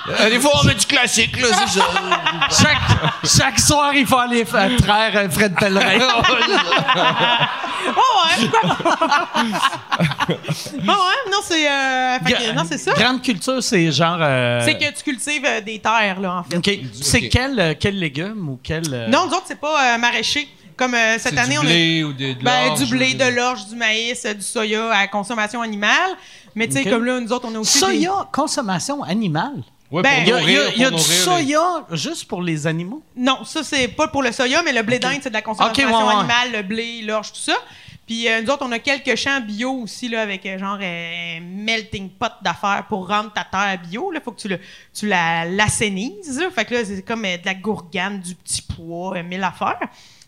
[0.09, 1.87] Euh, Des fois, on met du classique, là, c'est ça.
[2.63, 5.99] chaque, chaque soir, il faut aller fa- traire euh, Fred Pellerin.
[7.93, 8.47] Oh ouais.
[9.45, 11.69] oh ouais, non, c'est.
[11.69, 12.93] euh, fait que, non, c'est ça.
[12.93, 14.19] Grande culture, c'est genre.
[14.21, 16.57] euh, C'est que tu cultives euh, des terres, là, en fait.
[16.59, 16.79] OK.
[17.01, 18.83] C'est quel, euh, quel légume ou quel.
[18.93, 20.47] euh, Non, nous autres, c'est pas euh, maraîcher.
[20.77, 21.65] Comme euh, cette C'est année, du on a.
[21.65, 24.43] blé ou de, de Ben, l'orge du blé, ou de l'orge, du maïs, euh, du
[24.43, 26.11] soya à consommation animale.
[26.55, 26.91] Mais tu sais, Ok.
[26.91, 27.79] comme là, nous autres, on a aussi.
[27.79, 29.63] Soya, consommation animale?
[29.91, 30.41] Ouais, Ben, Il y a,
[30.71, 33.03] y y du les- soya juste pour les animaux?
[33.17, 35.85] Non, ça, c'est pas pour le soya, mais le blé d'Inde, c'est de la consommation
[35.85, 36.15] Ok, ouais, ouais.
[36.15, 37.57] animale, le blé, l'orge, tout ça.
[38.07, 41.39] Puis euh, nous autres, on a quelques champs bio aussi, là, avec euh, genre euh,
[41.39, 44.13] un melting pot d'affaires pour rendre ta terre bio.
[44.15, 44.59] Il faut que tu, le,
[44.93, 46.41] tu la l'assainises.
[46.55, 49.79] Fait que là, c'est comme euh, de la gourgane, du petit pois, euh, mille affaires.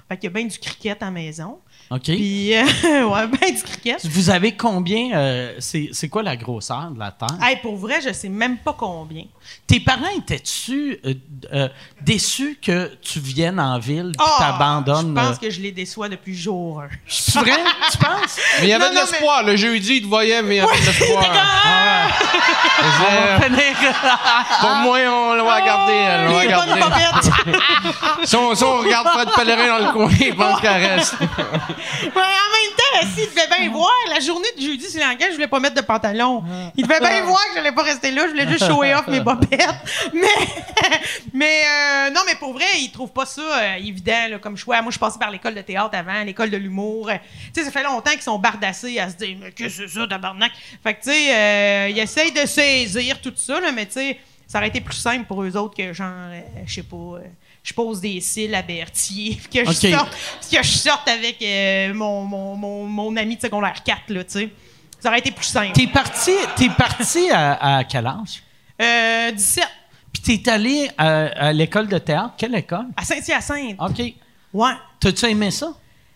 [0.08, 1.58] Fait qu'il y a bien du cricket à la maison.
[1.92, 2.02] OK.
[2.04, 2.62] Puis, euh,
[3.08, 4.06] ouais, ben du cricket.
[4.06, 5.12] Vous avez combien.
[5.14, 7.36] euh, c'est c'est quoi la grosseur de la terre?
[7.42, 9.24] Hey, pour vrai, je sais même pas combien.
[9.66, 11.14] Tes parents étaient-tu euh,
[11.52, 11.68] euh,
[12.00, 15.14] déçus que tu viennes en ville et Ah, t'abandonnes?
[15.16, 16.88] Je pense que je les déçois depuis jour un.
[17.06, 17.52] C'est vrai?
[17.90, 18.38] tu penses?
[18.60, 19.42] Mais il y avait Non, de l'espoir.
[19.42, 21.24] Le jeudi, il te voyait, mais il y avait de l'espoir.
[22.80, 23.76] On va finir.
[24.60, 25.92] Pour moi, on va regarder.
[25.92, 26.42] elle, On.
[28.24, 31.16] Si on, si on regarde Fred Pellerin dans le coin, il pense qu'elle reste.
[32.04, 35.48] En même temps, s'il devait bien voir, la journée de jeudi, c'est laquelle je voulais
[35.48, 36.42] pas mettre de pantalon.
[36.76, 39.20] Il devait bien voir que j'allais pas rester là, je voulais juste shower off mes
[39.20, 39.60] bobettes.
[40.12, 40.28] Mais,
[41.32, 44.76] mais euh, non, mais pour vrai, ils trouvent pas ça euh, évident là, comme choix.
[44.82, 47.08] Moi, je suis passée par l'école de théâtre avant, l'école de l'humour.
[47.08, 47.14] Euh,
[47.54, 49.98] Tu sais, ça fait longtemps qu'ils sont bardassés à se dire, mais qu'est-ce que c'est
[50.00, 50.52] ça, tabarnak?
[50.82, 54.18] Fait que, tu sais, euh, ils essayent de saisir tout ça, là, mais tu sais,
[54.46, 56.96] ça aurait été plus simple pour eux autres que, genre, euh, je sais pas.
[57.62, 60.12] Je pose des cils à Berthier, que je sorte
[60.50, 64.30] que je sorte avec euh, mon, mon, mon, mon ami de secondaire 4, là, tu
[64.32, 64.50] sais.
[65.00, 65.72] Ça aurait été plus simple.
[65.72, 68.42] T'es parti, t'es parti à, à quel âge?
[68.80, 69.64] Euh, 17,
[70.12, 72.34] Puis t'es allé à, à l'école de théâtre.
[72.38, 72.86] Quelle école?
[72.96, 73.76] à Saint-Hyacinthe.
[73.80, 74.00] OK.
[74.52, 74.72] Ouais.
[75.00, 75.72] T'as-tu aimé ça?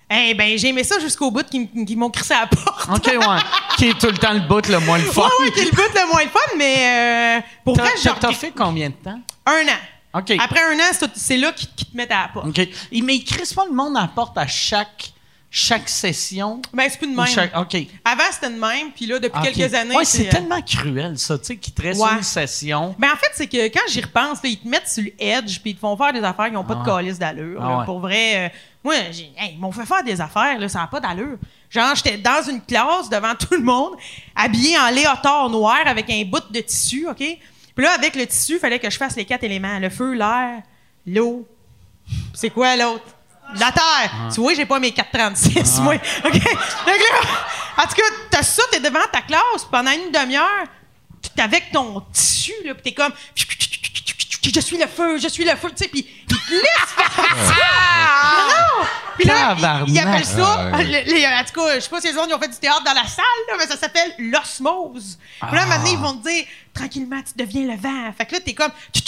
[0.09, 2.89] Eh ben, j'ai aimé ça jusqu'au bout qu'ils m'ont crissé à la porte.
[2.89, 3.36] OK, ouais.
[3.77, 5.23] Qui est tout le temps le bout le moins le fun.
[5.23, 8.18] Ouais, ouais, qui est le bout le moins le fun, mais euh, pour vrai, genre,
[8.20, 9.18] t'as fait combien de temps?
[9.47, 9.78] un an.
[10.16, 12.47] Après un an, c'est là qu'ils te mettent à la porte.
[12.47, 12.68] OK.
[13.02, 15.12] Mais ils crissent pas le monde à la porte à chaque,
[15.51, 16.60] chaque session?
[16.74, 17.26] Ben, c'est plus de même.
[17.26, 17.52] chaque-.
[17.55, 19.52] Avant, c'était de même, puis là, depuis OK.
[19.52, 22.12] quelques années, Ouais, c'est euh, tellement cruel, ça, tu sais, qu'ils te restent Ouais.
[22.16, 22.94] une session.
[22.98, 25.60] Ben en fait, c'est que quand j'y repense, là, ils te mettent sur le edge
[25.60, 26.97] puis ils te font faire des affaires qui n'ont pas Ah de ouais.
[27.02, 27.60] calice d'allure.
[27.62, 27.84] Ah ouais.
[27.84, 28.48] Pour vrai, euh,
[28.84, 31.38] moi, j'ai- hey, ils m'ont fait faire des affaires, là, ça n'a pas d'allure.
[31.70, 33.93] Genre, j'étais dans une classe devant tout le monde,
[34.34, 37.22] habillé en léotard noir avec un bout de tissu, OK?
[37.76, 39.78] Puis là, avec le tissu, il fallait que je fasse les quatre éléments.
[39.78, 40.62] Le feu, l'air,
[41.06, 41.46] l'eau.
[42.32, 43.04] C'est quoi l'autre?
[43.54, 44.30] La terre.
[44.34, 45.94] Tu vois, j'ai pas mes 436, moi.
[46.24, 46.32] OK?
[46.32, 47.28] Donc là,
[47.76, 50.64] en tout cas, t'as ça, t'es devant ta classe pendant une demi-heure,
[51.34, 53.12] t'es avec ton tissu, là, pis t'es comme...
[54.55, 57.55] Je suis le feu, je suis le feu, tu sais, puis ils te faire ça!
[58.48, 58.86] Non!
[59.18, 59.55] Puis là,
[59.86, 60.70] ils, ils appellent ça...
[60.73, 60.85] Ah, ouais.
[60.85, 62.56] le- les- en tout cas, je sais pas si les autres ils ont fait du
[62.59, 65.18] théâtre dans la salle, là, mais ça s'appelle l'osmose.
[65.40, 66.44] Puis là, maintenant, ils vont te dire,
[66.74, 68.12] tranquillement, tu deviens le vent.
[68.16, 68.73] Fait que là, t'es comme...
[68.94, 69.01] Je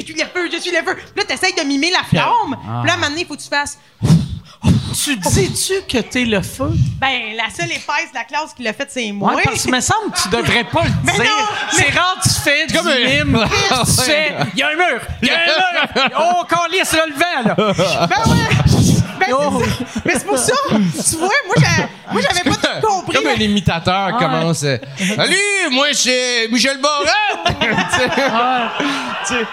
[0.00, 0.96] suis le feu, je suis le feu.
[0.96, 2.56] Puis là, t'essayes de mimer la flamme.
[2.82, 3.78] Puis là, maintenant, il faut que tu fasses...
[5.02, 6.70] Tu dis-tu que t'es le feu?
[7.00, 9.34] Ben, la seule épaisse de la classe qui l'a fait, c'est moi.
[9.34, 11.24] Ouais, parce que me semble que tu devrais pas le Mais dire.
[11.24, 13.44] non, c'est rare, tu fais du mime.
[13.84, 16.10] tu fais, il y a un mur, il y a un mur.
[16.18, 17.54] Oh, là, le vent, là.
[18.06, 18.46] Ben ouais!
[19.18, 19.60] Ben, Oh.
[19.62, 20.00] c'est ça.
[20.04, 23.16] Mais c'est pour ça, tu vois, moi, j'avais pas tout compris.
[23.16, 24.62] Comme un imitateur commence.
[24.64, 24.76] euh,
[25.16, 25.36] Salut,
[25.70, 27.56] moi c'est Michel Barrette!
[27.60, 27.66] Tu
[27.96, 28.10] sais.
[29.26, 29.46] Tu sais.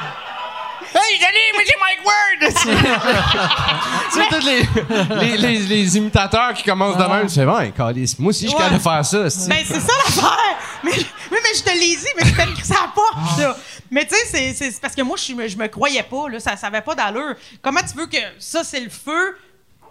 [0.93, 2.41] Hey, salut, moi c'est Mike Ward!
[4.11, 8.17] tu sais, tous les, les, les, les imitateurs qui commencent de même, c'est bon, calice.
[8.19, 8.63] Moi aussi, je suis Ouais.
[8.63, 9.29] capable de faire ça.
[9.29, 10.57] c'est- Ben, c'est ça l'affaire.
[10.83, 10.91] Mais,
[11.31, 13.55] mais, mais je te l'ai dit, mais je t'ai écrit ça porte, là.
[13.89, 16.39] Mais tu sais, c'est- c'est c'est parce que moi, je, je me croyais pas, là.
[16.39, 17.35] Ça, ça avait pas d'allure.
[17.61, 19.37] Comment tu veux que ça, c'est le feu,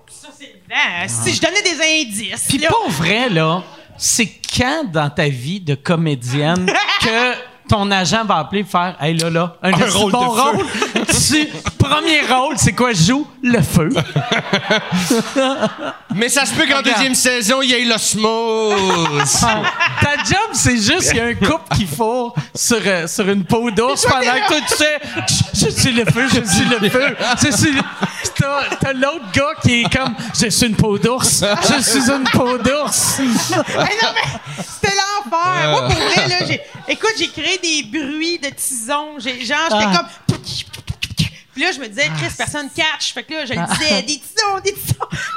[0.08, 1.08] ça, c'est le vent?
[1.24, 2.46] Si je donnais des indices.
[2.48, 3.62] Puis pour vrai, là,
[3.96, 6.66] c'est quand dans ta vie de comédienne
[7.02, 7.34] que
[7.70, 10.42] ton agent va appeler pour faire Hey là là, un, esti rôle bon de feu.
[10.42, 10.66] rôle.
[11.10, 11.48] Tu-
[11.78, 12.92] premier rôle, c'est quoi?
[12.92, 13.88] Je joue le feu.
[16.14, 19.40] Mais ça se peut qu'en deuxième saison, il y ait l'osmose.
[20.00, 23.44] Ta job, c'est juste qu'il y a un couple qui fourre sur, euh, sur une
[23.44, 24.98] peau d'ours pendant que toi, tu sais,
[25.54, 27.16] je, je suis le feu, je suis le feu.
[27.42, 27.82] Je suis le-
[28.36, 32.24] T'as, t'as l'autre gars qui est comme, je suis une peau d'ours, je suis une
[32.32, 33.18] peau d'ours.
[33.20, 35.70] Hey, non, mais c'était l'enfer.
[35.70, 39.18] Moi, pour vrai, là, j'ai, écoute, j'ai créé des bruits de tisons.
[39.18, 39.96] J'ai, genre, j'étais Ah.
[40.28, 40.38] comme.
[41.52, 43.12] Puis là, je me disais, Chris, personne catch.
[43.12, 44.94] Fait que là, je le disais, des tisons, des tisons.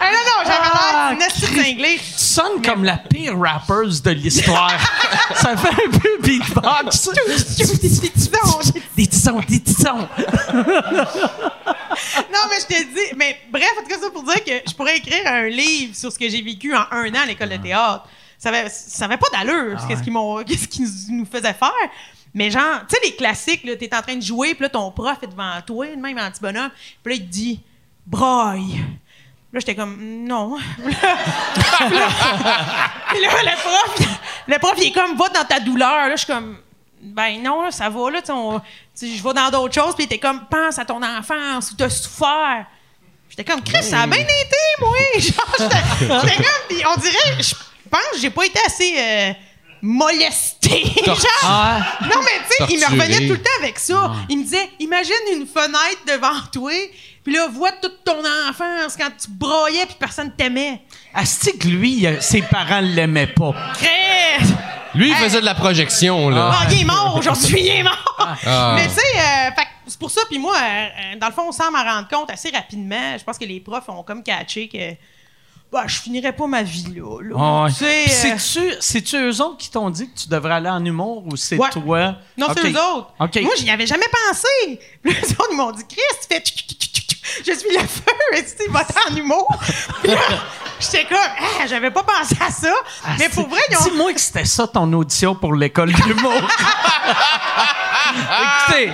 [0.00, 1.98] ah non, non, j'avais l'air d'une cinglée.
[1.98, 4.70] Tu sonnes comme la pire rappeuse de l'histoire.
[5.34, 7.08] Ça fait un peu beatbox.
[7.26, 8.60] Des tisons,
[8.96, 10.08] des tissons, des tissons.
[12.32, 13.14] Non, mais je t'ai dit.
[13.16, 16.12] Mais bref, en tout cas, ça pour dire que je pourrais écrire un livre sur
[16.12, 18.06] ce que j'ai vécu en un an à l'école de théâtre.
[18.38, 21.72] Ça avait, ça avait pas d'allure, qu'est-ce qu'ils m'ont, qu'est-ce qu'ils nous, nous faisaient faire.
[22.34, 24.90] Mais genre, tu sais, les classiques, là, t'es en train de jouer, puis là, ton
[24.90, 26.70] prof est devant toi, le même anti-bonhomme,
[27.02, 27.60] puis là, il te dit
[28.06, 28.84] «Braille».
[29.52, 29.96] Là, j'étais comme
[30.26, 30.58] «Non».
[30.76, 32.08] Puis là,
[33.08, 34.08] le prof,
[34.48, 36.08] le prof, il est comme «Va dans ta douleur».
[36.08, 36.58] Là, je suis comme
[37.00, 40.46] «Ben non, là, ça va, là, je vais dans d'autres choses.» Puis il était comme
[40.50, 42.66] «Pense à ton enfance, où t'as souffert».
[43.30, 44.90] J'étais comme, Chris, ça a bien été, moi.
[45.18, 47.42] Genre, j'étais comme, on dirait,
[47.88, 49.32] pense que j'ai pas été assez euh,
[49.82, 50.84] molestée.
[51.06, 54.12] Genre, Ah, non, mais tu sais, il me revenait tout le temps avec ça.
[54.28, 56.72] Il me disait, imagine une fenêtre devant toi,
[57.24, 60.82] puis là, vois toute ton enfance quand tu broyais puis personne t'aimait.
[61.14, 63.54] Asti que lui, ses parents l'aimaient pas.
[64.96, 66.50] Lui, il faisait de la projection, là.
[66.52, 68.16] Ah, il est mort aujourd'hui, il est mort.
[68.46, 68.72] Ah.
[68.76, 70.22] Mais tu sais, euh, c'est pour ça.
[70.28, 73.16] Puis moi, euh, euh, dans le fond, on s'en m'en rendre compte assez rapidement.
[73.18, 74.94] Je pense que les profs ont comme catché que
[75.76, 77.20] bah, je finirais pas ma vie là.
[77.22, 77.36] là.
[77.38, 77.70] Ah ouais.
[77.70, 81.24] Sais, euh, C'est-tu, c'est-tu eux autres qui t'ont dit que tu devrais aller en humour
[81.26, 81.68] ou c'est Ouais.
[81.70, 82.14] toi?
[82.38, 83.12] non, c'est eux autres.
[83.20, 83.40] OK.
[83.42, 84.80] Moi, j'y avais jamais pensé.
[85.02, 86.40] Puis les autres, ils m'ont dit, Chris, tu fais.
[86.40, 87.16] tchou, tchou, tchou, tchou.
[87.46, 88.02] Je suis le feu,
[88.34, 89.48] et tu vas en humour.
[90.02, 90.18] Puis là,
[90.80, 92.72] j'étais comme, ah, j'avais pas pensé à ça.
[93.18, 93.82] mais pour vrai, ils ont.
[93.90, 96.32] Dis-moi que c'était ça ton audition pour l'école de l'humour.
[98.68, 98.92] Écoutez,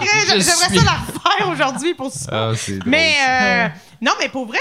[0.00, 2.28] J'aimerais suis- ça la refaire aujourd'hui pour ça.
[2.32, 2.52] Ah,
[2.86, 3.68] Mais euh,
[4.00, 4.58] non, mais pour vrai,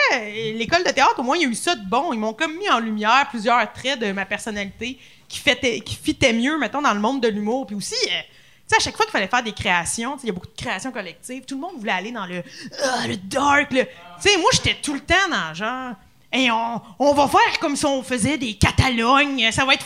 [0.53, 2.13] l'école de théâtre, au moins, il y a eu ça de bon.
[2.13, 4.97] Ils m'ont comme mis en lumière plusieurs traits de ma personnalité
[5.27, 7.65] qui, fitaient mieux, mettons, dans le monde de l'humour.
[7.67, 8.21] Puis aussi, euh,
[8.67, 10.55] tu sais, à chaque fois qu'il fallait faire des créations, il y a beaucoup de
[10.61, 12.43] créations collectives, tout le monde voulait aller dans le,
[12.83, 13.71] ah, le dark.
[13.73, 15.93] le- Tu sais, moi, j'étais tout le temps dans genre.
[16.33, 19.85] Et on, on va faire comme si on faisait des Catalognes, ça va être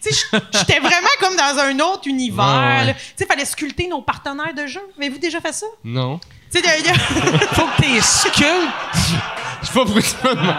[0.00, 0.10] sais,
[0.52, 2.44] j'étais vraiment comme dans un autre univers.
[2.86, 2.96] Ouais, ouais.
[3.18, 4.80] il fallait sculpter nos partenaires de jeu.
[4.96, 5.66] Avez-vous déjà fait ça?
[5.84, 6.18] Non.
[6.52, 9.20] Tu sais, il y a- faut que t'es sculptes.
[9.62, 10.56] Je sais pas pourquoi.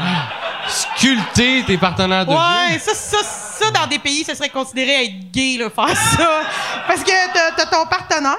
[0.67, 2.79] Sculpter tes partenaires de Ouais, jeu.
[2.79, 6.41] ça, ça, ça, dans des pays, ça serait considéré être gay, là, faire ça.
[6.87, 7.11] Parce que
[7.55, 8.35] t'as, ton partenaire,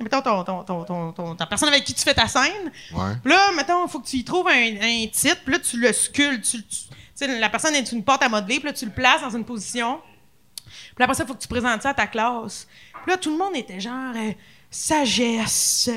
[0.00, 2.72] mettons ton, ton, ton, ton, ta personne avec qui tu fais ta scène.
[2.92, 3.12] Ouais.
[3.24, 4.52] Là, mettons, il faut que tu y trouves un,
[4.82, 6.56] un titre, puis là, tu le sculptes.
[7.18, 9.44] Tu, la personne est une porte à modeler, puis là, tu le places dans une
[9.44, 10.00] position.
[10.94, 12.66] Puis après ça, il faut que tu présentes ça à ta classe.
[13.04, 14.32] Puis là, tout le monde était genre euh,
[14.70, 15.88] sagesse,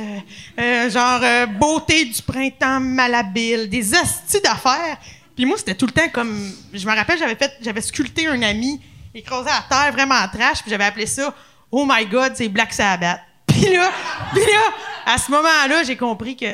[0.58, 4.98] euh, genre euh, beauté du printemps malhabile, des hosties d'affaires.
[5.36, 6.52] Puis moi, c'était tout le temps comme.
[6.74, 7.20] Je me rappelle,
[7.62, 8.80] j'avais sculpté un ami
[9.14, 11.34] écrasé à terre, vraiment trash, puis j'avais appelé ça
[11.72, 13.20] Oh my God, c'est Black Sabbath.
[13.48, 13.92] Puis là,
[14.32, 16.46] puis là, à ce moment-là, j'ai compris que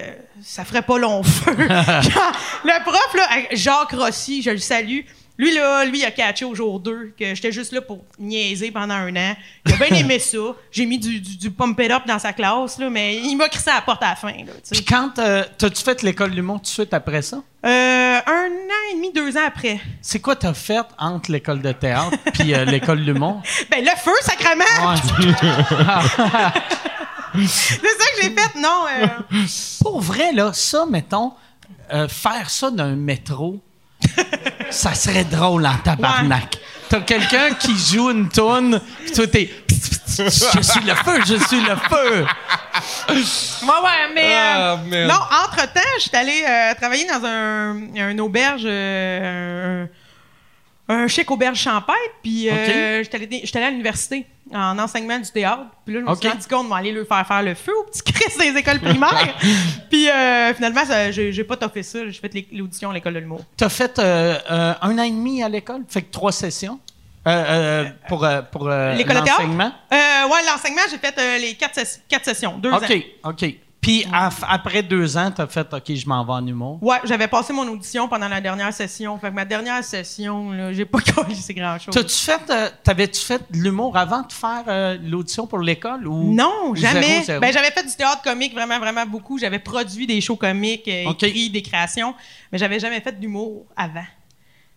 [0.42, 1.54] ça ferait pas long feu.
[1.58, 5.02] Le prof, là, Jacques Rossi, je le salue.
[5.38, 8.72] Lui, là, lui, il a catché au jour 2 que j'étais juste là pour niaiser
[8.72, 9.36] pendant un an.
[9.66, 10.38] Il a bien aimé ça.
[10.72, 13.49] J'ai mis du, du, du pump it up dans sa classe, là, mais il m'a
[13.49, 14.32] crissé à la porte à la fin.
[14.32, 14.53] Là.
[14.72, 17.38] Puis quand euh, t'as-tu fait l'école de l'humour tout de suite après ça?
[17.66, 17.70] Euh,
[18.26, 19.80] un an et demi, deux ans après.
[20.02, 23.41] C'est quoi t'as fait entre l'école de théâtre puis euh, l'école de l'humour?
[23.70, 24.64] Ben, le feu, sacrément!
[24.64, 24.95] Ouais.
[27.48, 28.60] C'est ça que j'ai fait.
[28.60, 29.07] Non, euh,
[29.82, 31.34] Pour vrai, là, ça, mettons,
[31.91, 33.60] euh, faire ça d'un métro,
[34.76, 36.57] ça serait drôle en tabarnak.
[36.89, 39.49] T'as quelqu'un qui joue une toune, pis toi, t'es...
[40.18, 40.30] Je
[40.61, 42.26] suis le feu, je suis le feu!
[43.10, 43.15] Ouais,
[43.68, 44.34] ouais, mais.
[44.34, 45.10] euh, Ah, merde.
[45.11, 48.61] non, entre-temps, j'étais allée euh, travailler dans un, un auberge.
[48.65, 49.88] euh, un,
[50.88, 55.32] un chic auberge champêtre, puis euh, j'étais allée, j'étais allée à l'université en enseignement du
[55.32, 55.66] théâtre.
[55.86, 57.84] Puis là, je me suis rendu compte, on aller leur faire faire le feu aux
[57.90, 59.36] petits Chris des écoles primaires.
[59.90, 60.82] puis euh, finalement,
[61.12, 61.99] j'ai, pas toffé ça.
[62.06, 63.41] J'ai fait l'audition à l'école de l'humour.
[63.57, 66.80] T'as fait euh, euh, un an et demi à l'école, fait que trois sessions?
[67.28, 69.72] Euh, euh, pour, euh, pour l'enseignement?
[69.91, 72.78] Euh, ouais, l'enseignement, j'ai fait les quatre, ses- quatre sessions, deux ans.
[72.78, 73.45] OK, OK.
[73.86, 76.80] Puis après deux ans, t'as fait OK, je m'en vais en humour.
[76.82, 79.16] Ouais, j'avais passé mon audition pendant la dernière session.
[79.20, 80.98] Fait que ma dernière session, là, j'ai pas
[81.36, 81.94] c'est grand chose.
[81.94, 86.34] T'as-tu fait, euh, t'avais-tu fait de l'humour avant de faire euh, l'audition pour l'école ou
[86.34, 87.02] Non, jamais.
[87.02, 87.40] Zéro, zéro?
[87.41, 89.38] Ben, j'avais fait du théâtre comique vraiment, vraiment beaucoup.
[89.38, 92.16] J'avais produit des shows comiques, euh, écrit des créations,
[92.52, 94.06] mais j'avais jamais fait d'humour avant.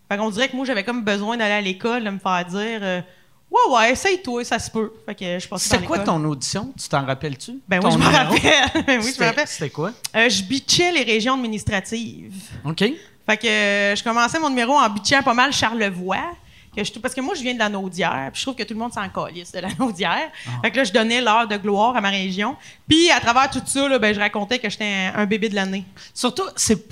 [0.07, 3.03] Fait qu'on dirait que moi, j'avais comme besoin d'aller à l'école, de me faire dire
[3.51, 4.91] Ouais, ouais, essaye-toi, ça se peut.
[5.05, 6.71] Fait que je passée C'était quoi ton audition?
[6.79, 7.59] Tu t'en rappelles-tu?
[7.67, 8.99] Ben oui, Ton je me rappelle.
[9.01, 9.47] Oui, je me rappelle.
[9.47, 9.91] C'était quoi?
[10.15, 12.33] Euh, je bitchais les régions administratives.
[12.63, 12.83] OK.
[13.25, 16.31] Fait que euh, je commençais mon numéro en bitchant pas mal Charlevoix.
[16.75, 18.75] Que je, parce que moi, je viens de la Naudière, puis je trouve que tout
[18.75, 20.29] le monde s'en calisse de la Naudière.
[20.61, 22.55] Fait que là, je donnais l'heure de gloire à ma région.
[22.87, 25.55] Puis, à travers tout ça, là, ben, je racontais que j'étais un, un bébé de
[25.55, 25.83] l'année.
[26.13, 26.85] Surtout, c'est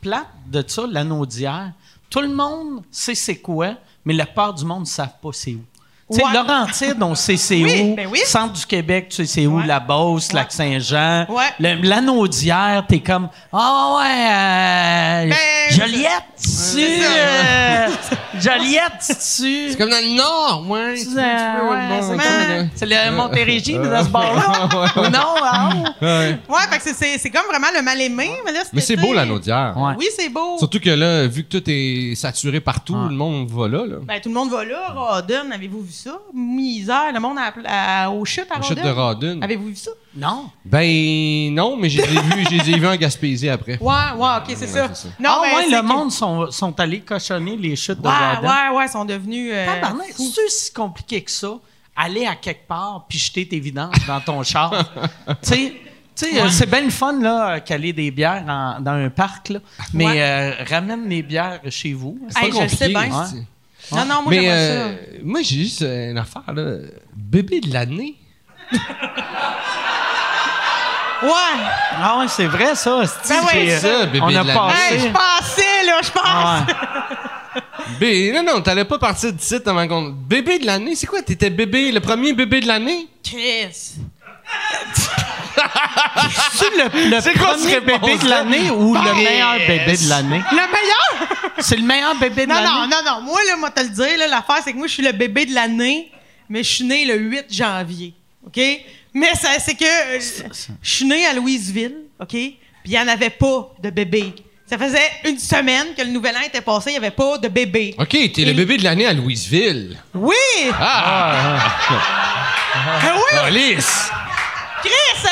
[0.00, 1.72] plate de ça, l'anodière.
[2.08, 3.74] Tout le monde sait c'est quoi,
[4.04, 5.64] mais la part du monde ne savent pas c'est où.
[6.10, 6.32] Tu sais, Ouais.
[6.34, 7.94] Laurentide, on sait c'est Oui, où.
[7.94, 8.20] ben oui.
[8.24, 9.58] Centre du Québec, tu sais c'est où.
[9.58, 9.66] Ouais.
[9.66, 10.34] La Beauce, Ouais.
[10.40, 11.26] Lac-Saint-Jean.
[11.28, 11.44] Ouais.
[11.82, 17.88] L'anodière, t'es comme, ah ouais, euh, Ben, Joliette, tu euh,
[18.40, 19.14] Joliette, tu
[19.70, 20.94] C'est comme dans le Nord, ouais.
[20.94, 24.68] Ouais, c'est le Montérégie, mais dans ce bar-là.
[25.10, 25.84] non, hein?
[26.00, 26.38] Ouais.
[26.48, 28.30] Ouais, fait que c'est- c'est c'est comme vraiment le mal-aimé.
[28.44, 29.74] Mais, là, Mais c'est beau, la Naudière.
[29.76, 29.94] Ouais.
[29.98, 30.58] Oui, c'est beau.
[30.58, 33.08] Surtout que là, vu que tout est saturé partout, Ouais.
[33.08, 33.84] le monde va là.
[33.86, 33.96] là.
[34.02, 34.88] Ben, tout le monde va là.
[34.94, 36.18] Rodden, avez-vous vu ça?
[36.34, 38.76] Misère, le monde à, à- aux chutes à La Rodden.
[38.76, 39.42] chute de Radun.
[39.42, 39.90] Avez-vous vu ça?
[40.16, 40.50] Non.
[40.64, 43.78] Ben non, mais je les ai vus, je les ai vus en Gaspésie après.
[43.80, 44.88] Ouais, ouais, ok, c'est ça.
[44.92, 45.14] c'est ça.
[45.20, 48.06] Non, ah mais ouais, c'est le que- monde sont, sont allés cochonner les chutes de
[48.08, 48.48] Ouais, Rodin.
[48.70, 49.50] ouais, ouais, ils sont devenus.
[49.54, 49.66] euh,
[50.16, 51.52] c'est si compliqué que ça,
[51.96, 54.72] aller à quelque part puis jeter tes vidanges dans ton char?
[55.42, 55.72] tu sais,
[56.16, 59.50] tu sais, euh, c'est bien le fun là, caler des bières en- dans un parc,
[59.50, 59.60] là,
[59.94, 60.22] mais Ouais.
[60.22, 62.18] euh, ramène les bières chez vous.
[62.30, 62.76] C'est Hey, pas je compliqué.
[62.84, 63.24] sais bien.
[63.26, 63.46] c'est-
[63.92, 64.92] Non, non, moi, Mais euh,
[65.22, 66.76] moi, j'ai juste une affaire, là.
[67.16, 68.16] Bébé de l'année.
[71.22, 71.28] Ouais.
[71.98, 73.02] Ah ouais, c'est vrai ça.
[73.28, 74.54] Ben j'ai- ça, bébé on a de l'année.
[74.54, 74.94] passé.
[74.94, 76.22] Hey, je pensais, là, je pense.
[76.24, 76.64] Ah
[78.00, 78.32] ouais.
[78.32, 80.08] Non, non, t'allais pas partir du site avant qu'on.
[80.10, 81.20] Bébé de l'année, c'est quoi?
[81.20, 83.08] T'étais bébé, le premier bébé de l'année?
[83.22, 83.96] Chris.
[86.54, 88.16] C'est le, le C'est quoi premier ce bébé réponse-là?
[88.24, 89.14] de l'année ou le Yes.
[89.16, 90.42] meilleur bébé de l'année?
[90.50, 91.28] Le meilleur?
[91.58, 92.68] C'est le meilleur bébé de Non, l'année?
[92.68, 93.20] non, non, non.
[93.22, 95.46] Moi, là, moi, te le dire, là, l'affaire, c'est que moi, je suis le bébé
[95.46, 96.10] de l'année,
[96.48, 98.14] mais je suis né le 8 janvier.
[98.46, 98.60] OK?
[99.14, 100.20] Mais ça, c'est que euh,
[100.82, 102.28] je suis né à Louisville, OK?
[102.28, 102.56] Puis
[102.86, 104.34] il n'y en avait pas de bébé.
[104.66, 107.48] Ça faisait une semaine que le nouvel an était passé, il n'y avait pas de
[107.48, 107.94] bébé.
[107.98, 109.98] Ok, t'es le bébé de l'année à Louisville.
[110.14, 110.34] Oui!
[110.80, 111.58] Ah!
[113.02, 113.38] Ah oui!
[113.46, 114.10] Alice!
[114.82, 115.28] Chris, euh,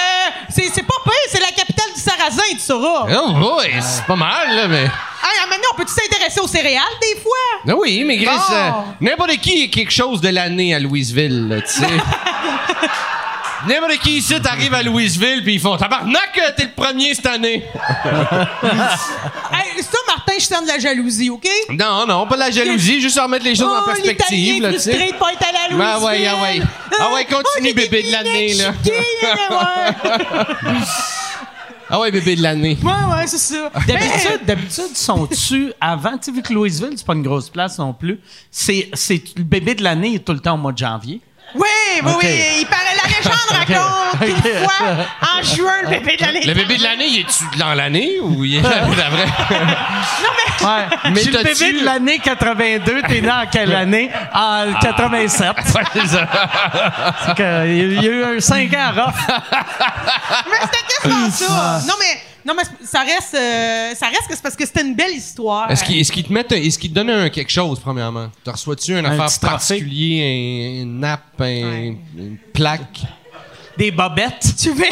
[0.50, 3.06] c'est c'est pas pire, c'est la capitale du Sarrasin, tu sauras.
[3.22, 4.84] Oh boy, c'est pas mal, là, mais.
[4.84, 7.32] Hey, maintenant, on peut-tu s'intéresser aux céréales des fois?
[7.68, 8.54] Ah oui, mais Chris, Bon.
[8.54, 8.70] euh,
[9.00, 11.86] n'importe qui est quelque chose de l'année à Louisville, là, tu sais.
[13.66, 17.26] N'importe qui ici t'arrive à Louisville puis ils font Tabarnak, euh, t'es le premier cette
[17.26, 17.64] année.
[18.04, 19.97] Hey, ça,
[20.38, 21.46] je sens de la jalousie, OK?
[21.70, 24.70] Non, non, pas de la jalousie, juste remettre les choses en Oh, perspective, l'Italien là,
[24.72, 25.86] frustré de pas être à Louisville.
[25.86, 26.62] Ah ouais, ah ouais.
[27.00, 28.72] Ah ouais, continue, Oh, bébé de l'année, là.
[31.90, 32.76] Ah ouais, bébé de l'année.
[32.82, 33.70] Ouais, ouais, c'est ça.
[33.86, 37.94] D'habitude, d'habitude, sont-tu avant, tu sais, vu que Louisville, c'est pas une grosse place non
[37.94, 38.20] plus,
[38.50, 41.20] c'est, c'est le bébé de l'année est tout le temps au mois de janvier.
[41.54, 41.66] Oui,
[42.04, 42.26] oui, oui.
[42.60, 44.42] Il paraît, la légende raconte Ok.
[44.42, 46.44] qu'une fois, en juin, le bébé de l'année.
[46.44, 49.26] Le bébé de l'année, il est-tu dans l'année ou il est l'année d'après?
[50.60, 50.86] Ouais.
[51.04, 54.10] Mais Mais le bébé de l'année 82, t'es né en quelle année?
[54.34, 55.52] En 87.
[55.74, 56.26] Ouais, c'est ça.
[57.24, 59.14] C'est que, il y a eu un 5 ans rough.
[60.50, 61.80] Mais c'était quasiment ça.
[61.86, 64.94] Non, mais, non, mais ça reste, euh, ça reste que c'est parce que c'était une
[64.94, 65.70] belle histoire.
[65.70, 68.30] Est-ce qu'ils te mettent, est-ce qu'ils te donnent un quelque chose, premièrement?
[68.42, 71.96] Tu reçois-tu une Un affaire particulier, un, une nappe, un- Ouais.
[72.16, 73.02] une plaque?
[73.78, 74.54] Des bobettes.
[74.60, 74.84] Tu veux,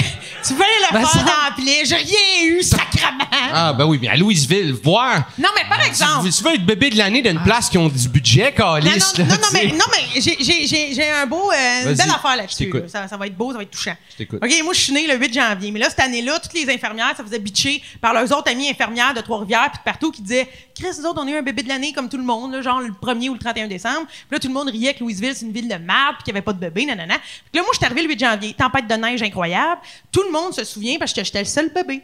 [0.46, 1.84] tu veux le Ben, faire ça- remplir?
[1.84, 3.24] J'ai rien eu, sacrement.
[3.52, 5.24] Ah, ben oui, mais à Louisville, voir.
[5.38, 6.30] Non, mais par exemple.
[6.30, 9.18] Tu veux être bébé de l'année d'une place qui ont du budget, Non, Calice?
[9.18, 11.94] non, non, non, tu mais, non, mais j'ai- j'ai- j'ai j'ai un beau, euh, une
[11.96, 12.70] belle affaire là-dessus.
[12.72, 12.80] là.
[12.88, 13.96] Ça, ça va être beau, ça va être touchant.
[14.12, 14.38] Je t'écoute.
[14.42, 15.70] OK, moi, je suis née le 8 janvier.
[15.72, 19.14] Mais là, cette année-là, toutes les infirmières, ça faisait bitcher par leurs autres amies infirmières
[19.14, 21.62] de Trois-Rivières puis de partout qui disaient Chris, nous autres, on a eu un bébé
[21.62, 24.06] de l'année comme tout le monde, là, genre le 1er ou le 31 décembre.
[24.06, 26.34] Puis là, tout le monde riait que Louisville, c'est une ville de merde puis qu'il
[26.34, 27.14] n'y avait pas de bébé, nanana.
[27.18, 28.54] Puis là, moi, je suis arrivée le 8 janvier.
[28.80, 29.80] Tempête de neige incroyable.
[30.12, 32.02] Tout le monde se souvient parce que j'étais le seul bébé.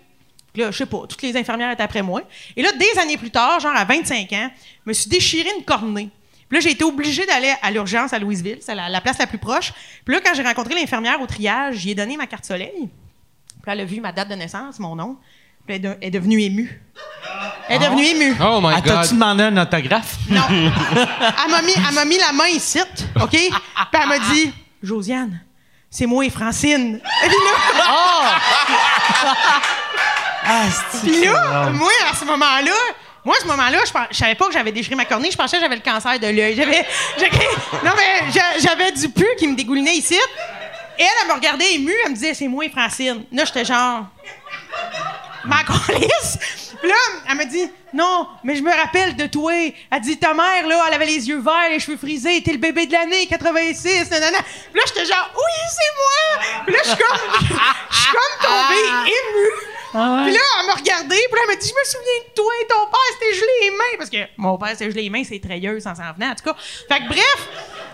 [0.53, 2.23] Puis là, je sais pas, toutes les infirmières étaient après moi.
[2.57, 4.51] Et là, des années plus tard, genre à 25 ans,
[4.85, 6.11] je me suis déchiré une cornée.
[6.49, 9.27] Puis là, j'ai été obligée d'aller à l'urgence à Louisville, c'est la, la place la
[9.27, 9.73] plus proche.
[10.05, 12.71] Puis là, quand j'ai rencontré l'infirmière au triage, j'y ai donné ma carte soleil.
[12.77, 12.89] Puis
[13.67, 15.17] là, elle a vu ma date de naissance, mon nom.
[15.67, 16.83] Puis elle est de- elle est devenue émue.
[17.69, 18.35] Elle est devenue émue.
[18.43, 18.85] Oh my Ah, God.
[18.95, 20.17] T'as-tu demandé un autographe?
[20.29, 20.43] Non.
[20.51, 22.81] elle m'a mis, elle m'a mis la main ici,
[23.17, 23.31] OK?
[23.31, 23.51] Puis
[23.95, 25.41] elle m'a dit, Josiane,
[25.93, 26.99] c'est moi et Francine.
[27.25, 27.53] Et puis là,
[30.45, 30.63] Ah,
[31.03, 32.73] puis là, moi, à ce moment-là,
[33.25, 35.31] moi, à ce moment-là, je, je savais pas que j'avais déchiré ma cornée.
[35.31, 36.57] Je pensais que j'avais le cancer de l'œil.
[36.57, 36.85] J'avais,
[37.85, 40.15] non, mais j'a- j'avais du pu qui me dégoulinait ici.
[40.99, 41.93] Et elle, elle me regardait émue.
[42.05, 43.25] Elle me disait, c'est moi et Francine.
[43.31, 44.07] Là, j'étais genre,
[45.45, 46.72] ma colisse.
[46.83, 46.97] Puis là,
[47.31, 49.53] elle m'a dit, non, mais je me rappelle de toi.
[49.91, 52.59] Elle dit, ta mère, là, elle avait les yeux verts, les cheveux frisés, t'es le
[52.59, 54.39] bébé de l'année, 86, nanana.
[54.43, 56.63] Puis là, j'étais genre, oui, c'est moi.
[56.67, 57.19] Puis là, je suis comme,
[57.91, 59.51] je suis comme tombée émue.
[60.25, 62.53] Puis là, elle m'a regardé, puis là, elle m'a dit, je me souviens de toi,
[62.69, 63.97] ton père s'était gelé les mains.
[63.99, 66.45] Parce que mon père s'était gelé les mains, c'est treilleuse en s'en venant, en tout
[66.45, 66.57] cas.
[66.89, 67.49] Fait que bref,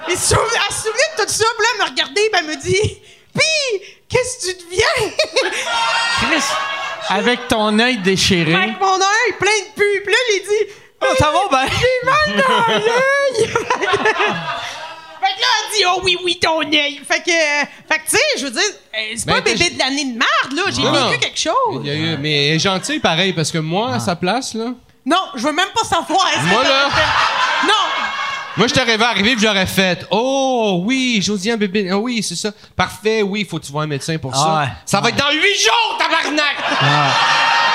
[0.09, 0.39] elle se souv-
[0.69, 3.03] elle se souvenait de tout ça, puis là, elle m'a regardé, puis elle me dit,
[3.35, 5.11] pis, qu'est-ce que tu deviens?
[6.21, 6.45] Chris,
[7.11, 8.55] avec ton œil déchiré.
[8.55, 10.03] Avec mon œil plein de pu.
[10.05, 11.73] Puis là, j'ai dit, Oh, ça va bien?
[11.79, 13.47] j'ai mal dans l'œil.
[13.47, 17.01] fait que là, elle dit, oh oui, oui, ton œil.
[17.09, 19.57] Fait que, euh, fait que tu sais, je veux dire, euh, c'est pas Ben, un
[19.57, 20.63] bébé de l'année de marde, là.
[20.75, 21.83] J'ai Non, vécu quelque chose.
[21.85, 24.55] Il y a eu- mais elle est gentille pareil, parce que moi, à sa place,
[24.55, 24.73] là,
[25.07, 26.27] Non, je veux même pas savoir.
[26.29, 27.85] Est-ce que Moi, t'aurais là- fait- Non.
[28.59, 31.89] Moi, je t'aurais vu arriver puis j'aurais fait Oh, oui, Josiane bébé.
[31.91, 32.51] Ah oui, c'est ça.
[32.77, 34.59] Parfait, oui, faut que tu vois un médecin pour ça.
[34.61, 34.67] Ouais.
[34.85, 36.57] Ça va être dans huit jours, tabarnak!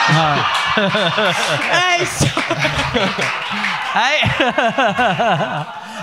[1.72, 2.26] Hey, ça-
[3.96, 4.20] Hey!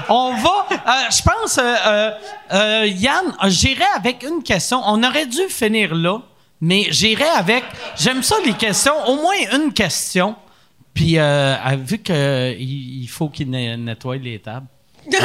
[0.09, 0.67] On va.
[0.71, 2.11] euh, je pense, euh,
[2.53, 4.81] euh, Yann, j'irai avec une question.
[4.87, 6.19] On aurait dû finir là,
[6.61, 7.65] mais j'irai avec.
[7.99, 8.95] J'aime ça, les questions.
[9.09, 10.35] Au moins une question.
[10.95, 12.15] Puis, euh, vu qu'il
[12.61, 14.67] il faut qu'il ne- nettoie les tables.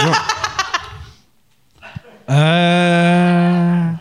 [2.28, 3.92] Euh...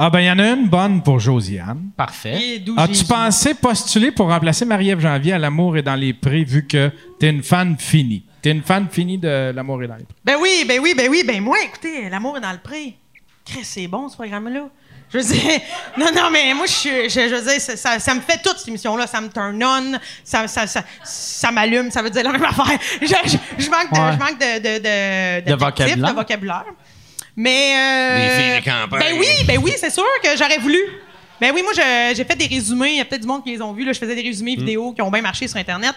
[0.00, 1.90] Ah, ben, il y en a une bonne pour Josiane.
[1.96, 2.62] Parfait.
[2.76, 6.90] As-tu pensé postuler pour remplacer Marie-Ève Janvier à L'amour et dans les prés vu que
[7.18, 8.24] t'es une fan finie?
[8.42, 10.14] T'es une fan finie de L'amour et dans les prés.
[10.24, 12.58] Ben oui, ben oui, ben oui, ben moi, écoutez, l'amour est dans le.
[13.44, 14.68] Chris, c'est bon ce programme-là.
[15.12, 15.60] Je veux dire,
[15.96, 18.58] non, non, mais moi, je, je, je veux dire, ça, ça, ça me fait toute
[18.58, 19.06] cette émission-là.
[19.06, 22.78] Ça me turn on, ça, ça, ça, ça m'allume, ça veut dire la même affaire.
[23.00, 24.12] Je, je, je manque, de, Ouais.
[24.12, 26.10] je manque de, de, de, De vocabulaire.
[26.10, 26.64] de vocabulaire.
[27.34, 27.74] Mais.
[27.76, 29.00] Euh, Les filles de campagne.
[29.00, 30.80] Ben oui, ben oui, c'est sûr que j'aurais voulu.
[31.40, 31.72] Ben oui, moi,
[32.14, 32.90] j'ai fait des résumés.
[32.90, 33.84] Il y a peut-être du monde qui les ont vus.
[33.84, 33.92] Là.
[33.92, 35.94] Je faisais des résumés vidéo qui ont bien marché sur Internet.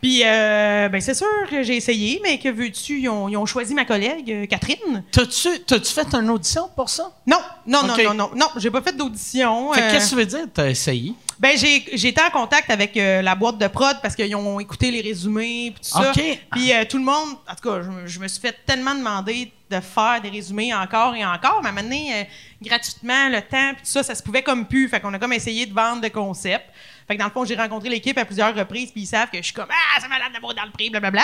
[0.00, 3.00] Puis, euh, ben c'est sûr que j'ai essayé, mais que veux-tu?
[3.00, 5.02] Ils ont, ils ont choisi ma collègue, euh, Catherine.
[5.10, 7.10] T'as-tu t'as-tu fait une audition pour ça?
[7.26, 9.72] Non, non, non, non, non, non, j'ai pas fait d'audition.
[9.72, 10.46] Fait euh, qu'est-ce que tu veux dire?
[10.54, 11.14] T'as essayé?
[11.40, 14.90] ben j'ai été en contact avec euh, la boîte de prod parce qu'ils ont écouté
[14.90, 16.10] les résumés puis tout ça.
[16.52, 19.52] Puis tout le monde, en tout cas, je, me- je me suis fait tellement demander
[19.70, 21.80] de faire des résumés encore et encore, mais
[22.12, 22.24] euh,
[22.62, 24.88] gratuitement, le temps puis tout ça, ça se pouvait comme plus.
[24.88, 26.64] Fait qu'on a comme essayé de vendre le concept.
[27.08, 29.38] Fait que dans le fond, j'ai rencontré l'équipe à plusieurs reprises puis ils savent que
[29.38, 31.22] je suis comme ah c'est malade d'amour dans le prix, blablabla.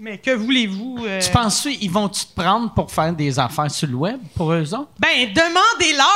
[0.00, 3.88] Mais que voulez-vous euh, Tu penses-tu, ils vont-tu te prendre pour faire des affaires sur
[3.88, 4.90] le web pour eux autres?
[5.00, 6.06] Ben, demandez-leur!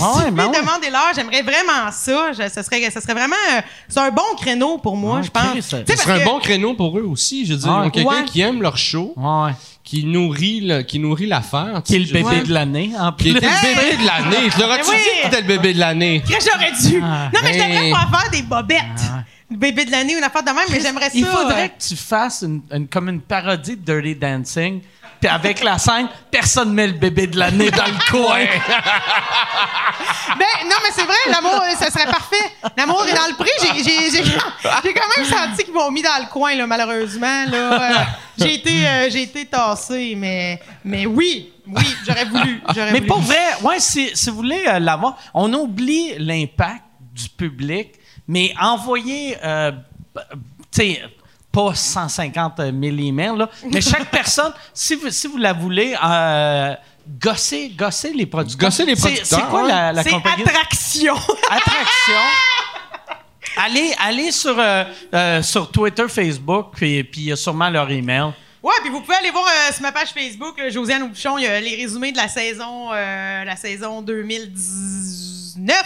[0.00, 0.60] Ah ouais, vous ben ouais.
[0.60, 1.06] Demandez-leur.
[1.12, 2.32] J'aimerais vraiment ça.
[2.32, 3.34] Je- ça, serait, ça serait vraiment.
[3.56, 5.60] euh, c'est un bon créneau pour moi, Ah, je pense.
[5.66, 7.44] Ça- Tu sais, Ce serait un bon créneau pour eux aussi.
[7.44, 8.24] Je veux dire, Ah, ils ont quelqu'un ouais.
[8.26, 9.50] qui aime leur show, Ouais.
[9.82, 11.82] qui nourrit le- qui nourrit l'affaire.
[11.84, 13.38] Qui est le je bébé de l'année, en Qui plus.
[13.38, 14.50] était le bébé de l'année.
[14.54, 14.98] Tu l'auras-tu Ben oui.
[15.02, 16.22] dit que t'étais le bébé de l'année?
[16.22, 17.00] que j'aurais dû.
[17.04, 17.28] Ah.
[17.34, 17.92] non, mais je devrais Hey.
[17.92, 18.78] pas faire des bobettes.
[19.08, 21.10] Le bébé de l'année ou une affaire de même, mais j'aimerais ça.
[21.14, 24.80] Il faudrait euh, que tu fasses une, une- comme une parodie de Dirty Dancing.
[25.20, 28.40] Puis avec la scène, personne met le bébé de l'année dans le coin.
[30.38, 32.36] Ben, non, mais c'est vrai, l'amour, ça serait parfait.
[32.76, 33.50] L'amour est dans le prix.
[33.62, 37.44] J'ai, quand même senti qu'ils m'ont mis dans le coin, là, malheureusement.
[37.46, 37.72] Là.
[37.72, 38.04] Euh,
[38.38, 42.60] j'ai, été, euh, j'ai été tassé, mais, mais oui, oui, j'aurais voulu.
[42.76, 43.06] Mais voulu.
[43.06, 47.92] pour vrai, ouais, si, si vous voulez euh, l'avoir, on oublie l'impact du public,
[48.28, 49.72] mais envoyez, euh,
[50.14, 51.02] b- tu sais,
[51.50, 56.74] pas 150 000 emails, là, mais chaque personne, si vous, si vous la voulez, euh,
[57.20, 58.68] gossez, gossez les producteurs.
[58.68, 60.42] Gossez les producteurs, C'est quoi la, la compagnie?
[60.44, 61.14] attraction.
[61.50, 62.20] Attraction.
[63.56, 67.90] Allez, allez sur, euh, euh, sur Twitter, Facebook, puis puis il y a sûrement leur
[67.90, 68.32] email.
[68.62, 71.44] Ouais, puis vous pouvez aller voir euh, sur ma page Facebook, là, Josiane Aubuchon, il
[71.44, 75.82] y a les résumés de la saison, euh, la saison 2019.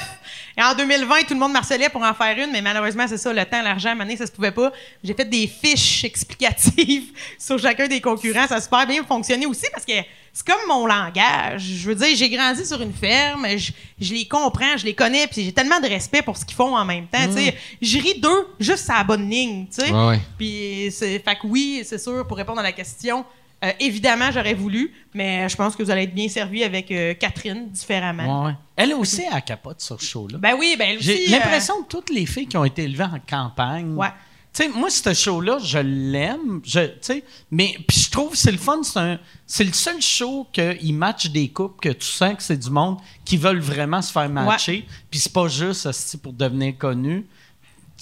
[0.59, 3.31] Et en 2020, tout le monde marcelait pour en faire une, mais malheureusement, c'est ça,
[3.33, 4.73] le temps, l'argent, donné, ça se pouvait pas.
[5.05, 8.47] J'ai fait des fiches explicatives sur chacun des concurrents.
[8.47, 9.93] Ça a super bien fonctionné aussi parce que
[10.33, 11.63] c'est comme mon langage.
[11.63, 15.27] Je veux dire, j'ai grandi sur une ferme, je, je les comprends, je les connais,
[15.27, 17.31] puis j'ai tellement de respect pour ce qu'ils font en même temps.
[17.33, 17.55] sais.
[17.83, 19.67] Je ris d'eux juste à la bonne ligne.
[19.67, 19.91] tu sais.
[19.91, 20.21] Ouais, ouais.
[20.39, 23.25] Puis, c'est, fait que oui, c'est sûr, pour répondre à la question,
[23.65, 27.15] euh, évidemment, j'aurais voulu, mais je pense que vous allez être bien servi avec euh,
[27.15, 28.43] Catherine différemment.
[28.43, 28.57] Ouais, ouais.
[28.77, 30.39] Elle aussi, elle capote sur ce show-là.
[30.39, 31.27] Ben oui, ben elle aussi.
[31.27, 33.95] J'ai euh, l'impression que toutes les filles qui ont été élevées en campagne.
[33.95, 34.11] Ouais.
[34.53, 36.61] Tu sais, moi, ce show-là, je l'aime.
[36.65, 38.83] Je, tu sais, mais puis je trouve que c'est le fun.
[38.83, 42.59] C'est un, c'est le seul show qu'il match des couples que tu sens que c'est
[42.59, 44.87] du monde qui veulent vraiment se faire matcher.
[45.11, 47.27] Puis c'est pas juste pour devenir connu.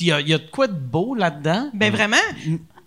[0.01, 1.71] Il y y a de quoi de beau là-dedans?
[1.73, 2.17] Ben vraiment.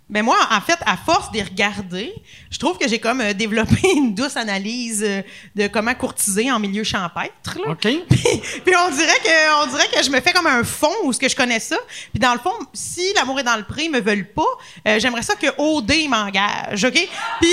[0.09, 2.13] Ben moi, en fait, à force les regarder,
[2.49, 5.21] je trouve que j'ai comme euh, développé une douce analyse euh,
[5.53, 7.57] de comment courtiser en milieu champêtre.
[7.57, 7.71] Là.
[7.71, 7.81] OK?
[8.09, 11.11] Puis, puis on dirait que on dirait que je me fais comme un fond où
[11.11, 11.75] ce que je connais ça.
[12.13, 14.43] Puis dans le fond, si l'amour est dans le pré me veulent pas,
[14.87, 17.09] euh, j'aimerais ça que OD m'engage, OK?
[17.41, 17.49] Puis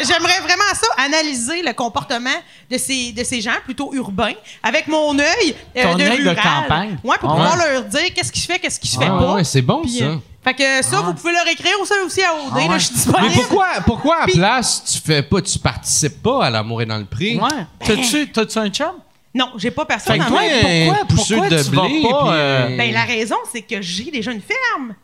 [0.00, 2.30] j'aimerais vraiment ça analyser le comportement
[2.70, 6.98] de ces de ces gens plutôt urbains avec mon œil de œil de campagne.
[7.04, 7.72] Ouais, pour Ah pouvoir ouais.
[7.72, 9.34] leur dire qu'est-ce qui se fait, qu'est-ce qui se fait Ah, pas.
[9.34, 10.18] ouais, c'est bon, Puis, ça.
[10.44, 12.84] Fait que ça, vous pouvez leur écrire ou ça aussi à OD, Ah là, je
[12.86, 13.28] suis disponible.
[13.28, 16.86] Mais pourquoi, pourquoi à Puis- place, tu fais pas, tu participes pas à l'amour est
[16.86, 17.38] dans le prix?
[17.38, 17.48] Ouais.
[17.84, 18.92] T'as-tu, t'as-tu un chum?
[19.34, 22.08] Non, j'ai pas personne Fait que toi, Ouais, pourquoi, pourquoi de tu vas blé, pas...
[22.24, 24.94] puis, euh, Ben, la raison, c'est que j'ai déjà une ferme.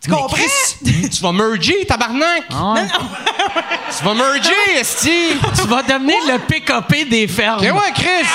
[0.00, 0.36] Tu Mais comprends?
[0.36, 2.44] Chris, tu vas merger, tabarnak!
[2.52, 2.74] ah,
[3.96, 5.28] Tu vas merger, esti!
[5.54, 7.60] tu vas devenir le PKP des fermes.
[7.62, 8.26] Ouais, Chris!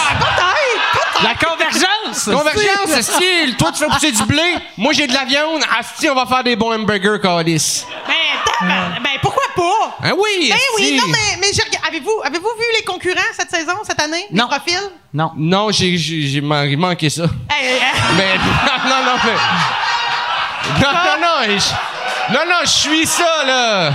[1.24, 2.26] La convergence!
[2.26, 3.56] Convergence, esti!
[3.58, 6.44] Toi, tu fais pousser du blé, moi j'ai de la viande, asti, on va faire
[6.44, 7.86] des bons hamburgers, Calis.
[8.08, 8.14] Ben,
[8.46, 9.98] tabarnak, ben, pourquoi pas?
[10.04, 11.48] Ah oui, Ben oui, non, mais, mais
[11.88, 14.26] avez-vous, avez-vous vu les concurrents cette saison, cette année?
[14.32, 14.48] Non.
[14.50, 14.90] Les profils?
[15.14, 15.32] Non.
[15.36, 17.24] Non, j'ai, j'ai, manqué ça.
[17.50, 17.82] Hey, hey, hey.
[18.18, 20.82] Mais non, non, non, mais.
[20.82, 23.92] Non, non, non, je- non, non, je suis ça, là.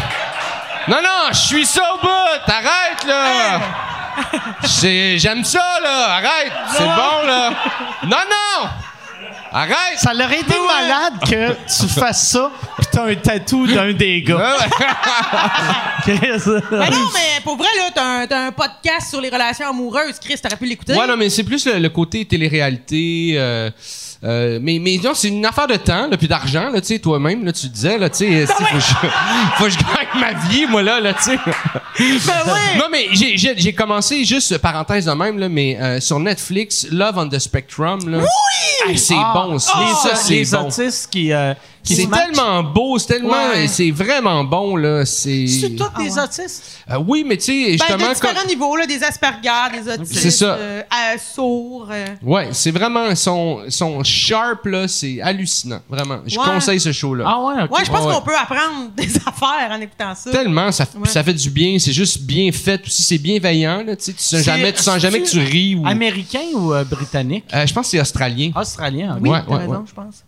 [0.89, 2.53] Non, non, je suis ça au bout.
[2.53, 3.61] Arrête, là.
[5.17, 6.15] J'aime ça, là.
[6.15, 6.53] Arrête.
[6.73, 7.51] C'est bon, là.
[8.05, 8.69] Non, non.
[9.57, 9.99] Arrête.
[9.99, 12.51] Ça l'aurait été malade que tu fasses ça
[12.81, 14.57] pis t'as un tatou d'un des gars.
[16.03, 16.19] Chris.
[16.71, 20.19] Ben non, mais pour vrai, là, t'as un, t'as un podcast sur les relations amoureuses.
[20.21, 20.95] Chris, t'aurais pu l'écouter?
[20.95, 23.35] Ouais, non, mais c'est plus le, le côté télé-réalité.
[23.37, 23.71] euh,
[24.25, 26.99] euh, mais, mais non, c'est une affaire de temps, là, puis d'argent, là, tu sais,
[26.99, 28.87] toi-même, là, tu disais, là, tu sais, faut, que je,
[29.59, 31.39] faut que je gagne ma vie, moi, là, là, tu sais?
[31.99, 32.79] Ben ouais.
[32.79, 36.87] Non, mais j'ai- j'ai j'ai commencé, juste parenthèse de même, là, mais euh, sur Netflix,
[36.91, 38.19] Love on the Spectrum, là.
[38.19, 38.97] Oui!
[38.99, 39.73] c'est bon, ça.
[39.81, 40.67] les, ça, c'est les bon.
[40.67, 43.67] autistes qui, euh, qui C'est tellement beau, c'est tellement, Ouais.
[43.69, 45.47] c'est vraiment bon, là, c'est...
[45.47, 46.19] C'est des Ah ouais.
[46.21, 46.63] autistes?
[46.91, 48.09] Euh, oui, mais tu sais, Ben, justement...
[48.09, 50.55] de différents comme- niveaux, là, des Asperger, des autistes, C'est ça.
[50.55, 51.89] euh, euh, sourds.
[51.91, 52.07] euh.
[52.23, 56.21] Ouais, c'est vraiment son, son sharp là, c'est hallucinant, vraiment.
[56.27, 56.45] Je Ouais.
[56.47, 57.25] conseille ce show là.
[57.29, 57.71] Ah ouais, OK.
[57.77, 60.31] Ouais, je pense Ouais, qu'on peut apprendre des affaires en écoutant ça.
[60.31, 61.09] Tellement, ça, Ouais.
[61.09, 64.23] ça fait du bien, c'est juste bien fait aussi, c'est bienveillant là, tu sais, tu
[64.23, 65.87] sens jamais, tu sens jamais que tu ris ou.
[65.87, 67.45] Américain ou euh, britannique?
[67.55, 68.51] Euh, je pense que c'est australien.
[68.57, 69.19] Australien.
[69.21, 69.79] Oui, Ouais, raison, ouais.
[69.87, 70.25] je pense.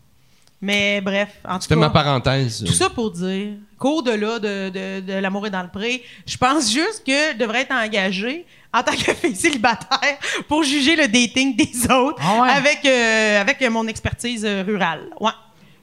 [0.61, 1.81] Mais bref, en tout C'était cas.
[1.81, 2.65] ma parenthèse.
[2.67, 6.73] Tout ça pour dire qu'au-delà de, de, de l'amour est dans le pré, je pense
[6.73, 10.17] juste que je devrais être engagée en tant que fille célibataire
[10.49, 12.49] pour juger le dating des autres Ah ouais?
[12.51, 15.03] avec, euh, avec mon expertise euh, rurale.
[15.21, 15.31] Ouais.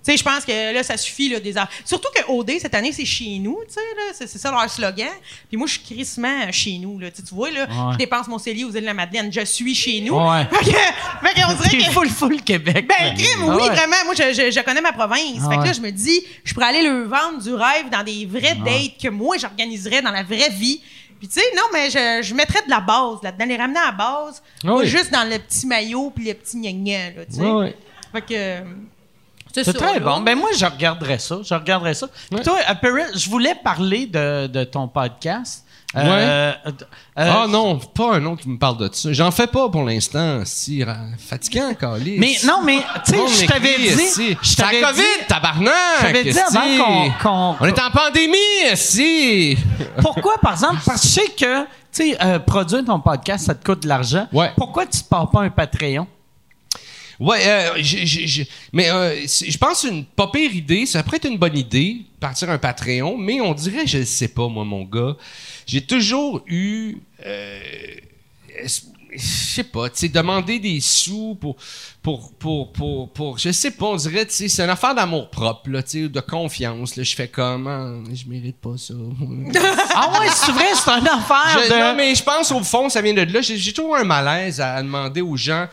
[0.05, 1.53] Tu sais, je pense que là, ça suffit, là, des.
[1.85, 4.11] Surtout que OD, cette année, c'est chez nous, tu sais, là.
[4.13, 5.07] C'est, c'est ça leur slogan.
[5.47, 7.09] Puis moi, je suis crissement chez nous, là.
[7.09, 7.93] Tu vois, là, Ouais.
[7.93, 9.31] je dépense mon cellier aux îles de la Madeleine.
[9.31, 10.15] Je suis chez nous.
[10.19, 10.45] Ouais.
[10.51, 11.91] Fait que, fait qu'on dirait que...
[11.91, 12.85] full, full Québec.
[12.87, 13.69] Ben, crime, Ah oui, ouais.
[13.69, 13.95] vraiment.
[14.05, 15.39] Moi, je, je, je connais ma province.
[15.41, 15.73] Ah fait que là, ouais.
[15.73, 19.07] je me dis, je pourrais aller le vendre du rêve dans des vraies dates que
[19.07, 20.81] moi, j'organiserais dans la vraie vie.
[21.17, 23.85] Puis, tu sais, non, mais je, je mettrais de la base là-dedans, les ramener à
[23.85, 24.85] la base, Ah pas oui.
[24.87, 27.41] juste dans le petit maillot puis le petit gna là, tu sais.
[27.41, 27.73] Ouais.
[28.11, 28.63] Fait que.
[29.57, 29.99] Euh, C'est très là.
[29.99, 30.21] bon.
[30.21, 31.37] Ben moi, je regarderais ça.
[31.43, 32.07] Je regarderais ça.
[32.31, 35.65] Puis toi, Apparel, je voulais parler de, de ton podcast.
[35.95, 36.71] Euh, euh,
[37.15, 39.13] Ah non, pas un autre qui me parle de ça.
[39.13, 40.41] J'en fais pas pour l'instant.
[40.43, 40.83] Si,
[41.19, 42.17] fatigant, Calis.
[42.17, 44.31] Mais non, mais tu sais, Non, je mais t'avais dit, si.
[44.31, 45.71] je C'est la t'avais COVID, dit, tabarnak!
[45.99, 49.55] je t'avais dit avant qu'on, qu'on- On est en pandémie, si!
[50.01, 53.53] Pourquoi, par exemple, parce que je sais que, tu sais, euh, produire ton podcast, ça
[53.53, 54.27] te coûte de l'argent.
[54.33, 54.51] Ouais.
[54.57, 56.07] Pourquoi tu ne pars pas un Patreon?
[57.23, 57.81] Ouais, euh,
[58.73, 61.97] mais euh, c'est- je pense une pas pire idée, ça pourrait être une bonne idée,
[62.19, 65.15] partir un Patreon, mais on dirait, je le sais pas, moi, mon gars.
[65.65, 66.97] J'ai toujours eu.
[67.25, 67.59] euh,
[68.57, 68.67] es-
[69.15, 71.55] je sais pas, tu sais, demander des sous pour,
[72.01, 75.29] pour, pour, pour, pour, je sais pas, on dirait, tu sais, c'est une affaire d'amour
[75.29, 77.03] propre, là, tu sais, de confiance, là.
[77.03, 78.95] Je fais comme, ah, je mérite pas ça.
[79.95, 81.79] Ah ouais, c'est vrai, c'est une affaire Je- de...
[81.79, 83.41] Non, mais je pense au fond, ça vient de là.
[83.41, 85.67] J'ai j'ai toujours un malaise à demander aux gens.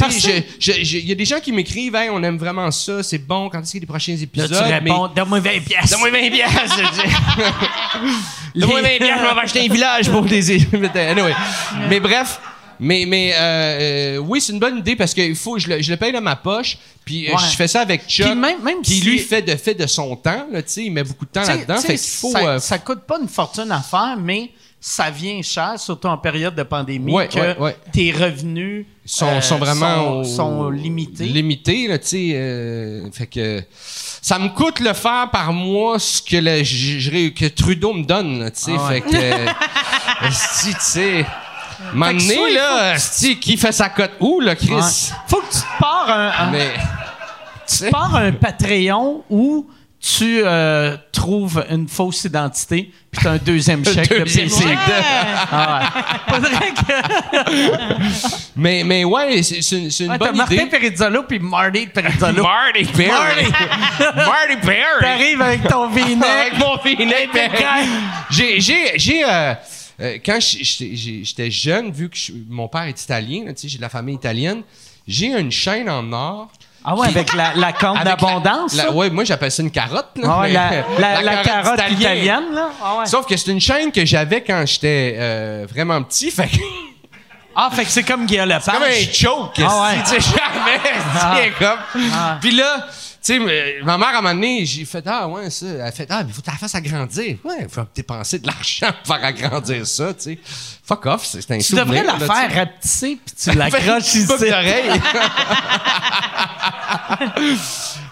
[0.00, 3.60] Il y a des gens qui m'écrivent, hey, on aime vraiment ça, c'est bon, quand
[3.60, 4.50] est-ce qu'il y a les prochains Là, épisodes?
[4.66, 5.90] tu réponds, donne-moi 20 pièces.
[5.90, 7.10] Donne-moi 20 piastres, je dis.
[8.60, 10.52] Donne-moi 20 piastres, je vais m'acheter un village pour des...
[10.96, 11.34] anyway.
[11.88, 12.40] Mais bref,
[12.78, 15.90] mais, mais euh, euh, oui, c'est une bonne idée parce que faut, je, le, je
[15.90, 17.38] le paye de ma poche, puis euh, Ouais.
[17.50, 19.86] je fais ça avec Chuck, Puis même- même qui si- lui fait de, fait de
[19.86, 22.30] son temps, là, il met beaucoup de temps là-dedans, fait faut...
[22.32, 24.50] ça, euh, ça coûte pas une fortune à faire, mais
[24.88, 29.40] ça vient cher, surtout en période de pandémie, Ouais, que ouais, tes revenus sont, euh,
[29.40, 31.24] sont vraiment sont, au- sont limités.
[31.24, 33.62] limités là tu sais euh, fait que
[34.22, 38.38] ça me coûte le faire par mois ce que le, je- que Trudeau me donne
[38.38, 41.26] là, tu sais Ah fait que esti, tu sais
[41.92, 45.10] M'amener, là, esti, qui fait sa cote où, là, Chris?
[45.28, 46.70] Faut que tu te pars un, un- Mais,
[47.68, 49.66] tu pars un Patreon où
[50.00, 54.64] tu euh, trouves une fausse identité, puis tu as un deuxième chèque de PC.
[55.50, 55.90] Ah
[56.30, 56.38] ouais.
[58.56, 60.66] Mais, mais ouais, c'est une, une Ouais, bonne Martin idée.
[60.66, 62.42] Perizzolo puis Marty Perizzolo.
[62.42, 63.46] Marty Perry.
[64.14, 65.00] Marty Perry.
[65.00, 66.96] T'arrives avec ton v Avec mon guy.
[68.30, 69.54] J'ai, j'ai, j'ai, euh,
[70.00, 72.16] euh, quand j'étais jeune, vu que
[72.48, 74.62] mon père est italien, j'ai de la famille italienne,
[75.06, 76.50] j'ai une chaîne en or.
[76.88, 78.80] Ah ouais, avec la, la corne d'abondance.
[78.94, 80.10] ouais, moi j'appelle ça une carotte.
[80.16, 82.00] là, Ah la, la, la carotte italienne.
[82.00, 82.68] italienne, là?
[82.82, 83.06] Ah ouais.
[83.06, 86.56] Sauf que c'est une chaîne que j'avais quand j'étais euh, vraiment petit, fait que
[87.56, 88.62] Ah, fait que c'est comme Guillaume Lepage.
[88.64, 90.02] c'est comme un choke, Ah ouais.
[90.04, 90.80] tu sais, jamais,
[91.20, 91.36] Ah.
[91.58, 92.02] comme.
[92.14, 92.38] Ah.
[92.40, 92.86] Puis là,
[93.26, 93.38] sais,
[93.84, 95.66] ma mère, à un moment donné, j'ai fait Ah, ouais, ça.
[95.66, 97.36] Elle a fait Ah, mais faut que tu la fasses agrandir.
[97.44, 100.38] Ouais, il faut dépenser de l'argent pour faire agrandir ça, tu sais.
[100.84, 101.84] Fuck off, c'est un Tu souvenir.
[101.86, 104.26] devrais la là, faire rapetisser puis tu l'accroches ici.
[104.26, 105.00] Boucle d'oreille.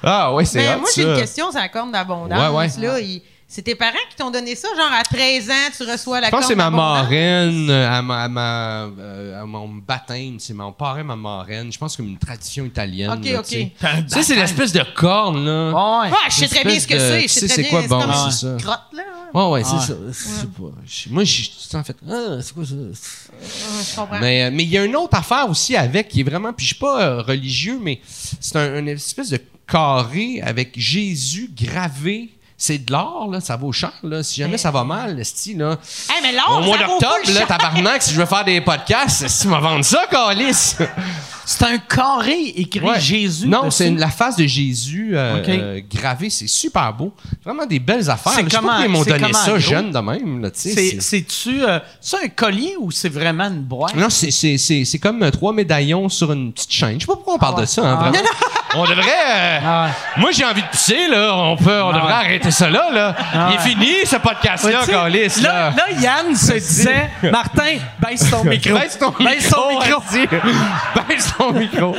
[0.02, 1.20] ah, ouais, c'est Mais hot, moi, j'ai une ça.
[1.20, 2.38] question sur la corne d'abondance.
[2.38, 2.68] Ouais, ouais.
[2.86, 3.22] Là, Il-
[3.54, 4.66] c'est tes parents qui t'ont donné ça?
[4.76, 8.22] Genre, à 13 ans, tu reçois la Je pense que c'est ma marraine, à, ma,
[8.24, 11.72] à, ma- euh, à mon baptême, c'est mon parrain, ma marraine.
[11.72, 13.10] Je pense que c'est une tradition italienne.
[13.10, 13.46] Ok, là, ok.
[13.46, 13.70] tu
[14.08, 14.22] sais.
[14.24, 15.70] C'est l'espèce de corne, là.
[16.02, 16.10] Ouais.
[16.10, 17.20] Ouais, je sais très bien ce que c'est.
[17.22, 18.64] tu Je sais c'est quoi, bon, comme c'est une ça.
[18.64, 19.02] crotte, là.
[19.32, 19.80] Ouais, ouais, c'est Ouais.
[19.80, 19.94] ça.
[20.08, 20.70] Je sais pas.
[20.86, 21.96] Je- Moi, j'ai tout le temps fait.
[22.10, 22.74] Ah, c'est quoi ça?
[22.74, 24.20] Je comprends.
[24.20, 26.52] Mais euh, mais il y a une autre affaire aussi avec qui est vraiment.
[26.52, 28.00] Puis je suis pas euh, religieux, mais
[28.40, 32.30] c'est un, une espèce de carré avec Jésus gravé.
[32.66, 34.22] C'est de l'or, là, ça vaut cher, là.
[34.22, 35.76] Si jamais ça va mal, style, là.
[36.08, 39.42] Hey, mais l'or, Au mois d'octobre, là, tabarnak, si je veux faire des podcasts, si
[39.42, 40.76] tu m'as vendu ça, Calis.
[41.46, 43.00] C'est un carré écrit Ouais.
[43.00, 43.46] Jésus.
[43.48, 46.30] Non, c'est la face de Jésus euh, euh, gravée.
[46.30, 47.12] C'est super beau.
[47.44, 48.32] Vraiment des belles affaires.
[48.34, 50.42] C'est comment- ils m'ont donné ça jeune de même.
[50.42, 51.78] Là, tu sais, C'est- c'est- C'est-tu euh,
[52.22, 53.94] un collier ou c'est vraiment une boîte?
[53.94, 56.94] Non, c'est- comme euh, trois médaillons sur une petite chaîne.
[56.94, 58.10] Je sais pas pourquoi on parle Ah de ça, hein, ouais.
[58.10, 58.28] vraiment.
[58.76, 59.02] On devrait.
[59.04, 60.20] euh, Ah ouais.
[60.20, 61.32] Moi, j'ai envie de pisser, là.
[61.36, 63.14] On, peut, on Ah devrait arrêter ça là, là.
[63.32, 65.74] Ah Il est fini, ce podcast-là, Calis, là, là.
[65.76, 68.74] là, Yann se disait Martin, baisse ton micro.
[68.76, 70.36] Baisse ton Baisse ton micro, micro.
[71.08, 71.94] Baisse micro.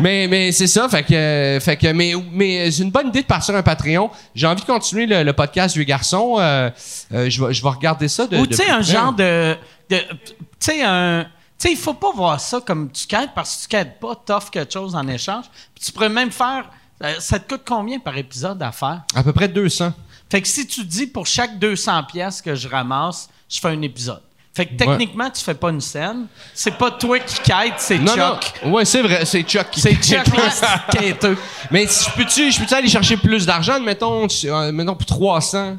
[0.00, 3.26] mais mais c'est ça, fait que, fait que mais, mais c'est une bonne idée de
[3.26, 4.10] partir un Patreon.
[4.34, 6.36] J'ai envie de continuer le, le podcast Vieux Garçon.
[6.38, 6.70] Euh,
[7.12, 8.36] euh, je, vais, je vais regarder ça de.
[8.36, 8.82] Ou tu sais, un près.
[8.92, 9.56] genre de.
[9.90, 11.24] de- tu sais, un.
[11.58, 14.14] Tu sais, il faut pas voir ça comme tu quêtes parce que tu quêtes pas,
[14.14, 15.44] t'offres quelque chose en échange.
[15.74, 16.64] Puis tu pourrais même faire.
[17.02, 19.02] euh, ça te coûte combien par épisode à faire?
[19.14, 19.92] À peu près 200.
[20.30, 23.80] Fait que si tu dis pour chaque 200 pièces que je ramasse, je fais un
[23.82, 24.20] épisode.
[24.56, 26.28] Fait que techniquement, tu fais pas une scène.
[26.54, 28.52] C'est pas toi qui quête, c'est Non, Chuck.
[28.64, 28.72] non.
[28.72, 31.36] Ouais, c'est vrai, c'est Chuck qui C'est Chuck le quêteux.
[31.70, 35.76] Mais si je peux-tu je peux aller chercher plus d'argent, mettons, euh, mettons pour 300.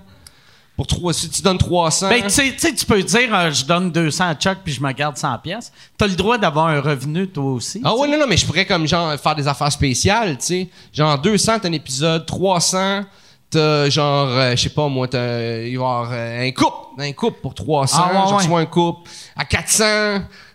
[0.75, 2.07] Pour 3, si tu donnes 300.
[2.07, 4.91] Ben, tu sais- tu peux dire, euh, je donne 200 à Chuck puis je me
[4.91, 5.71] garde 100 pièces.
[5.97, 7.81] T'as le droit d'avoir un revenu, toi aussi.
[7.83, 10.69] Ah ouais, non, non, mais je pourrais comme genre faire des affaires spéciales, tu sais.
[10.93, 13.05] Genre 200, t'as un épisode, 300,
[13.49, 16.99] t'as genre, euh, je sais pas moi, t'as, il va y avoir euh, un couple,
[17.01, 18.37] un couple pour 300, Ah ouais, je ouais.
[18.37, 19.09] reçois un couple.
[19.35, 19.83] À 400,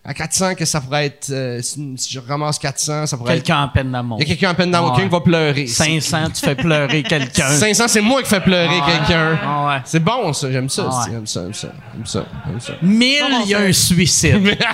[0.04, 3.44] à 400, que ça pourrait être, euh, si, si je ramasse 400, ça pourrait être...
[3.44, 4.18] Quelqu'un en peine d'amour.
[4.20, 5.66] Il y a quelqu'un en peine d'amour, quelqu'un qui va pleurer.
[5.66, 7.48] 500, tu fais pleurer quelqu'un.
[7.48, 9.38] 500, c'est moi qui fais pleurer Ah quelqu'un.
[9.44, 9.80] Ah ouais.
[9.84, 12.72] C'est bon, ça, j'aime ça, Ah j'aime ça, j'aime ça, j'aime ça, j'aime ça.
[12.82, 14.58] 1000, il y a un suicide.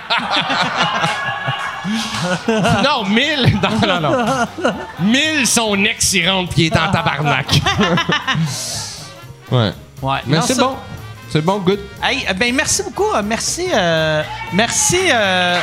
[2.84, 3.59] Non, 1000!
[3.62, 4.46] Non, non, non.
[5.00, 7.46] 1000, son ex, il rentre il est en tabarnak.
[9.50, 9.72] ouais.
[10.02, 10.18] Ouais.
[10.26, 10.76] Mais c'est ça- bon.
[11.30, 11.78] C'est bon, good.
[12.02, 13.12] Hey, euh, ben merci beaucoup.
[13.14, 14.22] euh, Merci, euh,
[14.55, 15.60] merci euh,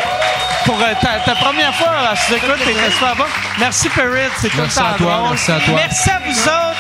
[0.64, 2.60] pour euh, ta, ta première fois à ce écoute.
[2.64, 3.24] T'étais super bon.
[3.60, 4.30] Merci, Perrit.
[4.38, 5.74] C'est tout le Merci temps à toi, merci à toi.
[5.76, 6.78] Merci à vous autres.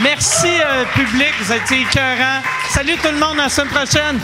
[0.00, 1.32] Merci, euh, public.
[1.40, 2.40] Vous êtes écœurants.
[2.70, 3.38] Salut tout le monde.
[3.38, 4.18] À la semaine prochaine.